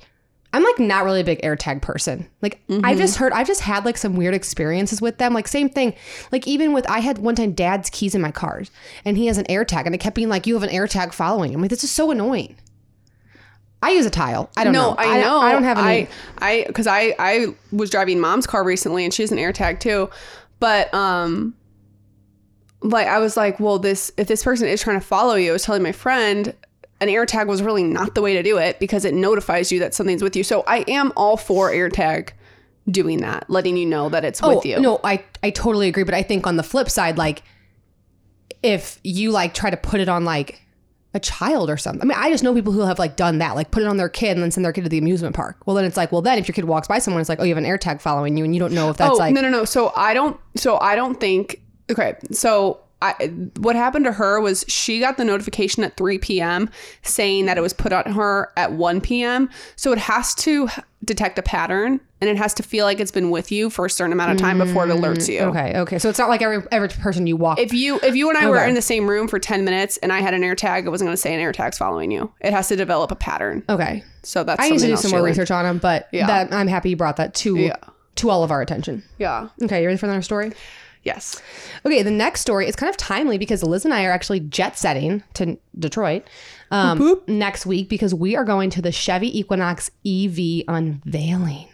I'm 0.51 0.63
like 0.63 0.79
not 0.79 1.05
really 1.05 1.21
a 1.21 1.23
big 1.23 1.41
AirTag 1.43 1.81
person. 1.81 2.27
Like 2.41 2.59
I 2.83 2.95
just 2.95 3.17
heard, 3.17 3.33
I've 3.33 3.45
just 3.45 3.61
had 3.61 3.85
like 3.85 3.97
some 3.97 4.15
weird 4.15 4.33
experiences 4.33 4.99
with 4.99 5.19
them. 5.19 5.33
Like 5.33 5.47
same 5.47 5.69
thing. 5.69 5.93
Like 6.31 6.47
even 6.47 6.73
with, 6.73 6.89
I 6.89 6.99
had 6.99 7.19
one 7.19 7.35
time 7.35 7.53
dad's 7.53 7.89
keys 7.91 8.15
in 8.15 8.21
my 8.21 8.31
car 8.31 8.63
and 9.05 9.15
he 9.15 9.27
has 9.27 9.37
an 9.37 9.45
AirTag 9.45 9.85
and 9.85 9.93
it 9.93 9.99
kept 9.99 10.15
being 10.15 10.29
like, 10.29 10.47
you 10.47 10.55
have 10.55 10.63
an 10.63 10.69
AirTag 10.69 11.13
following. 11.13 11.53
I'm 11.53 11.61
like, 11.61 11.69
this 11.69 11.83
is 11.83 11.91
so 11.91 12.09
annoying. 12.09 12.55
I 13.81 13.91
use 13.91 14.05
a 14.05 14.09
tile. 14.09 14.49
I 14.57 14.63
don't 14.63 14.73
no, 14.73 14.89
know. 14.91 14.95
I 14.97 15.05
don't- 15.05 15.21
know. 15.21 15.39
I 15.39 15.51
don't 15.51 15.63
have 15.63 15.77
any. 15.77 15.87
I, 15.87 16.07
I, 16.39 16.63
because 16.65 16.87
I, 16.87 17.15
I 17.17 17.47
was 17.71 17.89
driving 17.89 18.19
mom's 18.19 18.45
car 18.45 18.63
recently, 18.63 19.05
and 19.05 19.13
she 19.13 19.23
has 19.23 19.31
an 19.31 19.37
AirTag 19.37 19.79
too. 19.79 20.09
But 20.59 20.93
um, 20.93 21.55
like 22.81 23.07
I 23.07 23.19
was 23.19 23.37
like, 23.37 23.59
well, 23.59 23.79
this 23.79 24.11
if 24.17 24.27
this 24.27 24.43
person 24.43 24.67
is 24.67 24.81
trying 24.81 24.99
to 24.99 25.05
follow 25.05 25.35
you, 25.35 25.51
I 25.51 25.53
was 25.53 25.63
telling 25.63 25.83
my 25.83 25.93
friend, 25.93 26.53
an 27.01 27.07
AirTag 27.07 27.47
was 27.47 27.61
really 27.61 27.83
not 27.83 28.15
the 28.15 28.21
way 28.21 28.33
to 28.33 28.43
do 28.43 28.57
it 28.57 28.79
because 28.79 29.05
it 29.05 29.13
notifies 29.13 29.71
you 29.71 29.79
that 29.79 29.93
something's 29.93 30.21
with 30.21 30.35
you. 30.35 30.43
So 30.43 30.63
I 30.67 30.79
am 30.87 31.13
all 31.15 31.37
for 31.37 31.71
AirTag 31.71 32.31
doing 32.89 33.21
that, 33.21 33.49
letting 33.49 33.77
you 33.77 33.85
know 33.85 34.09
that 34.09 34.25
it's 34.25 34.41
with 34.41 34.57
oh, 34.57 34.63
you. 34.63 34.75
Oh, 34.75 34.81
No, 34.81 34.99
I 35.03 35.23
I 35.43 35.51
totally 35.51 35.87
agree, 35.87 36.03
but 36.03 36.13
I 36.13 36.23
think 36.23 36.45
on 36.45 36.57
the 36.57 36.63
flip 36.63 36.89
side, 36.89 37.17
like 37.17 37.43
if 38.61 38.99
you 39.03 39.31
like 39.31 39.53
try 39.53 39.69
to 39.69 39.77
put 39.77 40.01
it 40.01 40.09
on 40.09 40.25
like 40.25 40.61
a 41.13 41.19
child 41.19 41.69
or 41.71 41.77
something. 41.77 42.03
I 42.03 42.05
mean, 42.05 42.17
I 42.17 42.29
just 42.29 42.43
know 42.43 42.53
people 42.53 42.71
who 42.71 42.81
have 42.81 42.99
like 42.99 43.15
done 43.15 43.39
that, 43.39 43.55
like 43.55 43.71
put 43.71 43.81
it 43.81 43.87
on 43.87 43.97
their 43.97 44.09
kid 44.09 44.31
and 44.31 44.43
then 44.43 44.51
send 44.51 44.63
their 44.63 44.73
kid 44.73 44.83
to 44.83 44.89
the 44.89 44.99
amusement 44.99 45.35
park. 45.35 45.57
Well, 45.65 45.75
then 45.75 45.85
it's 45.85 45.97
like, 45.97 46.11
well, 46.11 46.21
then 46.21 46.37
if 46.37 46.47
your 46.47 46.53
kid 46.53 46.65
walks 46.65 46.87
by 46.87 46.99
someone, 46.99 47.19
it's 47.19 47.29
like, 47.29 47.39
oh, 47.39 47.43
you 47.43 47.55
have 47.55 47.63
an 47.63 47.69
AirTag 47.69 47.99
following 47.99 48.37
you, 48.37 48.43
and 48.43 48.53
you 48.53 48.59
don't 48.59 48.73
know 48.73 48.89
if 48.89 48.97
that's 48.97 49.11
oh 49.11 49.15
like, 49.15 49.33
no 49.33 49.41
no 49.41 49.49
no 49.49 49.65
so 49.65 49.91
i 49.95 50.13
don't 50.13 50.39
so 50.55 50.79
i 50.79 50.95
don't 50.95 51.19
think 51.19 51.61
okay 51.89 52.15
so 52.31 52.79
I, 53.01 53.13
what 53.57 53.75
happened 53.77 54.03
to 54.05 54.11
her 54.11 54.41
was 54.41 54.65
she 54.67 54.99
got 54.99 55.15
the 55.17 55.23
notification 55.23 55.83
at 55.85 55.95
3 55.95 56.17
p.m. 56.17 56.69
saying 57.01 57.45
that 57.45 57.57
it 57.57 57.61
was 57.61 57.71
put 57.71 57.93
on 57.93 58.11
her 58.11 58.51
at 58.57 58.73
1 58.73 58.99
p.m. 59.01 59.49
So 59.77 59.93
it 59.93 59.99
has 59.99 60.35
to 60.35 60.67
detect 61.05 61.39
a 61.39 61.41
pattern 61.41 62.01
and 62.19 62.29
it 62.29 62.35
has 62.35 62.53
to 62.55 62.63
feel 62.63 62.83
like 62.83 62.99
it's 62.99 63.11
been 63.11 63.29
with 63.31 63.53
you 63.53 63.69
for 63.69 63.85
a 63.85 63.89
certain 63.89 64.11
amount 64.11 64.31
of 64.33 64.37
time 64.37 64.57
before 64.57 64.85
it 64.85 64.89
alerts 64.91 65.31
you. 65.33 65.39
Mm, 65.39 65.47
okay, 65.51 65.79
okay, 65.79 65.97
so 65.99 66.09
it's 66.09 66.19
not 66.19 66.27
like 66.27 66.41
every 66.41 66.61
every 66.73 66.89
person 66.89 67.25
you 67.25 67.37
walk. 67.37 67.57
If 67.57 67.71
you 67.73 68.01
if 68.03 68.17
you 68.17 68.27
and 68.27 68.37
I 68.37 68.49
were 68.49 68.61
in 68.65 68.75
the 68.75 68.81
same 68.81 69.09
room 69.09 69.29
for 69.29 69.39
10 69.39 69.63
minutes 69.63 69.95
and 69.97 70.11
I 70.11 70.19
had 70.19 70.33
an 70.33 70.41
AirTag, 70.41 70.85
it 70.85 70.89
wasn't 70.89 71.07
going 71.07 71.13
to 71.13 71.21
say 71.21 71.33
an 71.33 71.39
AirTag's 71.39 71.77
following 71.77 72.11
you. 72.11 72.29
It 72.41 72.51
has 72.51 72.67
to 72.67 72.75
develop 72.75 73.11
a 73.11 73.15
pattern. 73.15 73.63
okay, 73.69 74.03
So 74.23 74.43
that's 74.43 74.61
I 74.61 74.69
need 74.71 74.79
to 74.79 74.87
do 74.87 74.97
some 74.97 75.11
more 75.11 75.23
research 75.23 75.51
on 75.51 75.63
them, 75.63 75.77
but 75.77 76.09
Yeah. 76.11 76.27
that 76.27 76.53
I'm 76.53 76.67
happy 76.67 76.89
you 76.89 76.97
brought 76.97 77.15
that 77.15 77.33
to 77.35 77.55
Yeah. 77.55 77.77
to 78.15 78.29
all 78.29 78.43
of 78.43 78.51
our 78.51 78.61
attention. 78.61 79.03
Yeah. 79.17 79.47
Okay, 79.63 79.79
you 79.81 79.87
ready 79.87 79.97
for 79.97 80.07
another 80.07 80.21
story? 80.21 80.51
Yes. 81.09 81.41
Okay, 81.85 82.03
the 82.03 82.11
next 82.11 82.41
story 82.41 82.67
is 82.67 82.75
kind 82.75 82.87
of 82.89 82.95
timely 82.97 83.39
because 83.39 83.63
Lizz 83.63 83.83
and 83.83 83.93
I 83.93 84.05
are 84.05 84.11
actually 84.11 84.41
jet 84.41 84.77
setting 84.77 85.23
to 85.33 85.57
Detroit 85.77 86.27
um, 86.69 87.21
next 87.25 87.65
week 87.65 87.89
because 87.89 88.13
we 88.13 88.35
are 88.35 88.43
going 88.43 88.69
to 88.69 88.81
the 88.81 88.91
Chevy 88.91 89.39
Equinox 89.39 89.89
EV 90.05 90.65
unveiling. 90.67 91.67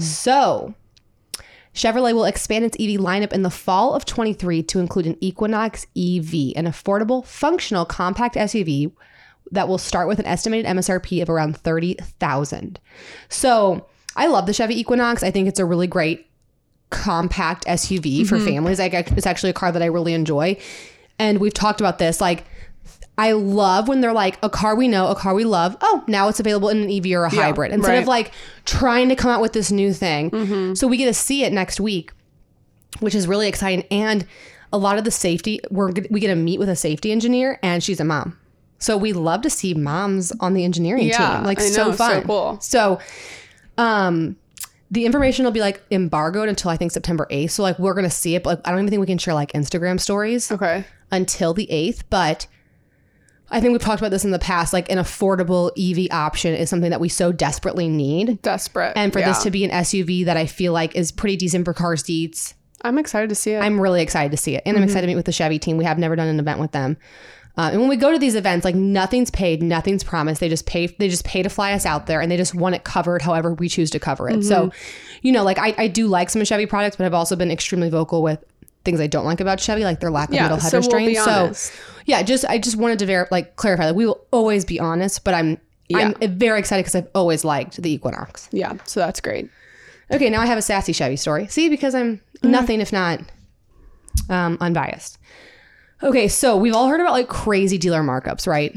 So, 0.00 0.74
Chevrolet 1.74 2.12
will 2.12 2.26
expand 2.26 2.66
its 2.66 2.76
EV 2.76 3.00
lineup 3.00 3.32
in 3.32 3.42
the 3.42 3.50
fall 3.50 3.94
of 3.94 4.04
23 4.04 4.62
to 4.64 4.80
include 4.80 5.06
an 5.06 5.16
Equinox 5.22 5.84
EV, 5.96 6.52
an 6.56 6.66
affordable, 6.66 7.24
functional, 7.24 7.86
compact 7.86 8.34
SUV 8.34 8.92
that 9.50 9.66
will 9.66 9.78
start 9.78 10.08
with 10.08 10.18
an 10.18 10.26
estimated 10.26 10.66
MSRP 10.66 11.22
of 11.22 11.30
around 11.30 11.56
30,000. 11.56 12.78
So, 13.30 13.86
I 14.14 14.26
love 14.26 14.44
the 14.46 14.52
Chevy 14.52 14.78
Equinox. 14.78 15.22
I 15.22 15.30
think 15.30 15.48
it's 15.48 15.58
a 15.58 15.64
really 15.64 15.86
great 15.86 16.25
compact 16.90 17.64
SUV 17.66 18.26
for 18.26 18.38
families. 18.38 18.78
Like 18.78 18.94
it's 18.94 19.26
actually 19.26 19.50
a 19.50 19.54
car 19.54 19.72
that 19.72 19.82
I 19.82 19.86
really 19.86 20.14
enjoy. 20.14 20.56
And 21.18 21.38
we've 21.38 21.54
talked 21.54 21.80
about 21.80 21.98
this. 21.98 22.20
Like 22.20 22.44
I 23.18 23.32
love 23.32 23.88
when 23.88 24.02
they're 24.02 24.12
like 24.12 24.38
a 24.42 24.50
car 24.50 24.76
we 24.76 24.88
know, 24.88 25.08
a 25.08 25.14
car 25.14 25.34
we 25.34 25.44
love. 25.44 25.76
Oh, 25.80 26.04
now 26.06 26.28
it's 26.28 26.38
available 26.38 26.68
in 26.68 26.82
an 26.82 26.90
EV 26.90 27.12
or 27.18 27.24
a 27.24 27.30
hybrid 27.30 27.72
instead 27.72 27.98
of 27.98 28.06
like 28.06 28.30
trying 28.66 29.08
to 29.08 29.16
come 29.16 29.30
out 29.30 29.40
with 29.40 29.52
this 29.52 29.70
new 29.72 29.92
thing. 29.92 30.74
So 30.74 30.86
we 30.86 30.96
get 30.96 31.06
to 31.06 31.14
see 31.14 31.42
it 31.44 31.52
next 31.52 31.80
week, 31.80 32.12
which 33.00 33.14
is 33.14 33.26
really 33.26 33.48
exciting. 33.48 33.84
And 33.90 34.26
a 34.72 34.78
lot 34.78 34.98
of 34.98 35.04
the 35.04 35.10
safety, 35.10 35.60
we're 35.70 35.92
we 36.10 36.20
get 36.20 36.28
to 36.28 36.34
meet 36.36 36.58
with 36.58 36.68
a 36.68 36.76
safety 36.76 37.10
engineer, 37.12 37.58
and 37.62 37.82
she's 37.82 38.00
a 38.00 38.04
mom. 38.04 38.38
So 38.78 38.96
we 38.98 39.14
love 39.14 39.40
to 39.42 39.50
see 39.50 39.72
moms 39.72 40.32
on 40.40 40.52
the 40.52 40.62
engineering 40.64 41.06
Yeah, 41.08 41.36
team. 41.36 41.44
Like 41.44 41.58
I 41.60 41.64
know, 41.64 41.70
so 41.70 41.90
so 41.92 41.96
fun. 41.96 42.22
cool. 42.24 42.58
So, 42.60 42.98
um, 43.78 44.36
the 44.90 45.04
information 45.04 45.44
will 45.44 45.52
be 45.52 45.60
like 45.60 45.82
embargoed 45.90 46.48
until 46.48 46.70
I 46.70 46.76
think 46.76 46.92
September 46.92 47.26
8th. 47.30 47.50
So 47.50 47.62
like 47.62 47.78
we're 47.78 47.94
gonna 47.94 48.10
see 48.10 48.34
it, 48.34 48.42
but 48.42 48.58
like, 48.58 48.68
I 48.68 48.70
don't 48.70 48.80
even 48.80 48.90
think 48.90 49.00
we 49.00 49.06
can 49.06 49.18
share 49.18 49.34
like 49.34 49.52
Instagram 49.52 49.98
stories 50.00 50.50
Okay. 50.52 50.84
until 51.10 51.54
the 51.54 51.66
8th. 51.70 52.04
But 52.08 52.46
I 53.50 53.60
think 53.60 53.72
we've 53.72 53.80
talked 53.80 54.00
about 54.00 54.10
this 54.10 54.24
in 54.24 54.30
the 54.30 54.38
past. 54.38 54.72
Like 54.72 54.90
an 54.90 54.98
affordable 54.98 55.70
EV 55.78 56.08
option 56.10 56.54
is 56.54 56.70
something 56.70 56.90
that 56.90 57.00
we 57.00 57.08
so 57.08 57.32
desperately 57.32 57.88
need. 57.88 58.40
Desperate. 58.42 58.92
And 58.96 59.12
for 59.12 59.20
Yeah. 59.20 59.28
this 59.28 59.42
to 59.42 59.50
be 59.50 59.64
an 59.64 59.70
SUV 59.70 60.24
that 60.24 60.36
I 60.36 60.46
feel 60.46 60.72
like 60.72 60.94
is 60.96 61.12
pretty 61.12 61.36
decent 61.36 61.64
for 61.64 61.72
car 61.72 61.96
seats, 61.96 62.54
I'm 62.82 62.98
excited 62.98 63.28
to 63.30 63.34
see 63.34 63.52
it. 63.52 63.60
I'm 63.60 63.80
really 63.80 64.02
excited 64.02 64.30
to 64.30 64.36
see 64.36 64.54
it. 64.54 64.62
And 64.66 64.76
I'm 64.76 64.82
mm-hmm. 64.82 64.88
excited 64.88 65.02
to 65.02 65.06
meet 65.08 65.16
with 65.16 65.26
the 65.26 65.32
Chevy 65.32 65.58
team. 65.58 65.76
We 65.76 65.84
have 65.84 65.98
never 65.98 66.14
done 66.14 66.28
an 66.28 66.38
event 66.38 66.60
with 66.60 66.72
them. 66.72 66.96
Uh, 67.58 67.70
and 67.72 67.80
when 67.80 67.88
we 67.88 67.96
go 67.96 68.12
to 68.12 68.18
these 68.18 68.34
events, 68.34 68.64
like 68.64 68.74
nothing's 68.74 69.30
paid, 69.30 69.62
nothing's 69.62 70.04
promised. 70.04 70.40
They 70.40 70.48
just 70.50 70.66
pay. 70.66 70.86
They 70.88 71.08
just 71.08 71.24
pay 71.24 71.42
to 71.42 71.48
fly 71.48 71.72
us 71.72 71.86
out 71.86 72.06
there, 72.06 72.20
and 72.20 72.30
they 72.30 72.36
just 72.36 72.54
want 72.54 72.74
it 72.74 72.84
covered 72.84 73.22
however 73.22 73.54
we 73.54 73.68
choose 73.68 73.90
to 73.92 73.98
cover 73.98 74.28
it. 74.28 74.44
So, 74.44 74.70
you 75.22 75.32
know, 75.32 75.42
like 75.42 75.58
I, 75.58 75.74
I 75.78 75.88
do 75.88 76.06
like 76.06 76.28
some 76.28 76.44
Chevy 76.44 76.66
products, 76.66 76.96
but 76.96 77.06
I've 77.06 77.14
also 77.14 77.34
been 77.34 77.50
extremely 77.50 77.88
vocal 77.88 78.22
with 78.22 78.44
things 78.84 79.00
I 79.00 79.06
don't 79.06 79.24
like 79.24 79.40
about 79.40 79.58
Chevy, 79.58 79.84
like 79.84 80.00
their 80.00 80.10
lack 80.10 80.28
of 80.28 80.34
Yeah, 80.34 80.42
middle 80.44 80.58
so 80.60 80.64
header 80.80 80.80
we'll 80.80 80.90
so, 81.24 81.52
yeah, 82.04 82.22
just 82.22 82.44
I 82.44 82.58
just 82.58 82.76
wanted 82.76 82.98
to 83.00 83.06
ver- 83.06 83.28
like 83.30 83.56
clarify 83.56 83.86
that 83.86 83.94
we 83.96 84.06
will 84.06 84.24
always 84.30 84.64
be 84.64 84.78
honest, 84.78 85.24
but 85.24 85.32
I'm 85.34 85.58
I'm 85.94 86.14
very 86.38 86.58
excited 86.58 86.82
because 86.84 86.94
I've 86.94 87.08
always 87.14 87.44
liked 87.44 87.80
the 87.82 87.90
Equinox. 87.90 88.48
yeah. 88.52 88.74
So 88.84 89.00
that's 89.00 89.20
great. 89.20 89.48
Okay, 90.10 90.28
now 90.30 90.40
I 90.40 90.46
have 90.46 90.58
a 90.58 90.62
sassy 90.62 90.92
Chevy 90.92 91.16
story. 91.16 91.46
See, 91.46 91.68
because 91.68 91.94
I'm 91.94 92.20
Mm-hmm. 92.42 92.50
nothing 92.50 92.80
if 92.82 92.92
not 92.92 93.20
um, 94.28 94.58
unbiased. 94.60 95.16
Okay, 96.02 96.28
so 96.28 96.56
we've 96.56 96.74
all 96.74 96.88
heard 96.88 97.00
about 97.00 97.12
like 97.12 97.28
crazy 97.28 97.78
dealer 97.78 98.02
markups, 98.02 98.46
right? 98.46 98.76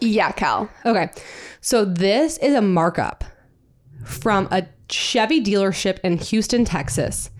Yeah, 0.00 0.32
Kel. 0.32 0.68
Okay, 0.84 1.10
so 1.60 1.84
this 1.84 2.38
is 2.38 2.54
a 2.54 2.62
markup 2.62 3.24
from 4.04 4.48
a 4.50 4.66
Chevy 4.90 5.42
dealership 5.42 5.98
in 6.00 6.18
Houston, 6.18 6.64
Texas. 6.64 7.30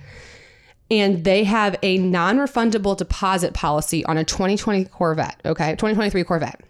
And 0.91 1.25
they 1.25 1.45
have 1.45 1.77
a 1.83 1.99
non 1.99 2.37
refundable 2.37 2.97
deposit 2.97 3.55
policy 3.55 4.05
on 4.05 4.19
a 4.19 4.25
2020 4.25 4.85
Corvette, 4.87 5.41
okay? 5.45 5.71
2023 5.71 6.23
Corvette. 6.25 6.61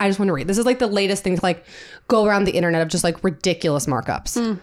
I 0.00 0.08
just 0.08 0.18
want 0.18 0.28
to 0.28 0.32
read. 0.32 0.48
This 0.48 0.58
is 0.58 0.66
like 0.66 0.78
the 0.78 0.86
latest 0.86 1.22
thing 1.22 1.36
to 1.36 1.42
like 1.42 1.64
go 2.08 2.24
around 2.24 2.44
the 2.44 2.52
internet 2.52 2.82
of 2.82 2.88
just 2.88 3.04
like 3.04 3.22
ridiculous 3.22 3.86
markups. 3.86 4.40
Hmm. 4.40 4.58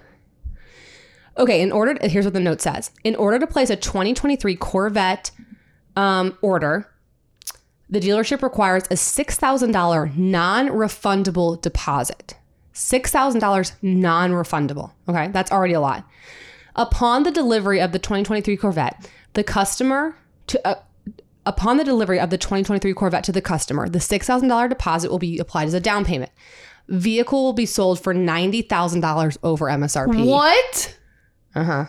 Okay, 1.37 1.61
in 1.61 1.71
order, 1.71 1.93
to, 1.93 2.07
here's 2.07 2.25
what 2.25 2.33
the 2.33 2.39
note 2.39 2.61
says. 2.61 2.91
In 3.03 3.15
order 3.15 3.39
to 3.39 3.47
place 3.47 3.69
a 3.69 3.75
2023 3.75 4.55
Corvette 4.55 5.31
um, 5.95 6.37
order, 6.41 6.89
the 7.89 7.99
dealership 7.99 8.41
requires 8.41 8.83
a 8.85 8.95
$6,000 8.95 10.17
non 10.17 10.67
refundable 10.69 11.61
deposit. 11.61 12.35
$6,000 12.73 13.71
non 13.81 14.31
refundable. 14.31 14.91
Okay, 15.07 15.29
that's 15.29 15.51
already 15.51 15.73
a 15.73 15.81
lot. 15.81 16.07
Upon 16.75 17.23
the 17.23 17.31
delivery 17.31 17.79
of 17.79 17.91
the 17.91 17.99
2023 17.99 18.57
Corvette, 18.57 19.09
the 19.33 19.43
customer 19.43 20.17
to 20.47 20.67
uh, 20.67 20.75
upon 21.45 21.77
the 21.77 21.83
delivery 21.83 22.19
of 22.19 22.31
the 22.31 22.37
2023 22.37 22.93
Corvette 22.93 23.23
to 23.23 23.31
the 23.31 23.41
customer, 23.41 23.87
the 23.87 23.99
$6,000 23.99 24.69
deposit 24.69 25.09
will 25.09 25.19
be 25.19 25.37
applied 25.37 25.67
as 25.67 25.73
a 25.73 25.79
down 25.79 26.03
payment. 26.03 26.31
Vehicle 26.87 27.43
will 27.43 27.53
be 27.53 27.65
sold 27.65 27.99
for 27.99 28.13
$90,000 28.13 29.37
over 29.43 29.65
MSRP. 29.67 30.25
What? 30.25 30.97
Uh 31.55 31.63
huh. 31.63 31.85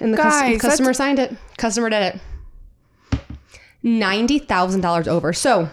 And 0.00 0.12
the 0.12 0.16
cus- 0.18 0.40
Guys, 0.40 0.60
customer 0.60 0.92
signed 0.92 1.18
it. 1.18 1.34
Customer 1.58 1.90
did 1.90 2.14
it. 2.14 3.20
Ninety 3.82 4.38
thousand 4.38 4.80
dollars 4.80 5.08
over. 5.08 5.32
So 5.32 5.68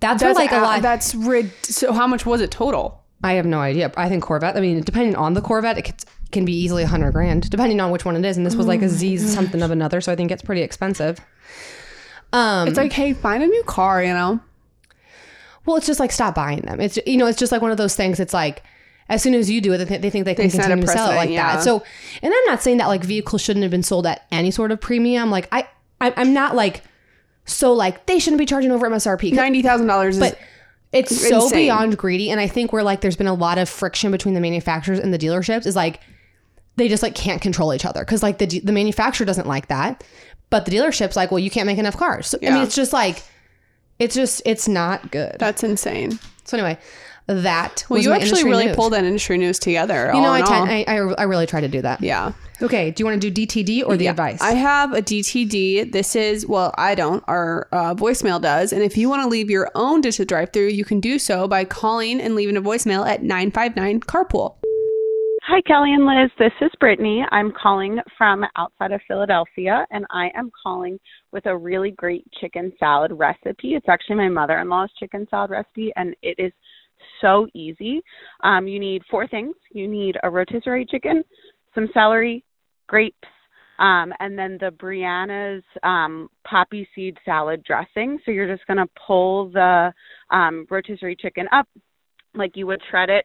that's, 0.00 0.22
That's 0.22 0.38
like 0.38 0.52
a 0.52 0.56
lot. 0.58 0.82
That's 0.82 1.14
rid. 1.14 1.50
So 1.64 1.92
how 1.92 2.06
much 2.06 2.26
was 2.26 2.40
it 2.40 2.50
total? 2.50 3.02
I 3.22 3.32
have 3.34 3.46
no 3.46 3.60
idea. 3.60 3.92
I 3.96 4.08
think 4.08 4.22
Corvette. 4.22 4.56
I 4.56 4.60
mean, 4.60 4.80
depending 4.82 5.16
on 5.16 5.34
the 5.34 5.40
Corvette, 5.40 5.76
it 5.78 5.82
could, 5.82 5.96
can 6.30 6.44
be 6.44 6.52
easily 6.52 6.84
a 6.84 6.86
hundred 6.86 7.12
grand, 7.12 7.50
depending 7.50 7.80
on 7.80 7.90
which 7.90 8.04
one 8.04 8.14
it 8.16 8.24
is. 8.24 8.36
And 8.36 8.46
this 8.46 8.54
was 8.54 8.66
like 8.66 8.82
a 8.82 8.88
Z 8.88 9.18
something 9.18 9.62
of 9.62 9.70
another, 9.70 10.00
so 10.00 10.12
I 10.12 10.16
think 10.16 10.30
it's 10.30 10.42
pretty 10.42 10.62
expensive. 10.62 11.18
Um, 12.32 12.68
It's 12.68 12.76
like, 12.76 12.92
hey, 12.92 13.12
find 13.14 13.42
a 13.42 13.46
new 13.46 13.62
car, 13.64 14.02
you 14.02 14.12
know? 14.12 14.40
well, 15.66 15.76
it's 15.76 15.86
just 15.86 16.00
like 16.00 16.12
stop 16.12 16.34
buying 16.34 16.60
them. 16.62 16.80
It's 16.80 16.98
you 17.06 17.16
know, 17.16 17.26
it's 17.26 17.38
just 17.38 17.52
like 17.52 17.60
one 17.62 17.70
of 17.70 17.76
those 17.76 17.94
things. 17.96 18.20
It's 18.20 18.32
like 18.34 18.62
as 19.08 19.22
soon 19.22 19.34
as 19.34 19.50
you 19.50 19.60
do 19.60 19.72
it, 19.72 19.78
they, 19.78 19.84
th- 19.84 20.00
they 20.00 20.10
think 20.10 20.24
they 20.24 20.34
can 20.34 20.48
They 20.48 20.50
continue 20.50 20.82
to 20.86 20.88
sell 20.92 21.10
it 21.10 21.16
like 21.16 21.30
yeah. 21.30 21.56
that. 21.56 21.64
So, 21.64 21.82
and 22.22 22.32
I'm 22.34 22.44
not 22.46 22.62
saying 22.62 22.78
that 22.78 22.88
like 22.88 23.04
vehicles 23.04 23.40
shouldn't 23.40 23.62
have 23.62 23.70
been 23.70 23.82
sold 23.82 24.06
at 24.06 24.26
any 24.30 24.50
sort 24.50 24.70
of 24.70 24.80
premium. 24.80 25.30
Like 25.30 25.48
I, 25.52 25.68
I 26.00 26.12
I'm 26.16 26.34
not 26.34 26.54
like 26.54 26.82
so 27.46 27.72
like 27.72 28.06
they 28.06 28.18
shouldn't 28.18 28.38
be 28.38 28.46
charging 28.46 28.70
over 28.70 28.88
MSRP. 28.88 29.32
$90,000 29.32 30.08
is. 30.08 30.18
But 30.18 30.38
it's 30.92 31.28
so 31.28 31.50
beyond 31.50 31.96
greedy. 31.98 32.30
And 32.30 32.40
I 32.40 32.46
think 32.46 32.72
where 32.72 32.82
like 32.82 33.00
there's 33.00 33.16
been 33.16 33.26
a 33.26 33.34
lot 33.34 33.58
of 33.58 33.68
friction 33.68 34.10
between 34.10 34.34
the 34.34 34.40
manufacturers 34.40 34.98
and 34.98 35.12
the 35.12 35.18
dealerships 35.18 35.66
is 35.66 35.76
like 35.76 36.00
they 36.76 36.88
just 36.88 37.02
like 37.02 37.14
can't 37.14 37.42
control 37.42 37.74
each 37.74 37.84
other 37.84 38.00
because 38.00 38.22
like 38.22 38.38
the 38.38 38.46
the 38.60 38.72
manufacturer 38.72 39.26
doesn't 39.26 39.46
like 39.46 39.68
that, 39.68 40.04
but 40.50 40.64
the 40.64 40.70
dealership's 40.70 41.16
like, 41.16 41.30
well, 41.30 41.38
you 41.38 41.50
can't 41.50 41.66
make 41.66 41.78
enough 41.78 41.96
cars. 41.96 42.28
So, 42.28 42.38
I 42.42 42.50
mean, 42.50 42.62
it's 42.62 42.74
just 42.76 42.92
like 42.92 43.22
it's 43.98 44.14
just 44.14 44.42
it's 44.46 44.68
not 44.68 45.10
good. 45.10 45.36
that's 45.38 45.64
insane. 45.64 46.18
so 46.44 46.56
anyway, 46.56 46.78
that 47.28 47.84
Well, 47.88 47.98
was 47.98 48.04
you 48.04 48.10
my 48.10 48.16
actually 48.18 48.44
really 48.44 48.66
news. 48.66 48.76
pulled 48.76 48.92
that 48.94 49.04
industry 49.04 49.38
news 49.38 49.58
together. 49.58 50.10
You 50.14 50.20
know, 50.20 50.28
all 50.28 50.32
I, 50.34 50.38
in 50.38 50.44
all. 50.44 50.66
tend, 50.66 50.70
I, 50.70 50.84
I 50.88 50.96
I 50.96 51.22
really 51.24 51.46
try 51.46 51.60
to 51.60 51.68
do 51.68 51.82
that. 51.82 52.00
yeah. 52.00 52.32
Okay. 52.60 52.90
Do 52.90 53.00
you 53.02 53.06
want 53.06 53.20
to 53.22 53.30
do 53.30 53.46
DTD 53.46 53.84
or 53.86 53.96
the 53.96 54.04
Yeah. 54.04 54.10
advice? 54.10 54.40
I 54.42 54.54
have 54.54 54.92
a 54.92 55.00
DTD. 55.02 55.92
This 55.92 56.16
is, 56.16 56.44
well, 56.46 56.74
I 56.76 56.96
don't. 56.96 57.22
Our 57.28 57.68
uh, 57.70 57.94
voicemail 57.94 58.40
does. 58.40 58.72
And 58.72 58.82
if 58.82 58.96
you 58.96 59.08
want 59.08 59.22
to 59.22 59.28
leave 59.28 59.48
your 59.48 59.70
own 59.76 60.00
Ditch 60.00 60.16
the 60.16 60.24
Drive 60.24 60.52
Through, 60.52 60.68
you 60.68 60.84
can 60.84 60.98
do 60.98 61.18
so 61.20 61.46
by 61.46 61.64
calling 61.64 62.20
and 62.20 62.34
leaving 62.34 62.56
a 62.56 62.62
voicemail 62.62 63.06
at 63.06 63.22
959 63.22 64.00
Carpool. 64.00 64.56
Hi, 65.44 65.62
Kelly 65.62 65.94
and 65.94 66.04
Lizz. 66.04 66.30
This 66.38 66.52
is 66.60 66.70
Brittany. 66.78 67.24
I'm 67.30 67.52
calling 67.52 67.98
from 68.18 68.44
outside 68.56 68.92
of 68.92 69.00
Philadelphia, 69.08 69.86
and 69.90 70.04
I 70.10 70.28
am 70.34 70.50
calling 70.62 70.98
with 71.32 71.46
a 71.46 71.56
really 71.56 71.92
great 71.92 72.22
chicken 72.38 72.70
salad 72.78 73.12
recipe. 73.14 73.74
It's 73.74 73.88
actually 73.88 74.16
my 74.16 74.28
mother 74.28 74.58
in 74.58 74.68
law's 74.68 74.90
chicken 75.00 75.26
salad 75.30 75.50
recipe, 75.50 75.90
and 75.96 76.14
it 76.22 76.34
is 76.38 76.52
so 77.20 77.46
easy. 77.54 78.02
Um, 78.42 78.66
you 78.66 78.78
need 78.78 79.02
four 79.10 79.26
things 79.26 79.54
you 79.70 79.88
need 79.88 80.16
a 80.22 80.30
rotisserie 80.30 80.86
chicken, 80.86 81.24
some 81.74 81.88
celery, 81.92 82.44
grapes, 82.86 83.28
um, 83.78 84.12
and 84.18 84.36
then 84.36 84.58
the 84.60 84.70
Brianna's 84.70 85.64
um, 85.82 86.28
poppy 86.44 86.88
seed 86.94 87.16
salad 87.24 87.62
dressing. 87.64 88.18
So 88.24 88.32
you're 88.32 88.52
just 88.52 88.66
going 88.66 88.78
to 88.78 88.88
pull 89.06 89.50
the 89.50 89.92
um, 90.30 90.66
rotisserie 90.70 91.16
chicken 91.16 91.46
up 91.52 91.68
like 92.34 92.56
you 92.56 92.66
would 92.66 92.80
shred 92.90 93.10
it 93.10 93.24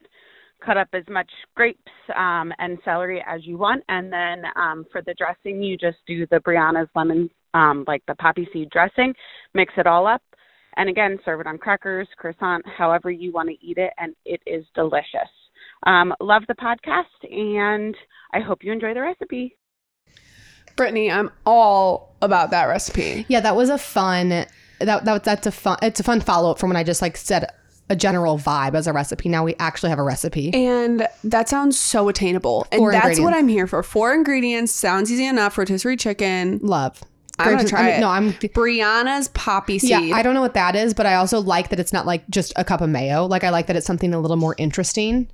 cut 0.64 0.76
up 0.76 0.88
as 0.92 1.04
much 1.10 1.30
grapes 1.54 1.80
um, 2.16 2.52
and 2.58 2.78
celery 2.84 3.22
as 3.26 3.44
you 3.44 3.58
want. 3.58 3.82
And 3.88 4.12
then 4.12 4.44
um, 4.56 4.86
for 4.90 5.02
the 5.02 5.14
dressing, 5.14 5.62
you 5.62 5.76
just 5.76 5.98
do 6.06 6.26
the 6.30 6.38
Brianna's 6.38 6.88
lemon, 6.94 7.28
um, 7.52 7.84
like 7.86 8.02
the 8.06 8.14
poppy 8.14 8.48
seed 8.52 8.70
dressing, 8.70 9.14
mix 9.52 9.72
it 9.76 9.86
all 9.86 10.06
up. 10.06 10.22
And 10.76 10.88
again, 10.88 11.18
serve 11.24 11.40
it 11.40 11.46
on 11.46 11.58
crackers, 11.58 12.08
croissant, 12.16 12.64
however 12.66 13.10
you 13.10 13.32
want 13.32 13.48
to 13.48 13.56
eat 13.64 13.78
it. 13.78 13.92
And 13.98 14.14
it 14.24 14.40
is 14.46 14.64
delicious. 14.74 15.30
Um, 15.86 16.14
love 16.20 16.42
the 16.48 16.54
podcast, 16.54 17.04
and 17.30 17.94
I 18.32 18.40
hope 18.40 18.64
you 18.64 18.72
enjoy 18.72 18.94
the 18.94 19.02
recipe. 19.02 19.56
Brittany, 20.76 21.10
I'm 21.10 21.30
all 21.46 22.14
about 22.22 22.50
that 22.50 22.64
recipe. 22.66 23.26
yeah, 23.28 23.40
that 23.40 23.54
was 23.54 23.68
a 23.70 23.78
fun. 23.78 24.30
That 24.80 25.04
that 25.04 25.24
that's 25.24 25.46
a 25.46 25.52
fun. 25.52 25.78
It's 25.82 26.00
a 26.00 26.02
fun 26.02 26.20
follow 26.20 26.50
up 26.50 26.58
from 26.58 26.70
when 26.70 26.76
I 26.76 26.82
just 26.84 27.00
like 27.00 27.16
said 27.16 27.48
a 27.90 27.96
general 27.96 28.38
vibe 28.38 28.74
as 28.74 28.86
a 28.86 28.92
recipe. 28.92 29.28
Now 29.28 29.44
we 29.44 29.54
actually 29.58 29.90
have 29.90 29.98
a 29.98 30.02
recipe. 30.02 30.52
And 30.54 31.06
that 31.22 31.48
sounds 31.48 31.78
so 31.78 32.08
attainable. 32.08 32.66
And 32.72 32.92
that's 32.92 33.20
what. 33.20 33.34
I'm 33.34 33.48
here 33.48 33.66
for. 33.66 33.82
Four 33.82 34.14
ingredients. 34.14 34.72
Sounds 34.72 35.12
easy 35.12 35.26
enough. 35.26 35.58
Rotisserie 35.58 35.96
chicken. 35.96 36.58
Love. 36.62 37.02
I'm 37.38 37.52
going 37.52 37.64
to 37.64 37.68
try 37.68 37.80
I 37.80 37.84
mean, 37.84 37.92
it. 37.94 38.00
No, 38.00 38.08
I'm. 38.08 38.32
Brianna's 38.54 39.28
poppy 39.28 39.78
seed. 39.78 39.90
Yeah, 39.90 40.16
I 40.16 40.22
don't 40.22 40.34
know 40.34 40.40
what 40.40 40.54
that 40.54 40.76
is, 40.76 40.94
but 40.94 41.06
I 41.06 41.14
also 41.16 41.40
like 41.40 41.70
that 41.70 41.80
it's 41.80 41.92
not 41.92 42.06
like 42.06 42.28
just 42.30 42.52
a 42.56 42.64
cup 42.64 42.80
of 42.80 42.88
mayo. 42.88 43.26
Like 43.26 43.44
I 43.44 43.50
like 43.50 43.66
that 43.66 43.76
it's 43.76 43.86
something 43.86 44.14
a 44.14 44.20
little 44.20 44.36
more 44.36 44.54
interesting. 44.58 45.28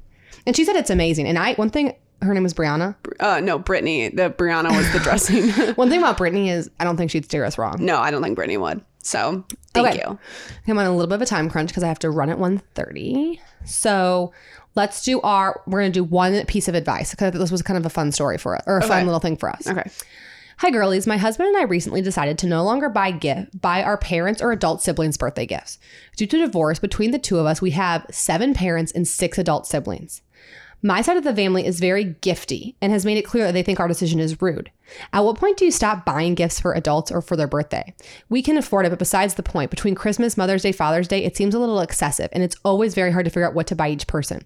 And 0.46 0.56
she 0.56 0.64
said 0.64 0.76
it's 0.76 0.90
amazing. 0.90 1.26
And 1.26 1.38
I 1.38 1.54
one 1.54 1.70
thing 1.70 1.94
her 2.22 2.34
name 2.34 2.42
was 2.42 2.52
Brianna. 2.54 2.94
uh, 3.20 3.40
no, 3.40 3.58
Brittany. 3.58 4.08
The 4.08 4.30
Brianna 4.30 4.74
was 4.76 4.90
the 4.92 4.98
dressing. 5.02 5.48
One 5.76 5.88
thing 5.88 6.00
about 6.00 6.18
Brittany 6.18 6.50
is 6.50 6.70
I 6.78 6.84
don't 6.84 6.96
think 6.98 7.10
she'd 7.10 7.24
steer 7.24 7.44
us 7.44 7.56
wrong. 7.56 7.76
no, 7.80 7.98
I 7.98 8.10
don't 8.10 8.22
think 8.22 8.36
Brittany 8.36 8.58
would. 8.58 8.82
So 9.02 9.44
thank 9.72 9.88
Okay. 9.88 10.02
you. 10.06 10.18
I'm 10.68 10.78
on 10.78 10.84
a 10.84 10.92
little 10.94 11.06
bit 11.08 11.14
of 11.14 11.22
a 11.22 11.26
time 11.26 11.48
crunch 11.48 11.70
because 11.70 11.82
I 11.82 11.88
have 11.88 11.98
to 12.00 12.10
run 12.10 12.28
at 12.28 12.36
1.30. 12.36 13.38
So 13.64 14.32
let's 14.74 15.02
do 15.02 15.20
our, 15.22 15.62
we're 15.66 15.80
going 15.80 15.92
to 15.92 15.98
do 16.00 16.04
one 16.04 16.44
piece 16.44 16.68
of 16.68 16.74
advice 16.74 17.10
because 17.12 17.32
this 17.32 17.50
was 17.50 17.62
kind 17.62 17.78
of 17.78 17.86
a 17.86 17.90
fun 17.90 18.12
story 18.12 18.36
for 18.36 18.56
us, 18.56 18.62
or 18.66 18.76
a 18.78 18.82
fun 18.82 19.06
little 19.06 19.20
thing 19.20 19.38
for 19.38 19.48
us. 19.48 19.66
Okay. 19.66 19.90
Hi, 20.60 20.68
girlies. 20.68 21.06
My 21.06 21.16
husband 21.16 21.48
and 21.48 21.56
I 21.56 21.62
recently 21.62 22.02
decided 22.02 22.36
to 22.36 22.46
no 22.46 22.62
longer 22.62 22.90
buy 22.90 23.12
gift 23.12 23.58
buy 23.62 23.82
our 23.82 23.96
parents 23.96 24.42
or 24.42 24.52
adult 24.52 24.82
siblings 24.82 25.16
birthday 25.16 25.46
gifts. 25.46 25.78
Due 26.18 26.26
to 26.26 26.36
divorce 26.36 26.78
between 26.78 27.12
the 27.12 27.18
two 27.18 27.38
of 27.38 27.46
us, 27.46 27.62
we 27.62 27.70
have 27.70 28.04
seven 28.10 28.52
parents 28.52 28.92
and 28.92 29.08
six 29.08 29.38
adult 29.38 29.66
siblings. 29.66 30.20
My 30.82 31.00
side 31.00 31.16
of 31.16 31.24
the 31.24 31.34
family 31.34 31.64
is 31.64 31.80
very 31.80 32.04
gifty 32.04 32.74
and 32.82 32.92
has 32.92 33.06
made 33.06 33.16
it 33.16 33.24
clear 33.24 33.46
that 33.46 33.52
they 33.52 33.62
think 33.62 33.80
our 33.80 33.88
decision 33.88 34.20
is 34.20 34.42
rude. 34.42 34.70
At 35.14 35.24
what 35.24 35.38
point 35.38 35.56
do 35.56 35.64
you 35.64 35.70
stop 35.70 36.04
buying 36.04 36.34
gifts 36.34 36.60
for 36.60 36.74
adults 36.74 37.10
or 37.10 37.22
for 37.22 37.36
their 37.36 37.46
birthday? 37.46 37.94
We 38.28 38.42
can 38.42 38.58
afford 38.58 38.84
it, 38.84 38.90
but 38.90 38.98
besides 38.98 39.36
the 39.36 39.42
point, 39.42 39.70
between 39.70 39.94
Christmas, 39.94 40.36
Mother's 40.36 40.62
Day, 40.62 40.72
Father's 40.72 41.08
Day, 41.08 41.24
it 41.24 41.38
seems 41.38 41.54
a 41.54 41.58
little 41.58 41.80
excessive, 41.80 42.28
and 42.32 42.42
it's 42.42 42.56
always 42.66 42.94
very 42.94 43.12
hard 43.12 43.24
to 43.24 43.30
figure 43.30 43.46
out 43.46 43.54
what 43.54 43.66
to 43.68 43.74
buy 43.74 43.88
each 43.88 44.06
person. 44.06 44.42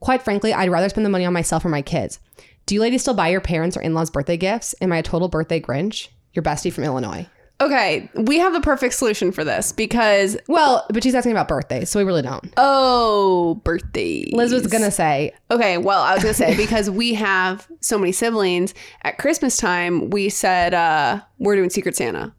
Quite 0.00 0.22
frankly, 0.22 0.52
I'd 0.52 0.70
rather 0.70 0.90
spend 0.90 1.06
the 1.06 1.10
money 1.10 1.24
on 1.24 1.32
myself 1.32 1.64
or 1.64 1.70
my 1.70 1.80
kids. 1.80 2.18
Do 2.66 2.74
you 2.74 2.80
ladies 2.80 3.02
still 3.02 3.14
buy 3.14 3.28
your 3.28 3.40
parents 3.40 3.76
or 3.76 3.80
in 3.82 3.94
laws 3.94 4.10
birthday 4.10 4.36
gifts? 4.36 4.74
Am 4.80 4.92
I 4.92 4.98
a 4.98 5.02
total 5.02 5.28
birthday 5.28 5.60
Grinch? 5.60 6.08
Your 6.32 6.42
bestie 6.42 6.72
from 6.72 6.84
Illinois. 6.84 7.26
Okay. 7.60 8.10
We 8.14 8.38
have 8.38 8.52
the 8.52 8.60
perfect 8.60 8.94
solution 8.94 9.30
for 9.32 9.44
this 9.44 9.70
because, 9.70 10.36
Well, 10.48 10.84
but 10.90 11.02
she's 11.02 11.14
asking 11.14 11.32
about 11.32 11.46
birthdays, 11.46 11.88
so 11.90 12.00
we 12.00 12.04
really 12.04 12.22
don't. 12.22 12.52
oh, 12.56 13.60
birthdays. 13.64 14.32
Lizz 14.32 14.52
was 14.52 14.66
gonna 14.66 14.90
say, 14.90 15.32
Okay, 15.50 15.78
well, 15.78 16.02
I 16.02 16.14
was 16.14 16.22
gonna 16.22 16.34
say 16.34 16.56
because 16.56 16.90
we 16.90 17.14
have 17.14 17.68
so 17.80 17.98
many 17.98 18.12
siblings. 18.12 18.74
At 19.02 19.18
Christmas 19.18 19.56
time, 19.56 20.10
we 20.10 20.28
said 20.30 20.74
uh, 20.74 21.20
we're 21.38 21.54
doing 21.56 21.70
Secret 21.70 21.94
Santa, 21.96 22.34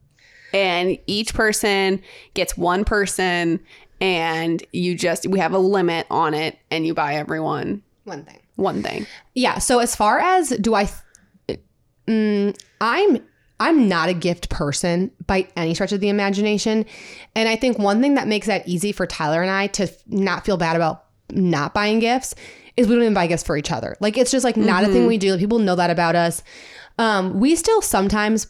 and 0.54 0.98
each 1.08 1.34
person 1.34 2.02
gets 2.34 2.58
one 2.58 2.84
person, 2.84 3.62
and 4.02 4.64
you 4.74 4.96
just 4.96 5.28
we 5.28 5.40
have 5.40 5.54
a 5.54 5.60
limit 5.60 6.08
on 6.12 6.34
it, 6.34 6.58
and 6.72 6.86
you 6.86 6.94
buy 6.94 7.16
everyone 7.16 7.84
one 8.04 8.26
thing. 8.26 8.40
One 8.56 8.82
thing. 8.84 9.06
Yeah. 9.34 9.60
So 9.60 9.80
as 9.80 9.96
far 9.96 10.20
as 10.20 10.50
do 10.50 10.76
I, 10.76 10.90
mm, 12.08 12.58
I'm 12.82 13.20
I'm 13.60 13.88
not 13.88 14.10
a 14.10 14.14
gift 14.14 14.50
person 14.50 15.12
by 15.28 15.48
any 15.56 15.74
stretch 15.74 15.94
of 15.94 16.02
the 16.02 16.10
imagination, 16.10 16.86
and 17.36 17.48
I 17.48 17.56
think 17.56 17.80
one 17.80 18.02
thing 18.02 18.16
that 18.16 18.28
makes 18.28 18.48
that 18.48 18.68
easy 18.68 18.92
for 18.92 19.08
Tyler 19.08 19.42
and 19.42 19.50
I 19.52 19.68
to 19.68 19.88
not 20.08 20.46
feel 20.46 20.58
bad 20.58 20.76
about 20.76 21.06
not 21.32 21.74
buying 21.74 22.00
gifts 22.00 22.36
is 22.78 22.88
we 22.88 22.96
don't 22.96 23.04
even 23.04 23.14
buy 23.14 23.28
gifts 23.28 23.44
for 23.44 23.56
each 23.56 23.72
other. 23.72 23.96
Like 24.02 24.18
it's 24.18 24.32
just 24.32 24.44
like 24.44 24.58
not 24.58 24.84
a 24.84 24.88
thing 24.88 25.08
we 25.08 25.18
do. 25.18 25.38
People 25.38 25.60
know 25.60 25.76
that 25.76 25.90
about 25.90 26.16
us. 26.16 26.44
Um, 26.98 27.40
we 27.40 27.56
still 27.56 27.82
sometimes 27.82 28.48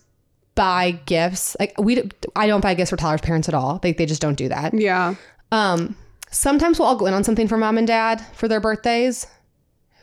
buy 0.56 0.92
gifts. 1.06 1.56
Like 1.60 1.76
we, 1.80 2.10
I 2.36 2.48
don't 2.48 2.62
buy 2.62 2.74
gifts 2.74 2.90
for 2.90 2.98
Tyler's 2.98 3.22
parents 3.22 3.48
at 3.48 3.54
all. 3.54 3.78
They 3.80 3.94
they 3.94 4.06
just 4.08 4.22
don't 4.22 4.36
do 4.38 4.50
that. 4.50 4.74
Yeah, 4.74 5.16
Um, 5.52 5.96
sometimes 6.32 6.80
we'll 6.80 6.88
all 6.88 6.96
go 6.96 7.06
in 7.06 7.14
on 7.14 7.24
something 7.24 7.48
for 7.48 7.58
mom 7.58 7.78
and 7.78 7.86
dad 7.88 8.26
for 8.34 8.48
their 8.48 8.60
birthdays. 8.60 9.28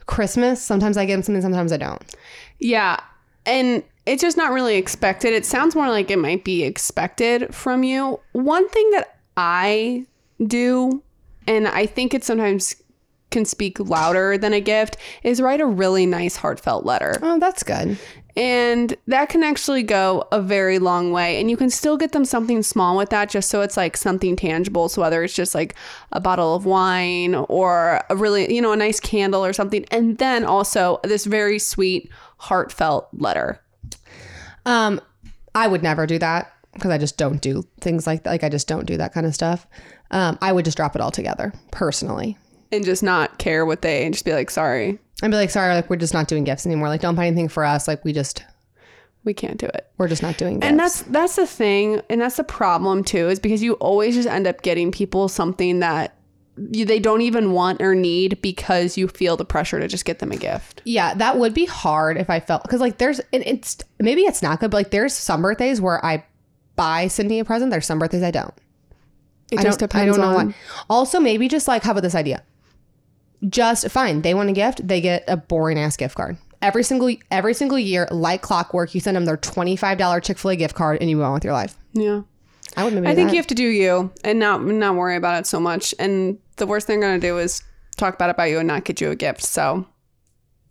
Christmas, 0.06 0.62
sometimes 0.62 0.96
I 0.96 1.04
get 1.04 1.14
them 1.14 1.22
something, 1.22 1.42
sometimes 1.42 1.72
I 1.72 1.76
don't. 1.76 2.02
yeah, 2.58 2.98
and 3.46 3.82
it's 4.06 4.22
just 4.22 4.36
not 4.36 4.52
really 4.52 4.76
expected. 4.76 5.32
It 5.32 5.46
sounds 5.46 5.74
more 5.74 5.88
like 5.88 6.10
it 6.10 6.18
might 6.18 6.44
be 6.44 6.64
expected 6.64 7.54
from 7.54 7.82
you. 7.84 8.20
One 8.32 8.68
thing 8.68 8.90
that 8.90 9.18
I 9.36 10.06
do, 10.44 11.02
and 11.46 11.68
I 11.68 11.86
think 11.86 12.14
it 12.14 12.24
sometimes 12.24 12.74
can 13.30 13.44
speak 13.44 13.80
louder 13.80 14.36
than 14.36 14.52
a 14.52 14.60
gift, 14.60 14.96
is 15.22 15.40
write 15.40 15.60
a 15.60 15.66
really 15.66 16.04
nice 16.04 16.36
heartfelt 16.36 16.84
letter. 16.84 17.18
Oh, 17.22 17.38
that's 17.38 17.62
good. 17.62 17.96
And 18.36 18.96
that 19.06 19.28
can 19.28 19.42
actually 19.42 19.82
go 19.82 20.26
a 20.32 20.40
very 20.40 20.78
long 20.78 21.12
way. 21.12 21.38
And 21.40 21.50
you 21.50 21.56
can 21.56 21.68
still 21.68 21.96
get 21.96 22.12
them 22.12 22.24
something 22.24 22.62
small 22.62 22.96
with 22.96 23.10
that, 23.10 23.28
just 23.28 23.50
so 23.50 23.60
it's 23.60 23.76
like 23.76 23.96
something 23.96 24.36
tangible. 24.36 24.88
So 24.88 25.02
whether 25.02 25.22
it's 25.22 25.34
just 25.34 25.54
like 25.54 25.74
a 26.12 26.20
bottle 26.20 26.54
of 26.54 26.64
wine 26.64 27.34
or 27.34 28.02
a 28.08 28.16
really, 28.16 28.52
you 28.54 28.62
know, 28.62 28.72
a 28.72 28.76
nice 28.76 29.00
candle 29.00 29.44
or 29.44 29.52
something. 29.52 29.84
And 29.90 30.18
then 30.18 30.44
also 30.44 30.98
this 31.04 31.26
very 31.26 31.58
sweet, 31.58 32.10
heartfelt 32.38 33.08
letter. 33.12 33.60
Um, 34.64 35.00
I 35.54 35.68
would 35.68 35.82
never 35.82 36.06
do 36.06 36.18
that 36.18 36.52
because 36.72 36.90
I 36.90 36.98
just 36.98 37.18
don't 37.18 37.40
do 37.40 37.64
things 37.80 38.06
like 38.06 38.22
that. 38.22 38.30
Like 38.30 38.44
I 38.44 38.48
just 38.48 38.68
don't 38.68 38.86
do 38.86 38.96
that 38.96 39.12
kind 39.12 39.26
of 39.26 39.34
stuff. 39.34 39.66
Um, 40.10 40.38
I 40.40 40.52
would 40.52 40.64
just 40.64 40.76
drop 40.76 40.94
it 40.94 41.02
all 41.02 41.10
together 41.10 41.52
personally. 41.70 42.38
And 42.72 42.84
just 42.84 43.02
not 43.02 43.38
care 43.38 43.66
what 43.66 43.82
they, 43.82 44.04
and 44.04 44.14
just 44.14 44.24
be 44.24 44.32
like, 44.32 44.50
sorry, 44.50 44.98
I'd 45.22 45.30
be 45.30 45.36
like, 45.36 45.50
sorry, 45.50 45.74
like 45.74 45.88
we're 45.88 45.96
just 45.96 46.14
not 46.14 46.26
doing 46.26 46.44
gifts 46.44 46.66
anymore. 46.66 46.88
Like 46.88 47.00
don't 47.00 47.14
buy 47.14 47.26
anything 47.26 47.48
for 47.48 47.64
us. 47.64 47.86
Like 47.86 48.04
we 48.04 48.12
just 48.12 48.42
we 49.24 49.34
can't 49.34 49.58
do 49.58 49.66
it. 49.66 49.88
we're 49.98 50.08
just 50.08 50.22
not 50.22 50.36
doing 50.36 50.58
gifts. 50.58 50.68
And 50.68 50.78
that's 50.78 51.02
that's 51.02 51.36
the 51.36 51.46
thing, 51.46 52.00
and 52.10 52.20
that's 52.20 52.36
the 52.36 52.44
problem 52.44 53.04
too, 53.04 53.28
is 53.28 53.38
because 53.38 53.62
you 53.62 53.74
always 53.74 54.16
just 54.16 54.28
end 54.28 54.46
up 54.46 54.62
getting 54.62 54.90
people 54.90 55.28
something 55.28 55.78
that 55.78 56.16
you, 56.56 56.84
they 56.84 56.98
don't 56.98 57.22
even 57.22 57.52
want 57.52 57.80
or 57.80 57.94
need 57.94 58.42
because 58.42 58.98
you 58.98 59.08
feel 59.08 59.36
the 59.36 59.44
pressure 59.44 59.78
to 59.78 59.88
just 59.88 60.04
get 60.04 60.18
them 60.18 60.32
a 60.32 60.36
gift. 60.36 60.82
Yeah, 60.84 61.14
that 61.14 61.38
would 61.38 61.54
be 61.54 61.66
hard 61.66 62.16
if 62.18 62.28
I 62.28 62.40
felt 62.40 62.62
because 62.62 62.80
like 62.80 62.98
there's 62.98 63.20
and 63.32 63.42
it's 63.46 63.78
maybe 64.00 64.22
it's 64.22 64.42
not 64.42 64.60
good, 64.60 64.70
but 64.70 64.78
like 64.78 64.90
there's 64.90 65.14
some 65.14 65.42
birthdays 65.42 65.80
where 65.80 66.04
I 66.04 66.24
buy 66.74 67.06
Cindy 67.06 67.38
a 67.38 67.44
present. 67.44 67.70
There's 67.70 67.86
some 67.86 67.98
birthdays 67.98 68.22
I 68.22 68.32
don't. 68.32 68.54
It 69.50 69.60
I 69.60 69.62
just 69.62 69.78
don't, 69.78 69.90
depends 69.90 70.18
I 70.18 70.20
don't 70.20 70.32
know 70.32 70.38
on. 70.38 70.54
Also, 70.90 71.20
maybe 71.20 71.46
just 71.46 71.68
like 71.68 71.82
how 71.84 71.92
about 71.92 72.02
this 72.02 72.14
idea? 72.14 72.42
Just 73.48 73.88
fine. 73.90 74.22
They 74.22 74.34
want 74.34 74.50
a 74.50 74.52
gift. 74.52 74.86
They 74.86 75.00
get 75.00 75.24
a 75.26 75.36
boring 75.36 75.78
ass 75.78 75.96
gift 75.96 76.14
card 76.16 76.36
every 76.62 76.84
single 76.84 77.14
every 77.30 77.52
single 77.54 77.78
year, 77.78 78.08
like 78.10 78.40
clockwork. 78.40 78.94
You 78.94 79.00
send 79.00 79.16
them 79.16 79.24
their 79.24 79.36
twenty 79.36 79.76
five 79.76 79.98
dollar 79.98 80.20
Chick 80.20 80.38
fil 80.38 80.52
A 80.52 80.56
gift 80.56 80.74
card, 80.74 80.98
and 81.00 81.10
you 81.10 81.16
move 81.16 81.26
on 81.26 81.34
with 81.34 81.44
your 81.44 81.52
life. 81.52 81.76
Yeah. 81.92 82.22
I 82.76 82.84
would 82.84 82.94
maybe. 82.94 83.06
I 83.08 83.14
think 83.14 83.28
that. 83.28 83.34
you 83.34 83.38
have 83.38 83.48
to 83.48 83.54
do 83.54 83.64
you 83.64 84.10
and 84.24 84.38
not 84.38 84.64
not 84.64 84.94
worry 84.94 85.16
about 85.16 85.40
it 85.40 85.46
so 85.46 85.60
much. 85.60 85.94
And 85.98 86.38
the 86.56 86.66
worst 86.66 86.86
thing 86.86 87.00
they're 87.00 87.10
gonna 87.10 87.20
do 87.20 87.38
is 87.38 87.62
talk 87.96 88.18
bad 88.18 88.30
about 88.30 88.44
you 88.44 88.58
and 88.58 88.68
not 88.68 88.84
get 88.84 89.00
you 89.00 89.10
a 89.10 89.16
gift. 89.16 89.42
So, 89.42 89.86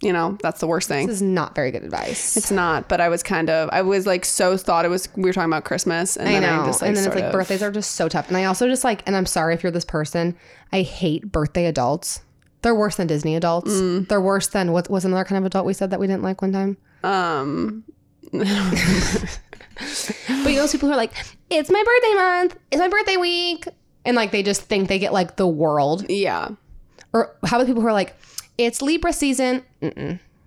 you 0.02 0.12
know, 0.12 0.38
that's 0.42 0.60
the 0.62 0.68
worst 0.68 0.88
thing. 0.88 1.06
This 1.06 1.18
is 1.18 1.22
not 1.22 1.54
very 1.54 1.70
good 1.70 1.84
advice. 1.84 2.36
It's 2.38 2.50
not, 2.50 2.90
but 2.90 3.02
I 3.02 3.10
was 3.10 3.22
kind 3.22 3.52
of 3.52 3.70
I 3.72 3.84
was 3.84 4.08
like 4.08 4.26
so 4.26 4.58
thought 4.58 4.84
it 4.84 4.88
was 4.88 5.10
we 5.16 5.24
were 5.24 5.34
talking 5.34 5.52
about 5.52 5.66
Christmas 5.66 6.18
and 6.18 6.28
I 6.28 6.40
then 6.40 6.44
know. 6.44 6.64
I 6.64 6.66
just 6.66 6.82
like 6.82 6.88
and 6.88 6.98
then 6.98 7.06
it's 7.06 7.16
like 7.16 7.26
of- 7.26 7.34
birthdays 7.34 7.62
are 7.62 7.72
just 7.72 7.92
so 7.92 8.10
tough. 8.10 8.30
And 8.30 8.38
I 8.38 8.46
also 8.46 8.68
just 8.68 8.84
like, 8.84 9.04
and 9.06 9.16
I'm 9.16 9.28
sorry 9.28 9.54
if 9.54 9.62
you're 9.62 9.72
this 9.72 9.86
person, 9.86 10.36
I 10.72 10.82
hate 10.82 11.32
birthday 11.32 11.68
adults. 11.68 12.22
They're 12.62 12.76
worse 12.76 12.96
than 12.98 13.08
Disney 13.08 13.36
adults. 13.36 13.72
Mm. 13.72 14.08
They're 14.08 14.22
worse 14.22 14.48
than 14.48 14.72
what 14.72 14.90
was 14.90 15.04
another 15.06 15.24
kind 15.26 15.40
of 15.40 15.46
adult 15.46 15.66
we 15.66 15.74
said 15.74 15.90
that 15.92 16.00
we 16.00 16.08
didn't 16.08 16.24
like 16.24 16.42
one 16.42 16.52
time. 16.52 16.78
um 17.04 17.84
But 18.34 18.48
you 20.50 20.56
know 20.56 20.62
those 20.62 20.72
people 20.72 20.88
who 20.90 20.94
are 20.94 20.98
like, 20.98 21.14
it's 21.50 21.70
my 21.72 21.84
birthday 21.84 22.14
month, 22.16 22.58
it's 22.72 22.80
my 22.80 22.88
birthday 22.88 23.18
week. 23.18 23.68
And 24.06 24.16
like 24.16 24.32
they 24.32 24.44
just 24.44 24.62
think 24.64 24.90
they 24.90 25.00
get 25.00 25.12
like 25.14 25.36
the 25.38 25.48
world. 25.48 26.06
yeah. 26.10 26.50
Or 27.14 27.36
how 27.46 27.58
about 27.58 27.68
people 27.68 27.82
who 27.82 27.88
are 27.88 27.94
like, 27.94 28.16
it's 28.58 28.82
Libra 28.82 29.12
season? 29.12 29.64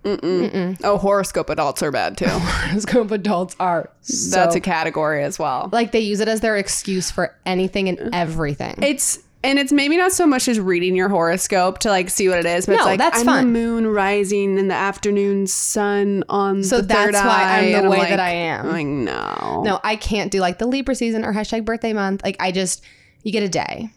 Oh, 0.06 0.98
horoscope 0.98 1.50
adults 1.50 1.82
are 1.82 1.90
bad 1.90 2.16
too. 2.16 2.26
Horoscope 2.28 3.10
adults 3.10 3.56
are 3.58 3.90
so, 4.02 4.36
That's 4.36 4.54
a 4.54 4.60
category 4.60 5.22
as 5.24 5.38
well. 5.38 5.68
like 5.72 5.92
they 5.92 6.00
use 6.00 6.20
it 6.20 6.28
as 6.28 6.40
their 6.40 6.56
excuse 6.56 7.10
for 7.10 7.34
anything 7.46 7.88
and 7.88 8.14
everything. 8.14 8.74
It's 8.82 9.18
and 9.44 9.58
it's 9.60 9.70
maybe 9.70 9.96
not 9.96 10.10
so 10.10 10.26
much 10.26 10.48
as 10.48 10.58
reading 10.58 10.96
your 10.96 11.08
horoscope 11.08 11.78
to 11.80 11.88
like 11.90 12.10
see 12.10 12.28
what 12.28 12.38
it 12.38 12.46
is, 12.46 12.66
but 12.66 12.72
it's 12.72 12.80
No, 12.80 12.86
like 12.86 12.98
that's 12.98 13.20
I'm 13.20 13.26
fun. 13.26 13.44
the 13.44 13.50
moon 13.60 13.86
rising 13.86 14.58
in 14.58 14.66
the 14.68 14.74
afternoon 14.74 15.46
sun 15.46 16.24
on 16.28 16.64
So 16.64 16.80
the 16.80 16.94
third 16.94 17.14
that's 17.14 17.24
why 17.24 17.42
eye, 17.44 17.74
I'm 17.76 17.82
the 17.84 17.90
way 17.90 17.98
like- 17.98 18.08
that 18.08 18.20
I 18.20 18.30
am. 18.30 18.66
I'm 18.66 18.72
like 18.72 18.86
no, 18.86 19.62
No, 19.64 19.80
I 19.84 19.94
can't 19.96 20.32
do 20.32 20.40
like 20.40 20.58
the 20.58 20.66
Libra 20.66 20.94
season 20.96 21.24
or 21.24 21.32
hashtag 21.32 21.64
birthday 21.64 21.92
month. 21.92 22.22
Like 22.24 22.36
I 22.40 22.50
just, 22.50 22.82
you 23.22 23.30
get 23.30 23.42
a 23.44 23.48
day. 23.48 23.90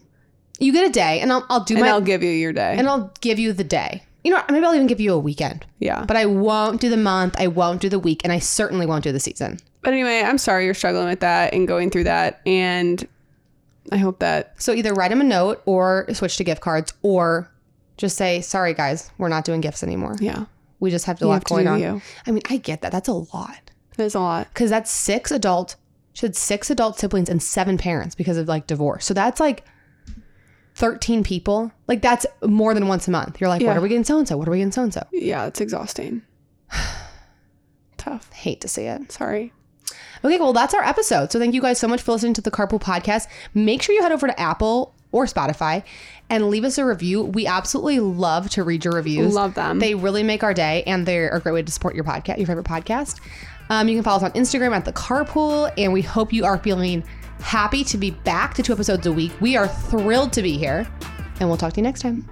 You 0.60 0.72
get 0.72 0.86
a 0.88 0.92
day, 0.92 1.20
and 1.20 1.32
I'll, 1.32 1.46
I'll 1.48 1.64
do 1.64 1.74
and 1.74 1.82
my, 1.82 1.88
I'll 1.90 2.00
give 2.00 2.22
you 2.22 2.30
your 2.30 2.52
day. 2.52 2.74
and 2.76 2.88
I'll 2.88 3.12
give 3.20 3.38
you 3.38 3.52
the 3.52 3.62
day. 3.64 4.02
You 4.24 4.32
know, 4.32 4.42
maybe 4.50 4.66
I'll 4.66 4.74
even 4.74 4.88
give 4.88 5.00
you 5.00 5.12
a 5.14 5.18
weekend. 5.18 5.64
yeah, 5.78 6.04
But 6.04 6.16
I 6.16 6.26
won't 6.26 6.80
do 6.80 6.90
the 6.90 6.96
month. 6.96 7.36
I 7.38 7.46
won't 7.46 7.80
do 7.80 7.88
the 7.88 8.00
week, 8.00 8.22
and 8.24 8.32
I 8.32 8.40
certainly 8.40 8.84
won't 8.84 9.04
do 9.04 9.12
the 9.12 9.20
season. 9.20 9.58
But 9.82 9.92
anyway, 9.92 10.20
I'm 10.26 10.36
sorry 10.36 10.64
you're 10.64 10.74
struggling 10.74 11.06
with 11.06 11.20
that 11.20 11.54
and 11.54 11.68
going 11.68 11.90
through 11.90 12.04
that, 12.04 12.40
and 12.44 13.06
I 13.92 13.96
hope 13.98 14.18
that 14.20 14.54
So 14.60 14.72
either 14.72 14.92
write 14.94 15.10
them 15.10 15.20
a 15.20 15.24
note 15.24 15.62
or 15.66 16.06
switch 16.12 16.36
to 16.38 16.44
gift 16.44 16.60
cards, 16.60 16.92
or 17.02 17.50
just 17.96 18.16
say, 18.16 18.40
"Sorry, 18.40 18.74
guys, 18.74 19.10
we're 19.18 19.28
not 19.28 19.44
doing 19.44 19.60
gifts 19.60 19.82
anymore. 19.82 20.16
yeah, 20.20 20.44
We 20.80 20.90
just 20.90 21.06
have 21.06 21.20
a 21.20 21.24
You 21.24 21.28
lot 21.28 21.34
have 21.34 21.44
going 21.44 21.66
on." 21.68 21.80
you. 21.80 22.02
I 22.26 22.30
mean, 22.30 22.42
I 22.48 22.56
get 22.58 22.82
that. 22.82 22.92
That's 22.92 23.08
a 23.08 23.12
lot 23.14 23.70
there's 23.96 24.14
a 24.14 24.20
lot. 24.20 24.46
because 24.54 24.70
that's 24.70 24.90
six 24.90 25.30
adult. 25.32 25.74
She 26.12 26.24
had 26.26 26.36
six 26.36 26.70
adult 26.70 26.98
siblings 26.98 27.28
and 27.28 27.42
seven 27.42 27.76
parents 27.78 28.14
because 28.14 28.36
of 28.36 28.46
like 28.48 28.66
divorce. 28.68 29.04
So 29.04 29.12
that's 29.14 29.40
like 29.40 29.64
13 30.76 31.24
people. 31.24 31.72
Like 31.88 32.00
that's 32.02 32.24
more 32.44 32.74
than 32.74 32.86
once 32.86 33.08
a 33.08 33.10
month. 33.10 33.40
You're 33.40 33.48
like, 33.50 33.60
Yeah. 33.62 33.68
what 33.68 33.76
are 33.76 33.80
we 33.80 33.88
getting 33.88 34.04
so 34.04 34.18
and 34.18 34.28
so? 34.28 34.36
What 34.36 34.46
are 34.46 34.50
we 34.52 34.58
getting 34.58 34.70
so 34.72 34.82
and 34.84 34.94
so? 34.94 35.04
Yeah, 35.12 35.46
it's 35.46 35.60
exhausting. 35.60 36.22
Tough. 37.96 38.32
Hate 38.32 38.60
to 38.60 38.68
see 38.68 38.82
it. 38.84 39.10
Sorry. 39.12 39.52
Okay, 40.24 40.38
well, 40.38 40.52
that's 40.52 40.74
our 40.74 40.82
episode. 40.82 41.32
So 41.32 41.38
thank 41.38 41.54
you 41.54 41.60
guys 41.60 41.78
so 41.78 41.88
much 41.88 42.02
for 42.02 42.12
listening 42.12 42.34
to 42.34 42.40
the 42.40 42.50
Carpool 42.50 42.80
Podcast. 42.80 43.26
Make 43.54 43.82
sure 43.82 43.94
you 43.94 44.02
head 44.02 44.12
over 44.12 44.26
to 44.26 44.40
Apple 44.40 44.94
or 45.12 45.26
Spotify 45.26 45.82
and 46.30 46.48
leave 46.48 46.64
us 46.64 46.78
a 46.78 46.84
review. 46.84 47.22
We 47.22 47.46
absolutely 47.46 48.00
love 48.00 48.50
to 48.50 48.62
read 48.62 48.84
your 48.84 48.94
reviews. 48.94 49.34
Love 49.34 49.54
them. 49.54 49.78
They 49.78 49.94
really 49.94 50.22
make 50.22 50.42
our 50.42 50.54
day, 50.54 50.82
and 50.86 51.06
they're 51.06 51.30
a 51.30 51.40
great 51.40 51.52
way 51.52 51.62
to 51.62 51.72
support 51.72 51.94
your 51.94 52.04
podcast, 52.04 52.38
your 52.38 52.46
favorite 52.46 52.66
podcast. 52.66 53.20
Um, 53.70 53.88
you 53.88 53.96
can 53.96 54.02
follow 54.04 54.18
us 54.18 54.22
on 54.22 54.32
Instagram 54.32 54.74
at 54.74 54.84
the 54.84 54.92
Carpool, 54.92 55.72
and 55.76 55.92
we 55.92 56.02
hope 56.02 56.32
you 56.32 56.44
are 56.44 56.58
feeling 56.58 57.04
happy 57.40 57.84
to 57.84 57.96
be 57.96 58.10
back 58.10 58.54
to 58.54 58.62
two 58.62 58.72
episodes 58.72 59.06
a 59.06 59.12
week. 59.12 59.32
We 59.40 59.56
are 59.56 59.68
thrilled 59.68 60.32
to 60.34 60.42
be 60.42 60.58
here, 60.58 60.86
and 61.40 61.48
we'll 61.48 61.58
talk 61.58 61.74
to 61.74 61.80
you 61.80 61.84
next 61.84 62.00
time. 62.02 62.28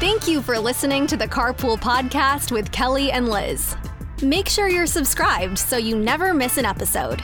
Thank 0.00 0.28
you 0.28 0.42
for 0.42 0.58
listening 0.58 1.06
to 1.06 1.16
the 1.16 1.26
Carpool 1.26 1.78
Podcast 1.78 2.52
with 2.52 2.70
Kelly 2.72 3.10
and 3.10 3.28
Lizz. 3.28 3.76
Make 4.22 4.48
sure 4.48 4.68
you're 4.68 4.86
subscribed 4.86 5.58
so 5.58 5.76
you 5.76 5.96
never 5.96 6.32
miss 6.32 6.56
an 6.56 6.64
episode. 6.64 7.22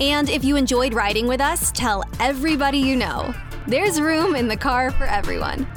And 0.00 0.30
if 0.30 0.42
you 0.42 0.56
enjoyed 0.56 0.94
riding 0.94 1.26
with 1.26 1.40
us, 1.40 1.70
tell 1.72 2.02
everybody 2.18 2.78
you 2.78 2.96
know. 2.96 3.34
There's 3.66 4.00
room 4.00 4.34
in 4.34 4.48
the 4.48 4.56
car 4.56 4.90
for 4.90 5.04
everyone. 5.04 5.68